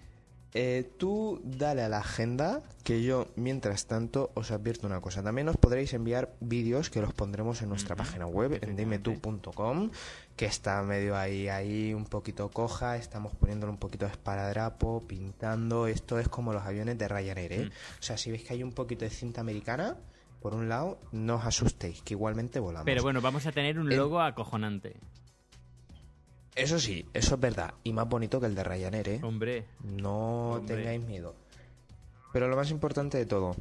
eh, 0.55 0.91
tú 0.99 1.41
dale 1.43 1.81
a 1.81 1.89
la 1.89 1.97
agenda 1.97 2.61
que 2.83 3.01
yo, 3.01 3.27
mientras 3.35 3.87
tanto, 3.87 4.31
os 4.35 4.51
advierto 4.51 4.85
una 4.85 5.01
cosa. 5.01 5.23
También 5.23 5.49
os 5.49 5.57
podréis 5.57 5.93
enviar 5.93 6.35
vídeos 6.41 6.91
que 6.91 7.01
los 7.01 7.13
pondremos 7.13 7.61
en 7.63 7.69
nuestra 7.69 7.95
página 7.95 8.27
web, 8.27 8.59
en 8.61 8.75
dimetu.com, 8.75 9.89
que 10.35 10.45
está 10.45 10.83
medio 10.83 11.17
ahí, 11.17 11.47
ahí, 11.47 11.93
un 11.93 12.05
poquito 12.05 12.49
coja. 12.49 12.97
Estamos 12.97 13.33
poniéndole 13.35 13.71
un 13.71 13.79
poquito 13.79 14.05
de 14.05 14.11
esparadrapo, 14.11 15.03
pintando. 15.07 15.87
Esto 15.87 16.19
es 16.19 16.27
como 16.29 16.53
los 16.53 16.63
aviones 16.63 16.99
de 16.99 17.07
Ryanair, 17.07 17.53
¿eh? 17.53 17.65
Mm. 17.65 17.69
O 17.69 18.03
sea, 18.03 18.17
si 18.17 18.29
veis 18.29 18.43
que 18.43 18.53
hay 18.53 18.61
un 18.61 18.73
poquito 18.73 19.05
de 19.05 19.11
cinta 19.11 19.41
americana, 19.41 19.97
por 20.39 20.53
un 20.53 20.69
lado, 20.69 20.99
no 21.11 21.35
os 21.35 21.45
asustéis, 21.45 22.03
que 22.03 22.13
igualmente 22.13 22.59
volamos. 22.59 22.85
Pero 22.85 23.01
bueno, 23.01 23.21
vamos 23.21 23.47
a 23.47 23.51
tener 23.51 23.79
un 23.79 23.89
logo 23.89 24.21
acojonante. 24.21 24.97
Eso 26.55 26.79
sí, 26.79 27.05
eso 27.13 27.35
es 27.35 27.41
verdad. 27.41 27.73
Y 27.83 27.93
más 27.93 28.07
bonito 28.07 28.39
que 28.39 28.45
el 28.47 28.55
de 28.55 28.63
Ryanair, 28.63 29.09
¿eh? 29.09 29.19
Hombre, 29.23 29.65
No 29.83 30.51
Hombre. 30.53 30.75
tengáis 30.75 31.01
miedo. 31.03 31.35
Pero 32.31 32.47
lo 32.47 32.55
más 32.55 32.69
importante 32.71 33.17
de 33.17 33.25
todo, 33.25 33.55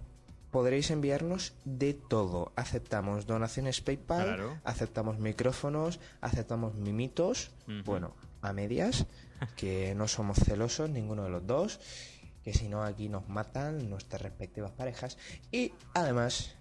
podréis 0.51 0.91
enviarnos 0.91 1.55
de 1.65 1.95
todo. 1.95 2.53
Aceptamos 2.57 3.27
donaciones 3.27 3.81
PayPal, 3.81 4.25
Claro. 4.25 4.59
aceptamos 4.65 5.19
micrófonos, 5.19 6.01
aceptamos 6.21 6.75
mimitos, 6.75 7.51
bueno, 7.85 8.15
a 8.43 8.53
medias, 8.53 9.07
que 9.57 9.95
no 9.95 10.09
somos 10.09 10.39
celosos 10.39 10.91
ninguno 10.91 11.25
de 11.25 11.31
los 11.31 11.47
dos, 11.47 11.81
que 12.45 12.53
si 12.53 12.69
no 12.69 12.83
aquí 12.83 13.09
nos 13.09 13.29
matan 13.29 13.89
nuestras 13.89 14.21
respectivas 14.23 14.73
parejas. 14.73 15.17
Y 15.51 15.73
además, 15.95 16.55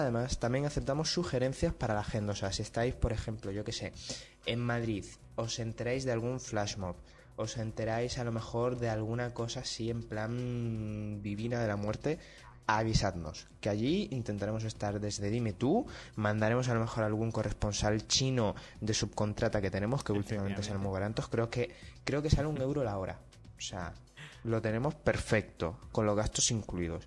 además 0.00 0.38
también 0.38 0.66
aceptamos 0.66 1.10
sugerencias 1.10 1.74
para 1.74 1.94
la 1.94 2.00
agenda. 2.00 2.32
O 2.32 2.36
sea, 2.36 2.52
si 2.52 2.62
estáis, 2.62 2.94
por 2.94 3.12
ejemplo, 3.12 3.50
yo 3.50 3.64
que 3.64 3.72
sé, 3.72 3.92
en 4.46 4.60
Madrid, 4.60 5.04
os 5.36 5.58
enteráis 5.58 6.04
de 6.04 6.12
algún 6.12 6.40
flash 6.40 6.76
mob, 6.76 6.96
os 7.36 7.56
enteráis 7.56 8.18
a 8.18 8.24
lo 8.24 8.32
mejor 8.32 8.78
de 8.78 8.88
alguna 8.88 9.34
cosa 9.34 9.60
así 9.60 9.90
en 9.90 10.02
plan 10.02 11.22
divina 11.22 11.60
de 11.60 11.68
la 11.68 11.76
muerte, 11.76 12.18
avisadnos, 12.66 13.46
que 13.60 13.68
allí 13.68 14.08
intentaremos 14.10 14.64
estar 14.64 14.98
desde 14.98 15.30
Dime 15.30 15.52
tú, 15.52 15.86
mandaremos 16.16 16.68
a 16.68 16.74
lo 16.74 16.80
mejor 16.80 17.04
algún 17.04 17.30
corresponsal 17.30 18.06
chino 18.08 18.54
de 18.80 18.92
subcontrata 18.92 19.60
que 19.60 19.70
tenemos, 19.70 20.02
que 20.02 20.12
últimamente 20.12 20.62
salen 20.62 20.82
muy 20.82 20.92
baratos, 20.92 21.28
creo 21.28 21.48
que, 21.48 21.74
creo 22.04 22.22
que 22.22 22.30
sale 22.30 22.48
un 22.48 22.60
euro 22.60 22.82
la 22.82 22.98
hora. 22.98 23.20
O 23.56 23.60
sea, 23.60 23.94
lo 24.44 24.60
tenemos 24.60 24.94
perfecto, 24.94 25.78
con 25.92 26.06
los 26.06 26.16
gastos 26.16 26.50
incluidos. 26.50 27.06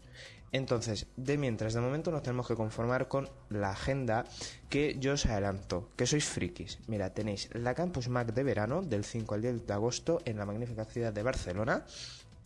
Entonces, 0.51 1.07
de 1.15 1.37
mientras, 1.37 1.73
de 1.73 1.81
momento 1.81 2.11
nos 2.11 2.23
tenemos 2.23 2.47
que 2.47 2.55
conformar 2.55 3.07
con 3.07 3.29
la 3.49 3.71
agenda 3.71 4.25
que 4.69 4.97
yo 4.99 5.13
os 5.13 5.25
adelanto, 5.25 5.89
que 5.95 6.07
sois 6.07 6.25
frikis. 6.25 6.79
Mira, 6.87 7.13
tenéis 7.13 7.49
la 7.53 7.75
Campus 7.75 8.09
Mac 8.09 8.33
de 8.33 8.43
verano, 8.43 8.81
del 8.81 9.03
5 9.03 9.35
al 9.35 9.41
10 9.41 9.67
de 9.67 9.73
agosto, 9.73 10.21
en 10.25 10.37
la 10.37 10.45
magnífica 10.45 10.85
ciudad 10.85 11.13
de 11.13 11.21
Barcelona, 11.21 11.85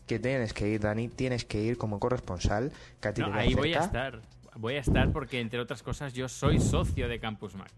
que 0.05 0.19
tienes 0.19 0.53
que 0.53 0.67
ir, 0.67 0.81
Dani, 0.81 1.07
tienes 1.07 1.45
que 1.45 1.61
ir 1.61 1.77
como 1.77 1.99
corresponsal, 1.99 2.71
que 2.99 3.07
a 3.07 3.13
ti 3.13 3.21
no, 3.21 3.27
te 3.27 3.33
queda 3.33 3.41
ahí 3.41 3.53
voy 3.53 3.73
a 3.73 3.79
estar. 3.79 4.21
Voy 4.55 4.75
a 4.75 4.79
estar 4.81 5.11
porque, 5.11 5.39
entre 5.39 5.59
otras 5.59 5.81
cosas, 5.81 6.13
yo 6.13 6.27
soy 6.29 6.59
socio 6.59 7.07
de 7.07 7.19
Campus 7.19 7.55
Mac. 7.55 7.71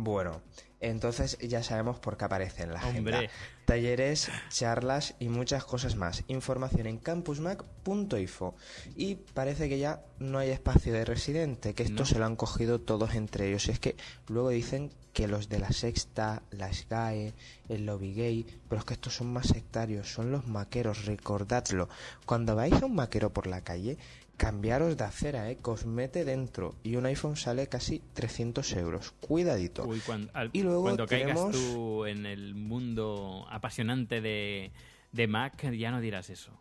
Bueno, 0.00 0.42
entonces 0.78 1.36
ya 1.40 1.64
sabemos 1.64 1.98
por 1.98 2.16
qué 2.16 2.24
aparece 2.26 2.62
en 2.62 2.72
la 2.72 2.78
agenda. 2.78 2.98
Hombre. 3.18 3.30
Talleres, 3.64 4.30
charlas 4.48 5.16
y 5.18 5.28
muchas 5.28 5.64
cosas 5.64 5.96
más. 5.96 6.22
Información 6.28 6.86
en 6.86 6.98
campusmac.info. 6.98 8.54
Y 8.94 9.16
parece 9.16 9.68
que 9.68 9.80
ya 9.80 10.04
no 10.20 10.38
hay 10.38 10.50
espacio 10.50 10.92
de 10.92 11.04
residente, 11.04 11.74
que 11.74 11.82
esto 11.82 12.02
No. 12.02 12.06
se 12.06 12.16
lo 12.20 12.26
han 12.26 12.36
cogido 12.36 12.80
todos 12.80 13.16
entre 13.16 13.48
ellos. 13.48 13.66
Y 13.66 13.72
es 13.72 13.80
que 13.80 13.96
luego 14.28 14.50
dicen 14.50 14.92
que 15.12 15.26
los 15.26 15.48
de 15.48 15.58
la 15.58 15.72
Sexta, 15.72 16.42
la 16.52 16.72
SGAE, 16.72 17.34
el 17.68 17.84
Lobby 17.84 18.14
Gay, 18.14 18.46
pero 18.68 18.78
es 18.78 18.84
que 18.84 18.94
estos 18.94 19.16
son 19.16 19.32
más 19.32 19.48
sectarios, 19.48 20.12
son 20.12 20.30
los 20.30 20.46
maqueros, 20.46 21.06
recordadlo. 21.06 21.88
Cuando 22.24 22.54
vais 22.54 22.72
a 22.80 22.86
un 22.86 22.94
maquero 22.94 23.32
por 23.32 23.48
la 23.48 23.62
calle, 23.62 23.98
cambiaros 24.38 24.96
de 24.96 25.04
acera, 25.04 25.50
¿eh? 25.50 25.58
que 25.62 25.70
os 25.70 25.84
mete 25.84 26.24
dentro. 26.24 26.76
Y 26.82 26.96
un 26.96 27.04
iPhone 27.04 27.36
sale 27.36 27.66
casi 27.66 28.00
300 28.14 28.72
euros. 28.74 29.10
Cuidadito. 29.20 29.84
Uy, 29.84 30.00
cuando, 30.00 30.30
al- 30.32 30.48
Y 30.54 30.62
luego 30.62 30.82
cuando 30.82 31.06
caigas 31.06 31.50
tú 31.50 32.06
en 32.06 32.24
el 32.24 32.54
mundo 32.54 33.44
apasionante 33.50 34.20
de, 34.22 34.70
de 35.12 35.26
Mac, 35.26 35.70
ya 35.72 35.90
no 35.90 36.00
dirás 36.00 36.30
eso. 36.30 36.52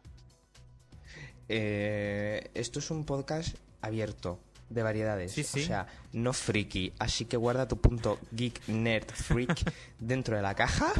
Eh, 1.49 2.49
esto 2.53 2.79
es 2.79 2.91
un 2.91 3.05
podcast 3.05 3.55
abierto 3.81 4.39
de 4.69 4.83
variedades. 4.83 5.31
Sí, 5.31 5.43
sí. 5.43 5.61
O 5.61 5.65
sea, 5.65 5.87
no 6.11 6.33
friki. 6.33 6.91
Así 6.99 7.25
que 7.25 7.37
guarda 7.37 7.67
tu 7.67 7.79
punto 7.79 8.19
geek, 8.31 8.67
nerd, 8.67 9.09
freak 9.11 9.71
dentro 9.99 10.35
de 10.35 10.41
la 10.41 10.55
caja. 10.55 10.91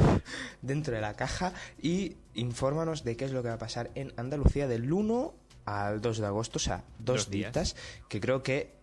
Dentro 0.62 0.94
de 0.94 1.00
la 1.02 1.14
caja. 1.14 1.52
Y 1.82 2.16
infórmanos 2.34 3.04
de 3.04 3.16
qué 3.16 3.26
es 3.26 3.32
lo 3.32 3.42
que 3.42 3.48
va 3.48 3.54
a 3.54 3.58
pasar 3.58 3.90
en 3.94 4.12
Andalucía 4.16 4.68
del 4.68 4.90
1 4.92 5.34
al 5.68 6.00
2 6.00 6.18
de 6.18 6.26
agosto. 6.26 6.56
O 6.56 6.60
sea, 6.60 6.84
dos, 6.98 7.28
Dos. 7.30 7.76
Que 8.08 8.20
creo 8.20 8.42
que. 8.42 8.74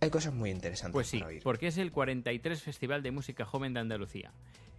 hay 0.00 0.10
cosas 0.10 0.32
muy 0.34 0.50
interesantes 0.50 0.92
Pues 0.94 1.08
sí, 1.08 1.18
para 1.18 1.28
oír. 1.30 1.42
porque 1.42 1.68
es 1.68 1.78
el 1.78 1.92
43 1.92 2.62
Festival 2.62 3.02
de 3.02 3.10
Música 3.10 3.44
Joven 3.44 3.74
de 3.74 3.80
Andalucía. 3.80 4.32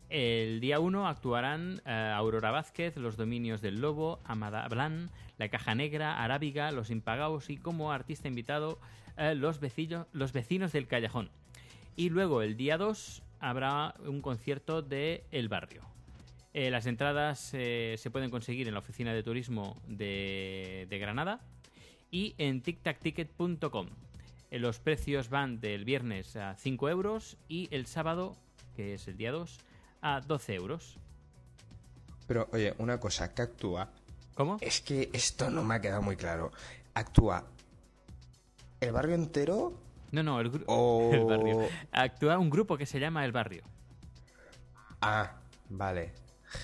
El 0.09 0.59
día 0.59 0.79
1 0.79 1.07
actuarán 1.07 1.81
eh, 1.85 2.13
Aurora 2.15 2.49
Vázquez, 2.49 2.97
Los 2.97 3.15
Dominios 3.15 3.61
del 3.61 3.79
Lobo, 3.79 4.19
Amada 4.23 4.67
Blan, 4.67 5.11
La 5.37 5.49
Caja 5.49 5.75
Negra, 5.75 6.23
Arábiga, 6.23 6.71
Los 6.71 6.89
Impagados 6.89 7.51
y 7.51 7.57
como 7.57 7.91
artista 7.91 8.27
invitado 8.27 8.79
eh, 9.17 9.35
los, 9.35 9.59
vecinos, 9.59 10.07
los 10.11 10.33
Vecinos 10.33 10.71
del 10.71 10.87
Callejón. 10.87 11.29
Y 11.95 12.09
luego 12.09 12.41
el 12.41 12.57
día 12.57 12.77
2 12.77 13.21
habrá 13.39 13.93
un 13.99 14.21
concierto 14.21 14.81
de 14.81 15.25
El 15.31 15.47
Barrio. 15.47 15.83
Eh, 16.53 16.71
las 16.71 16.85
entradas 16.87 17.51
eh, 17.53 17.95
se 17.97 18.09
pueden 18.09 18.31
conseguir 18.31 18.67
en 18.67 18.73
la 18.73 18.79
oficina 18.79 19.13
de 19.13 19.21
turismo 19.23 19.79
de, 19.87 20.87
de 20.89 20.99
Granada 20.99 21.41
y 22.09 22.33
en 22.37 22.61
tictacticket.com. 22.61 23.87
Eh, 24.49 24.59
Los 24.59 24.79
precios 24.79 25.29
van 25.29 25.59
del 25.59 25.85
viernes 25.85 26.35
a 26.35 26.55
5 26.55 26.89
euros 26.89 27.37
y 27.47 27.67
el 27.71 27.85
sábado, 27.85 28.35
que 28.75 28.95
es 28.95 29.07
el 29.07 29.17
día 29.17 29.31
2, 29.31 29.59
a 30.01 30.21
12 30.21 30.55
euros. 30.55 30.97
Pero, 32.27 32.47
oye, 32.51 32.73
una 32.79 32.99
cosa, 32.99 33.33
¿qué 33.33 33.43
actúa? 33.43 33.91
¿Cómo? 34.33 34.57
Es 34.61 34.81
que 34.81 35.09
esto 35.13 35.49
no 35.51 35.63
me 35.63 35.75
ha 35.75 35.81
quedado 35.81 36.01
muy 36.01 36.15
claro. 36.15 36.51
¿Actúa 36.95 37.45
el 38.79 38.91
barrio 38.91 39.15
entero 39.15 39.73
No, 40.11 40.23
no, 40.23 40.39
el, 40.39 40.63
o...? 40.67 41.09
el 41.13 41.25
barrio. 41.25 41.67
Actúa 41.91 42.39
un 42.39 42.49
grupo 42.49 42.75
que 42.77 42.85
se 42.87 42.99
llama 42.99 43.23
El 43.25 43.31
Barrio. 43.31 43.63
Ah, 45.01 45.35
vale. 45.69 46.11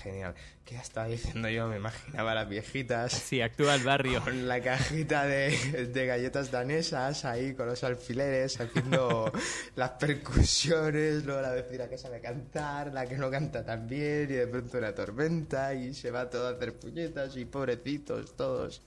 Genial. 0.02 0.34
¿Qué 0.64 0.74
estaba 0.76 1.06
diciendo 1.06 1.48
yo? 1.48 1.68
Me 1.68 1.76
imaginaba 1.76 2.32
a 2.32 2.34
las 2.34 2.48
viejitas 2.48 3.12
Sí, 3.12 3.40
actúa 3.40 3.76
El 3.76 3.84
Barrio. 3.84 4.20
con 4.24 4.48
la 4.48 4.60
cajita 4.60 5.24
de, 5.24 5.50
de 5.92 6.06
galletas 6.06 6.50
danesas 6.50 7.24
ahí 7.24 7.54
con 7.54 7.66
los 7.66 7.84
alfileres 7.84 8.60
haciendo 8.60 9.30
las 9.76 9.90
percusiones, 9.90 11.24
luego 11.24 11.40
la 11.40 11.50
vecina 11.52 11.88
que 11.88 11.96
sabe 11.98 12.20
cantar, 12.20 12.92
la 12.92 13.06
que 13.06 13.16
no 13.16 13.30
canta 13.30 13.64
tan 13.64 13.86
bien 13.86 14.24
y 14.28 14.34
de 14.34 14.46
pronto 14.48 14.78
una 14.78 14.92
tormenta 14.92 15.72
y 15.74 15.94
se 15.94 16.10
va 16.10 16.28
todo 16.28 16.48
a 16.48 16.50
hacer 16.52 16.74
puñetas 16.74 17.36
y 17.36 17.44
pobrecitos 17.44 18.36
todos. 18.36 18.82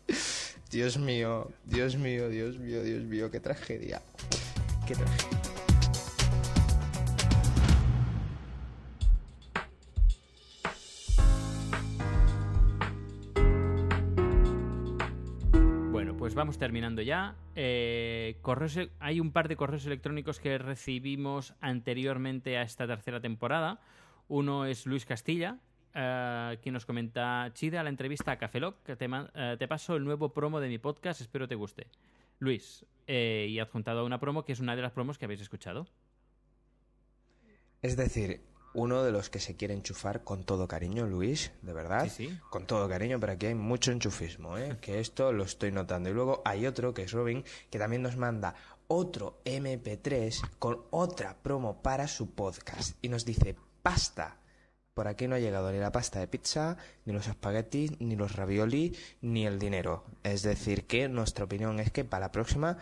Dios 0.70 0.98
mío, 0.98 1.50
Dios 1.64 1.96
mío, 1.96 2.28
Dios 2.28 2.58
mío, 2.60 2.84
Dios 2.84 3.04
mío, 3.04 3.32
qué 3.32 3.40
tragedia. 3.40 4.02
Qué 4.86 4.96
tragedia. 4.96 5.39
Pues 16.30 16.36
vamos 16.36 16.60
terminando 16.60 17.02
ya. 17.02 17.36
Eh, 17.56 18.38
correos 18.44 18.78
e- 18.78 18.92
hay 19.00 19.20
un 19.20 19.32
par 19.32 19.48
de 19.48 19.56
correos 19.56 19.88
electrónicos 19.88 20.40
que 20.40 20.60
recibimos 20.60 21.56
anteriormente 21.60 22.56
a 22.56 22.62
esta 22.62 22.86
tercera 22.86 23.20
temporada. 23.20 23.80
Uno 24.28 24.66
es 24.66 24.86
Luis 24.86 25.08
Castilla, 25.08 25.58
eh, 25.96 26.60
quien 26.62 26.74
nos 26.74 26.86
comenta, 26.86 27.50
chida 27.54 27.82
la 27.82 27.90
entrevista 27.90 28.34
a 28.34 28.38
Cafeloc, 28.38 28.76
te, 28.84 29.10
eh, 29.10 29.56
te 29.58 29.68
paso 29.68 29.96
el 29.96 30.06
nuevo 30.06 30.32
promo 30.32 30.60
de 30.60 30.68
mi 30.68 30.78
podcast, 30.78 31.20
espero 31.20 31.48
te 31.48 31.56
guste. 31.56 31.88
Luis, 32.38 32.86
eh, 33.08 33.48
y 33.50 33.58
adjuntado 33.58 34.02
a 34.02 34.04
una 34.04 34.20
promo 34.20 34.46
que 34.46 34.52
es 34.52 34.60
una 34.60 34.76
de 34.76 34.84
las 34.84 34.92
promos 34.92 35.18
que 35.18 35.26
habéis 35.26 35.42
escuchado. 35.42 35.88
Es 37.82 37.98
decir, 37.98 38.42
uno 38.74 39.04
de 39.04 39.12
los 39.12 39.30
que 39.30 39.40
se 39.40 39.56
quiere 39.56 39.74
enchufar 39.74 40.24
con 40.24 40.44
todo 40.44 40.68
cariño, 40.68 41.08
Luis, 41.08 41.52
de 41.62 41.74
verdad. 41.74 42.04
Sí, 42.06 42.28
sí. 42.28 42.40
Con 42.50 42.66
todo 42.66 42.88
cariño, 42.88 43.20
pero 43.20 43.34
aquí 43.34 43.48
hay 43.48 43.56
mucho 43.56 43.92
enchufismo, 43.92 44.58
¿eh? 44.58 44.78
que 44.82 45.00
esto 45.00 45.32
lo 45.32 45.44
estoy 45.44 45.72
notando. 45.72 46.10
Y 46.10 46.14
luego 46.14 46.42
hay 46.46 46.68
otro, 46.68 46.94
que 46.94 47.04
es 47.04 47.12
Robin, 47.12 47.44
que 47.70 47.80
también 47.80 48.02
nos 48.02 48.18
manda 48.18 48.56
otro 48.88 49.40
MP3 49.46 50.42
con 50.58 50.82
otra 50.90 51.38
promo 51.42 51.82
para 51.82 52.08
su 52.08 52.32
podcast. 52.32 52.98
Y 53.02 53.10
nos 53.10 53.26
dice, 53.26 53.56
pasta. 53.82 54.38
Por 54.94 55.08
aquí 55.08 55.28
no 55.28 55.36
ha 55.36 55.40
llegado 55.40 55.72
ni 55.72 55.78
la 55.78 55.94
pasta 55.94 56.20
de 56.20 56.28
pizza, 56.28 56.76
ni 57.06 57.14
los 57.14 57.28
espaguetis, 57.28 57.92
ni 58.02 58.16
los 58.18 58.36
ravioli, 58.36 58.98
ni 59.22 59.46
el 59.46 59.58
dinero. 59.58 60.04
Es 60.24 60.42
decir, 60.42 60.88
que 60.88 61.08
nuestra 61.08 61.46
opinión 61.46 61.80
es 61.80 61.92
que 61.92 62.04
para 62.04 62.26
la 62.26 62.32
próxima, 62.34 62.78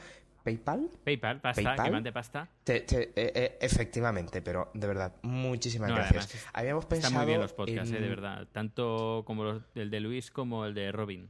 PayPal 0.47 0.89
PayPal, 1.03 1.41
pasta, 1.41 1.61
¿PayPal? 1.61 1.85
que 1.85 1.91
mande 1.91 2.11
pasta. 2.13 2.47
te- 2.63 2.79
te- 2.81 3.09
eh, 3.15 3.31
eh, 3.35 3.57
efectivamente, 3.59 4.41
pero 4.41 4.71
de 4.73 4.87
verdad, 4.87 5.13
muchísimas 5.23 5.89
No, 5.89 5.95
gracias. 5.95 6.25
además, 6.33 6.47
Habíamos 6.53 6.83
Están 6.85 6.95
pensado 6.99 7.15
muy 7.17 7.25
bien 7.25 7.41
los 7.41 7.51
podcasts, 7.53 7.89
en- 7.91 7.97
eh, 7.97 8.01
de 8.01 8.07
verdad. 8.09 8.47
Tanto 8.53 9.23
como 9.25 9.43
los, 9.43 9.61
el 9.75 9.89
de 9.89 9.99
Luis 9.99 10.31
como 10.31 10.65
el 10.65 10.73
de 10.73 10.91
Robin. 10.93 11.29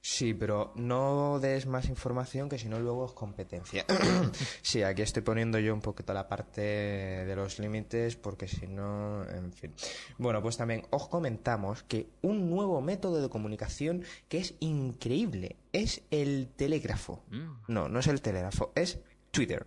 Sí, 0.00 0.34
pero 0.34 0.72
no 0.76 1.38
des 1.40 1.66
más 1.66 1.88
información 1.88 2.48
que 2.48 2.58
si 2.58 2.68
no 2.68 2.80
luego 2.80 3.06
es 3.06 3.12
competencia. 3.12 3.84
sí, 4.62 4.82
aquí 4.82 5.02
estoy 5.02 5.22
poniendo 5.22 5.58
yo 5.58 5.74
un 5.74 5.80
poquito 5.80 6.12
la 6.12 6.28
parte 6.28 6.60
de 6.60 7.36
los 7.36 7.58
límites 7.58 8.16
porque 8.16 8.48
si 8.48 8.66
no, 8.66 9.24
en 9.28 9.52
fin. 9.52 9.74
Bueno, 10.18 10.42
pues 10.42 10.56
también 10.56 10.86
os 10.90 11.08
comentamos 11.08 11.82
que 11.82 12.08
un 12.22 12.50
nuevo 12.50 12.80
método 12.80 13.20
de 13.20 13.28
comunicación 13.28 14.04
que 14.28 14.38
es 14.38 14.54
increíble 14.60 15.56
es 15.72 16.02
el 16.10 16.48
telégrafo. 16.56 17.22
Mm. 17.30 17.50
No, 17.68 17.88
no 17.88 18.00
es 18.00 18.06
el 18.06 18.20
telégrafo, 18.20 18.72
es 18.74 19.00
Twitter. 19.30 19.66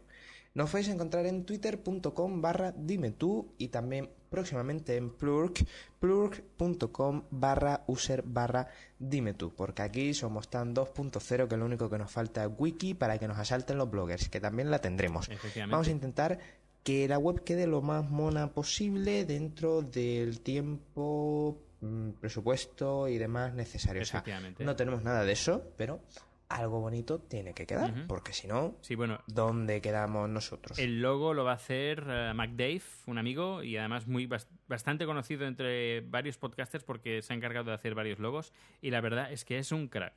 Nos 0.54 0.70
podéis 0.70 0.90
encontrar 0.90 1.26
en 1.26 1.46
twitter.com 1.46 2.42
barra 2.42 2.72
dime 2.78 3.10
tú 3.10 3.54
y 3.58 3.70
también 3.70 4.12
próximamente 4.34 4.98
en 4.98 5.12
plurk, 5.12 5.64
plurk.com 6.00 7.26
barra 7.30 7.84
user 7.86 8.24
barra 8.26 8.68
dime 8.98 9.36
tú, 9.36 9.54
porque 9.54 9.84
aquí 9.84 10.16
somos 10.16 10.50
tan 10.50 10.74
2.0 10.74 11.48
que 11.48 11.56
lo 11.56 11.66
único 11.66 11.88
que 11.88 12.00
nos 12.00 12.10
falta 12.10 12.44
es 12.44 12.50
wiki 12.58 12.96
para 12.96 13.20
que 13.20 13.28
nos 13.28 13.38
asalten 13.38 13.78
los 13.78 13.92
bloggers, 13.92 14.30
que 14.30 14.40
también 14.40 14.72
la 14.72 14.80
tendremos. 14.80 15.30
Vamos 15.70 15.88
a 15.88 15.92
intentar 15.92 16.40
que 16.82 17.08
la 17.08 17.20
web 17.20 17.44
quede 17.44 17.68
lo 17.68 17.84
más 17.84 18.10
mona 18.10 18.52
posible 18.54 19.24
dentro 19.26 19.84
del 19.84 20.42
tiempo, 20.42 21.62
mm, 21.82 22.10
presupuesto 22.20 23.08
y 23.08 23.20
demás 23.20 23.54
necesario. 23.54 24.02
O 24.02 24.06
sea, 24.06 24.24
no 24.58 24.76
tenemos 24.76 25.04
nada 25.04 25.24
de 25.24 25.32
eso, 25.32 25.72
pero 25.78 26.02
algo 26.50 26.80
bonito 26.82 27.20
tiene 27.20 27.54
que 27.54 27.66
quedar, 27.66 28.06
porque 28.08 28.32
si 28.34 28.48
no, 28.48 28.76
Sí, 28.82 28.96
bueno, 28.96 29.20
¿dónde 29.28 29.82
quedamos 29.82 30.30
nosotros? 30.30 30.78
El 30.78 31.02
logo 31.02 31.34
lo 31.34 31.44
va 31.44 31.52
a 31.52 31.56
hacer 31.56 32.04
eh, 32.08 32.32
McDave, 32.36 32.82
un 33.08 33.18
amigo 33.18 33.64
y 33.64 33.78
además 33.78 34.08
muy 34.08 34.28
bas- 34.28 34.48
bastante 34.68 35.06
conocido 35.06 35.46
entre 35.48 36.02
varios 36.02 36.38
podcasters 36.38 36.84
porque 36.84 37.22
se 37.22 37.34
ha 37.34 37.36
encargado 37.36 37.66
de 37.72 37.74
hacer 37.76 37.96
varios 37.96 38.20
logos 38.20 38.54
y 38.82 38.92
la 38.92 39.02
verdad 39.02 39.32
es 39.32 39.46
que 39.46 39.58
es 39.58 39.72
un 39.72 39.88
crack. 39.88 40.14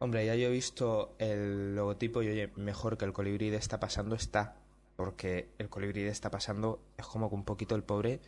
Hombre, 0.00 0.24
ya 0.26 0.34
yo 0.36 0.46
he 0.48 0.50
visto 0.50 1.16
el 1.18 1.74
logotipo 1.74 2.22
y 2.22 2.28
oye, 2.28 2.52
mejor 2.56 2.96
que 2.98 3.04
el 3.04 3.12
colibrí 3.12 3.50
de 3.50 3.56
está 3.56 3.80
pasando 3.80 4.14
está, 4.14 4.56
porque 4.96 5.48
el 5.58 5.68
colibrí 5.68 6.02
de 6.02 6.10
está 6.10 6.30
pasando 6.30 6.80
es 6.96 7.06
como 7.06 7.28
que 7.28 7.34
un 7.34 7.44
poquito 7.44 7.74
el 7.74 7.82
pobre, 7.82 8.20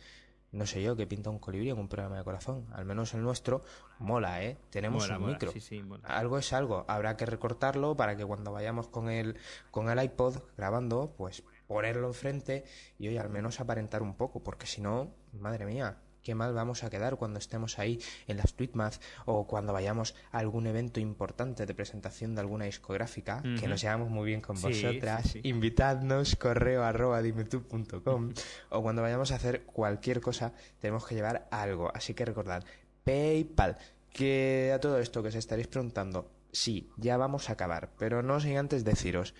no 0.51 0.65
sé 0.65 0.81
yo, 0.81 0.95
que 0.95 1.07
pinta 1.07 1.29
un 1.29 1.39
colibrí 1.39 1.69
en 1.69 1.77
un 1.79 1.87
programa 1.87 2.17
de 2.17 2.23
corazón. 2.23 2.67
Al 2.73 2.85
menos 2.85 3.13
el 3.13 3.21
nuestro 3.23 3.61
mola, 3.99 4.43
¿eh? 4.43 4.57
Tenemos 4.69 5.03
Mola, 5.03 5.15
un 5.15 5.21
mola, 5.21 5.33
micro. 5.33 5.51
sí, 5.51 5.59
sí, 5.61 5.81
mola. 5.81 6.07
Algo 6.07 6.37
es 6.37 6.51
algo, 6.53 6.85
habrá 6.87 7.15
que 7.17 7.25
recortarlo 7.25 7.95
para 7.95 8.17
que 8.17 8.25
cuando 8.25 8.51
vayamos 8.51 8.87
con 8.87 9.09
el, 9.09 9.37
con 9.71 9.89
el 9.89 10.03
iPod 10.03 10.37
grabando, 10.57 11.13
pues 11.17 11.43
ponerlo 11.67 12.07
enfrente 12.07 12.65
y 12.99 13.07
oye, 13.07 13.19
al 13.19 13.29
menos 13.29 13.59
aparentar 13.61 14.01
un 14.01 14.15
poco, 14.15 14.43
porque 14.43 14.65
si 14.67 14.81
no, 14.81 15.13
madre 15.31 15.65
mía, 15.65 15.97
qué 16.23 16.35
mal 16.35 16.53
vamos 16.53 16.83
a 16.83 16.89
quedar 16.89 17.17
cuando 17.17 17.39
estemos 17.39 17.79
ahí 17.79 17.99
en 18.27 18.37
las 18.37 18.53
Tweetmath 18.53 18.95
o 19.25 19.47
cuando 19.47 19.73
vayamos 19.73 20.15
a 20.31 20.39
algún 20.39 20.67
evento 20.67 20.99
importante 20.99 21.65
de 21.65 21.73
presentación 21.73 22.35
de 22.35 22.41
alguna 22.41 22.65
discográfica, 22.65 23.41
que 23.59 23.67
nos 23.67 23.81
llevamos 23.81 24.09
muy 24.09 24.25
bien 24.27 24.41
con 24.41 24.57
Sí, 24.57 24.67
vosotras, 24.67 25.23
sí, 25.23 25.41
sí. 25.41 25.49
invitadnos, 25.49 26.35
correo 26.35 26.83
arroba 26.83 27.21
dimetú.com 27.21 28.33
o 28.69 28.81
cuando 28.81 29.01
vayamos 29.01 29.31
a 29.31 29.35
hacer 29.35 29.63
cualquier 29.63 30.21
cosa 30.21 30.53
tenemos 30.79 31.05
que 31.05 31.15
llevar 31.15 31.47
algo, 31.51 31.91
así 31.93 32.13
que 32.13 32.25
recordad, 32.25 32.63
PayPal, 33.03 33.77
que 34.11 34.71
a 34.75 34.79
todo 34.79 34.99
esto 34.99 35.21
que 35.21 35.29
os 35.29 35.35
estaréis 35.35 35.67
preguntando, 35.67 36.29
sí, 36.51 36.89
ya 36.97 37.17
vamos 37.17 37.49
a 37.49 37.53
acabar, 37.53 37.89
pero 37.97 38.21
no 38.21 38.39
sin 38.39 38.57
antes 38.57 38.83
deciros, 38.83 39.33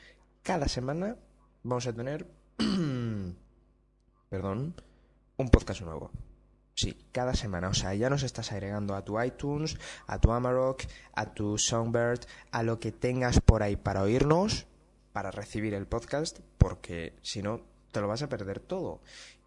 cada 0.44 0.68
semana 0.68 1.18
vamos 1.64 1.86
a 1.88 1.94
tener, 1.94 2.26
perdón, 4.30 4.76
un 5.38 5.50
podcast 5.50 5.82
nuevo. 5.82 6.12
Sí, 6.74 6.98
cada 7.12 7.34
semana. 7.34 7.70
O 7.70 7.74
sea, 7.74 7.94
ya 7.94 8.10
nos 8.10 8.24
estás 8.24 8.52
agregando 8.52 8.96
a 8.96 9.04
tu 9.04 9.22
iTunes, 9.22 9.78
a 10.08 10.20
tu 10.20 10.32
Amarok, 10.32 10.84
a 11.14 11.34
tu 11.34 11.58
Songbird, 11.58 12.22
a 12.52 12.64
lo 12.64 12.80
que 12.80 12.92
tengas 12.92 13.40
por 13.40 13.64
ahí 13.64 13.76
para 13.76 14.02
oírnos, 14.02 14.68
para 15.12 15.32
recibir 15.32 15.74
el 15.74 15.88
podcast, 15.88 16.40
porque 16.58 17.14
si 17.22 17.42
no, 17.42 17.62
te 17.92 18.02
lo 18.02 18.08
vas 18.08 18.24
a 18.24 18.30
perder 18.30 18.60
todo. 18.60 19.02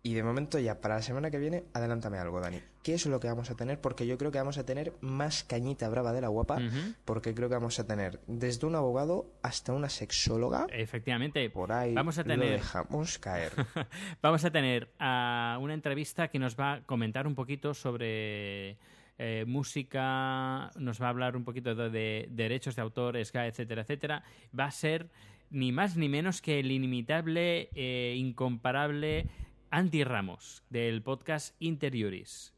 Y 0.07 0.12
de 0.12 0.22
momento 0.22 0.59
ya, 0.59 0.82
para 0.82 0.97
la 0.97 1.03
semana 1.03 1.30
que 1.30 1.38
viene, 1.38 1.64
adelántame 1.72 2.18
algo, 2.18 2.38
Dani. 2.38 2.61
¿Qué 2.82 2.92
es 2.92 3.07
lo 3.07 3.20
que 3.20 3.28
vamos 3.28 3.51
a 3.51 3.57
tener? 3.57 3.80
Porque 3.80 4.07
yo 4.07 4.18
creo 4.18 4.30
que 4.30 4.36
vamos 4.36 4.59
a 4.59 4.66
tener 4.66 4.92
más 5.01 5.45
cañita 5.45 5.88
brava 5.88 6.12
de 6.12 6.20
la 6.20 6.28
guapa, 6.28 6.59
porque 7.07 7.34
creo 7.34 7.49
que 7.49 7.55
vamos 7.55 7.78
a 7.80 7.86
tener 7.86 8.20
desde 8.26 8.66
un 8.66 8.74
abogado 8.74 9.30
hasta 9.42 9.72
una 9.72 9.88
sexóloga. 9.88 10.66
Efectivamente, 10.70 11.49
Por 11.49 11.72
ahí 11.72 11.95
vamos 11.95 12.18
a 12.18 12.22
lo 12.22 12.28
tener 12.28 12.51
dejamos 12.51 13.18
caer. 13.18 13.53
Vamos 14.20 14.45
a 14.45 14.51
tener 14.51 14.90
a 14.99 15.59
una 15.62 15.72
entrevista 15.72 16.28
que 16.28 16.38
nos 16.38 16.55
va 16.55 16.74
a 16.74 16.80
comentar 16.82 17.26
un 17.26 17.34
poquito 17.34 17.72
sobre 17.72 18.76
eh, 19.16 19.45
música, 19.47 20.70
nos 20.76 21.01
va 21.01 21.07
a 21.07 21.09
hablar 21.09 21.34
un 21.34 21.45
poquito 21.45 21.74
de, 21.74 21.88
de 21.88 22.28
derechos 22.30 22.76
de 22.76 22.82
autor, 22.82 23.16
etcétera, 23.16 23.80
etcétera. 23.82 24.22
Va 24.59 24.66
a 24.66 24.70
ser 24.70 25.09
ni 25.51 25.72
más 25.72 25.97
ni 25.97 26.09
menos 26.09 26.40
que 26.42 26.61
el 26.61 26.70
inimitable, 26.70 27.68
e 27.74 28.14
incomparable 28.16 29.26
Andy 29.70 30.05
Ramos, 30.05 30.62
del 30.70 31.03
podcast 31.03 31.55
Interioris. 31.61 32.53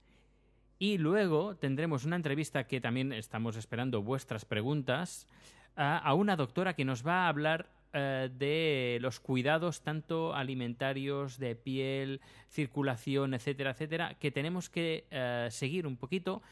Y 0.79 0.99
luego 0.99 1.57
tendremos 1.57 2.05
una 2.05 2.17
entrevista 2.17 2.67
que 2.67 2.81
también 2.81 3.13
estamos 3.13 3.57
esperando 3.57 4.03
vuestras 4.03 4.45
preguntas 4.45 5.27
a, 5.75 5.99
a 5.99 6.15
una 6.15 6.37
doctora 6.37 6.75
que 6.75 6.85
nos 6.85 7.07
va 7.07 7.25
a 7.25 7.29
hablar 7.29 7.71
eh, 7.99 8.29
de 8.31 8.99
los 9.01 9.21
cuidados 9.21 9.81
tanto 9.81 10.35
alimentarios, 10.35 11.39
de 11.39 11.57
piel, 11.57 12.21
circulación, 12.51 13.33
etcétera, 13.33 13.71
etcétera, 13.71 14.15
que 14.21 14.31
tenemos 14.31 14.69
que 14.69 15.07
eh, 15.11 15.49
seguir 15.51 15.87
un 15.87 15.97
poquito 15.97 16.43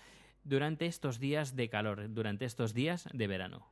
durante 0.45 0.87
estos 0.87 1.19
días 1.19 1.55
de 1.55 1.69
calor, 1.69 2.15
durante 2.15 2.47
estos 2.47 2.73
días 2.73 3.07
de 3.13 3.27
verano. 3.27 3.67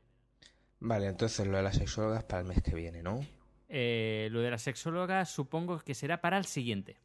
Vale, 0.85 1.07
entonces 1.07 1.47
lo 1.47 1.57
de 1.57 1.62
las 1.62 1.76
sexólogas 1.76 2.24
para 2.24 2.43
el 2.43 2.49
mes 2.49 2.61
que 2.61 2.74
viene, 2.74 3.03
¿no? 3.03 3.20
Eh, 3.68 4.28
lo 4.33 4.41
de 4.41 4.51
la 4.51 4.59
sexóloga 4.59 5.24
supongo 5.24 5.78
que 5.78 5.95
será 5.95 6.20
para 6.20 6.39
el 6.39 6.45
siguiente. 6.45 6.97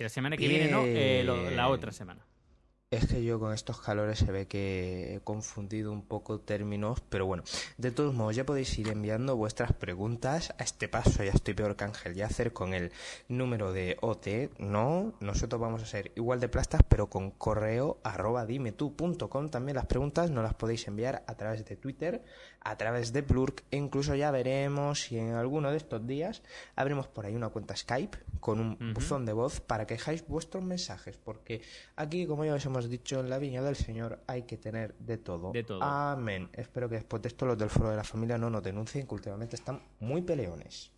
La 0.00 0.08
semana 0.08 0.36
que 0.36 0.48
viene, 0.48 0.68
no, 0.70 0.82
eh, 0.84 1.22
lo- 1.24 1.50
la 1.50 1.68
otra 1.68 1.92
semana. 1.92 2.26
Es 2.90 3.06
que 3.08 3.24
yo 3.24 3.40
con 3.40 3.52
estos 3.52 3.80
calores 3.80 4.18
se 4.20 4.30
ve 4.30 4.46
que 4.46 5.14
he 5.16 5.20
confundido 5.20 5.90
un 5.90 6.06
poco 6.06 6.38
términos, 6.40 7.00
pero 7.08 7.26
bueno, 7.26 7.42
de 7.76 7.90
todos 7.90 8.14
modos 8.14 8.36
ya 8.36 8.46
podéis 8.46 8.78
ir 8.78 8.88
enviando 8.88 9.36
vuestras 9.36 9.72
preguntas. 9.72 10.54
A 10.58 10.62
este 10.62 10.86
paso 10.88 11.24
ya 11.24 11.32
estoy 11.32 11.54
peor 11.54 11.74
que 11.74 11.82
Ángel 11.84 12.14
Yacer 12.14 12.52
con 12.52 12.72
el 12.72 12.92
número 13.26 13.72
de 13.72 13.96
OT. 14.00 14.50
No, 14.60 15.12
nosotros 15.18 15.60
vamos 15.60 15.82
a 15.82 15.86
ser 15.86 16.12
igual 16.14 16.38
de 16.38 16.48
plastas, 16.48 16.82
pero 16.88 17.10
con 17.10 17.32
correo 17.32 17.98
arroba 18.04 18.46
dimetú.com. 18.46 19.48
También 19.48 19.74
las 19.74 19.86
preguntas 19.86 20.30
no 20.30 20.42
las 20.42 20.54
podéis 20.54 20.86
enviar 20.86 21.24
a 21.26 21.34
través 21.36 21.64
de 21.64 21.74
Twitter, 21.76 22.22
a 22.64 22.76
través 22.76 23.12
de 23.12 23.22
Plurk, 23.22 23.62
e 23.70 23.76
incluso 23.76 24.14
ya 24.14 24.30
veremos 24.30 25.02
si 25.02 25.18
en 25.18 25.34
alguno 25.34 25.70
de 25.70 25.76
estos 25.76 26.06
días 26.06 26.42
abrimos 26.74 27.06
por 27.06 27.26
ahí 27.26 27.36
una 27.36 27.50
cuenta 27.50 27.76
Skype 27.76 28.18
con 28.40 28.58
un 28.58 28.94
buzón 28.94 29.26
de 29.26 29.32
voz 29.32 29.60
para 29.60 29.86
que 29.86 29.94
dejáis 29.94 30.26
vuestros 30.26 30.64
mensajes, 30.64 31.18
porque 31.18 31.60
aquí, 31.96 32.26
como 32.26 32.44
ya 32.44 32.54
os 32.54 32.64
hemos 32.64 32.88
dicho, 32.88 33.20
en 33.20 33.28
la 33.28 33.38
viña 33.38 33.62
del 33.62 33.76
Señor 33.76 34.20
hay 34.26 34.42
que 34.42 34.56
tener 34.56 34.94
de 34.94 35.18
todo. 35.18 35.52
De 35.52 35.62
todo. 35.62 35.82
Amén. 35.82 36.48
Espero 36.54 36.88
que 36.88 36.96
después 36.96 37.22
de 37.22 37.28
esto 37.28 37.46
los 37.46 37.58
del 37.58 37.70
foro 37.70 37.90
de 37.90 37.96
la 37.96 38.04
familia 38.04 38.38
no 38.38 38.48
nos 38.48 38.62
denuncien, 38.62 39.06
que 39.06 39.14
últimamente 39.14 39.56
están 39.56 39.82
muy 40.00 40.22
peleones. 40.22 40.90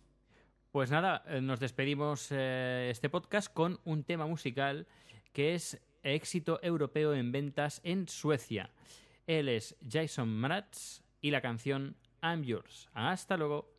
Pues 0.71 0.89
nada, 0.89 1.23
eh, 1.27 1.41
nos 1.41 1.59
despedimos 1.59 2.27
eh, 2.31 2.89
este 2.91 3.09
podcast 3.09 3.51
con 3.53 3.79
un 3.83 4.03
tema 4.03 4.25
musical 4.25 4.87
que 5.33 5.55
es 5.55 5.81
éxito 6.03 6.59
europeo 6.61 7.13
en 7.13 7.31
ventas 7.31 7.81
en 7.83 8.07
Suecia. 8.07 8.69
Él 9.25 9.49
es 9.49 9.75
Jason 9.89 10.29
Mraz 10.29 11.01
y 11.21 11.31
la 11.31 11.41
canción 11.41 11.95
I'm 12.21 12.43
Yours. 12.43 12.89
Hasta 12.93 13.37
luego. 13.37 13.69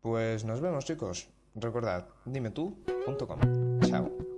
Pues 0.00 0.44
nos 0.44 0.60
vemos, 0.60 0.84
chicos. 0.84 1.28
Recordad, 1.54 2.08
dime 2.24 2.50
tú.com. 2.50 3.80
Chao. 3.80 4.37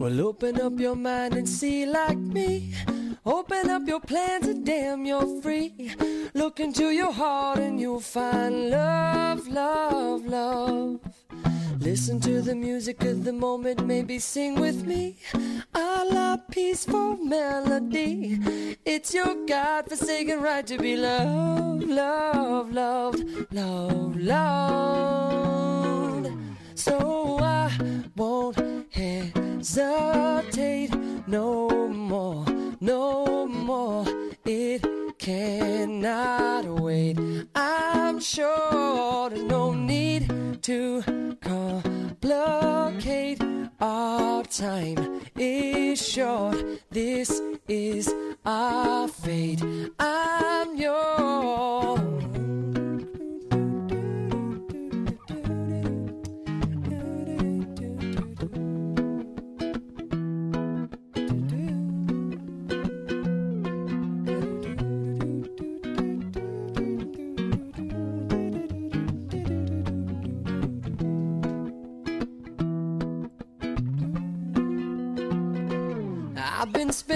Well, 0.00 0.20
open 0.22 0.58
up 0.58 0.80
your 0.80 0.96
mind 0.96 1.34
and 1.34 1.46
see 1.46 1.84
like 1.84 2.16
me. 2.16 2.72
Open 3.26 3.68
up 3.68 3.86
your 3.86 4.00
plans 4.00 4.46
and 4.48 4.64
damn, 4.64 5.04
you're 5.04 5.42
free. 5.42 5.94
Look 6.32 6.58
into 6.58 6.88
your 6.88 7.12
heart 7.12 7.58
and 7.58 7.78
you'll 7.78 8.00
find 8.00 8.70
love, 8.70 9.46
love, 9.46 10.24
love. 10.24 11.00
Listen 11.80 12.18
to 12.20 12.40
the 12.40 12.54
music 12.54 13.04
of 13.04 13.24
the 13.24 13.34
moment, 13.34 13.86
maybe 13.86 14.18
sing 14.18 14.58
with 14.58 14.86
me. 14.86 15.18
A 15.74 16.06
la 16.10 16.38
peaceful 16.50 17.18
melody. 17.18 18.40
It's 18.86 19.12
your 19.12 19.44
God 19.44 19.86
forsaken 19.86 20.40
right 20.40 20.66
to 20.66 20.78
be 20.78 20.96
loved, 20.96 21.82
loved, 21.84 22.72
loved, 22.72 23.52
loved, 23.52 24.16
loved. 24.16 25.60
So 26.74 27.38
I 27.42 27.70
won't 28.16 28.56
hesitate 28.90 29.39
no 31.26 31.88
more, 31.88 32.46
no 32.80 33.46
more. 33.46 34.06
It 34.46 34.86
cannot 35.18 36.64
wait. 36.80 37.18
I'm 37.54 38.20
sure 38.20 39.28
there's 39.28 39.42
no 39.42 39.74
need 39.74 40.62
to 40.62 41.02
complicate. 41.42 43.42
Our 43.80 44.44
time 44.44 45.20
is 45.36 46.08
short. 46.08 46.56
This 46.90 47.42
is 47.68 48.10
our 48.46 49.08
fate. 49.08 49.62
I'm 49.98 50.76
yours. 50.76 52.79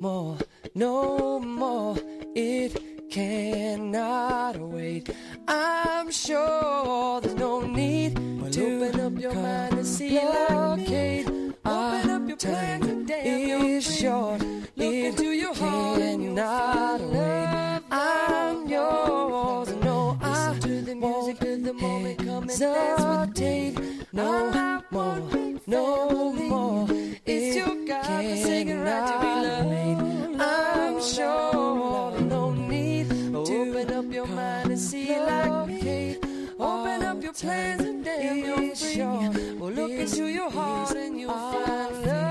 more, 0.00 0.38
no 0.74 1.38
more. 1.40 1.96
It 2.34 3.10
cannot 3.10 4.56
wait. 4.56 5.10
I'm 5.46 6.10
sure 6.10 7.20
there's 7.20 7.34
no 7.34 7.60
need 7.60 8.16
to 8.52 8.86
open 8.86 9.00
up 9.00 9.18
your 9.20 9.34
mind 9.34 9.74
and 9.74 9.86
see 9.86 10.18
like 10.18 10.88
me. 10.88 11.24
Open 11.64 12.10
up 12.10 12.28
your 12.28 12.36
time 12.36 12.82
and 12.82 13.06
damn, 13.06 13.64
is 13.66 13.98
short. 13.98 14.40
Look 14.76 14.94
into 14.94 15.32
your 15.32 15.54
heart 15.54 15.98
cannot 15.98 17.00
wait. 17.00 17.80
I'm 17.90 18.68
yours. 18.68 19.68
No, 19.82 20.18
I 20.22 20.56
to 20.60 20.80
the 20.82 20.94
music 20.94 21.42
of 21.42 21.64
the 21.64 21.74
moment. 21.74 22.18
Come 22.18 22.48
and 22.48 22.58
dance 22.58 23.36
with 23.36 23.99
no 24.12 24.82
more, 24.90 25.20
no 25.66 26.32
more. 26.32 26.86
It's 27.24 27.56
your 27.56 27.86
God 27.86 28.24
forsaken 28.24 28.80
right 28.82 29.06
to 29.06 29.14
be 29.20 29.32
loved. 29.46 30.40
I'm 30.40 31.00
sure 31.02 32.20
no 32.20 32.52
need 32.52 33.08
to 33.10 33.38
open 33.38 33.90
up 33.92 34.12
your 34.12 34.26
mind 34.26 34.70
and 34.70 34.78
see 34.78 35.16
like 35.18 35.68
me. 35.68 36.16
Open 36.58 37.02
up 37.02 37.22
your 37.22 37.32
plans 37.32 37.82
and 37.82 38.04
damn 38.04 38.38
you're 38.38 38.74
free. 38.74 39.54
Well, 39.58 39.70
look 39.70 39.90
into 39.92 40.26
your 40.26 40.50
heart 40.50 40.96
and 40.96 41.20
you'll 41.20 41.32
find 41.32 42.06
love. 42.06 42.29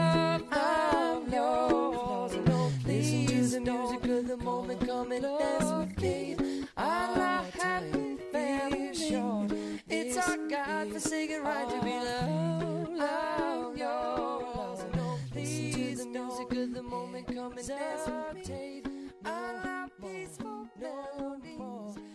just 10.19 10.37
our 10.37 10.47
God-forsaken 10.49 11.43
right 11.43 11.69
to 11.69 11.81
be 11.81 11.91
loved. 11.91 12.97
Love 12.97 13.77
your 13.77 13.87
laws 13.87 14.81
and 14.81 14.93
don't 14.93 15.31
please 15.31 15.99
the 15.99 16.05
music 16.07 16.51
of 16.57 16.73
the 16.73 16.83
moment. 16.83 17.25
coming 17.27 17.57
and 17.57 17.67
dance 17.67 18.35
with 18.35 18.49
me. 18.49 18.83
I 19.23 19.53
love 19.63 19.91
peaceful 20.01 20.67
melodies. 20.81 22.08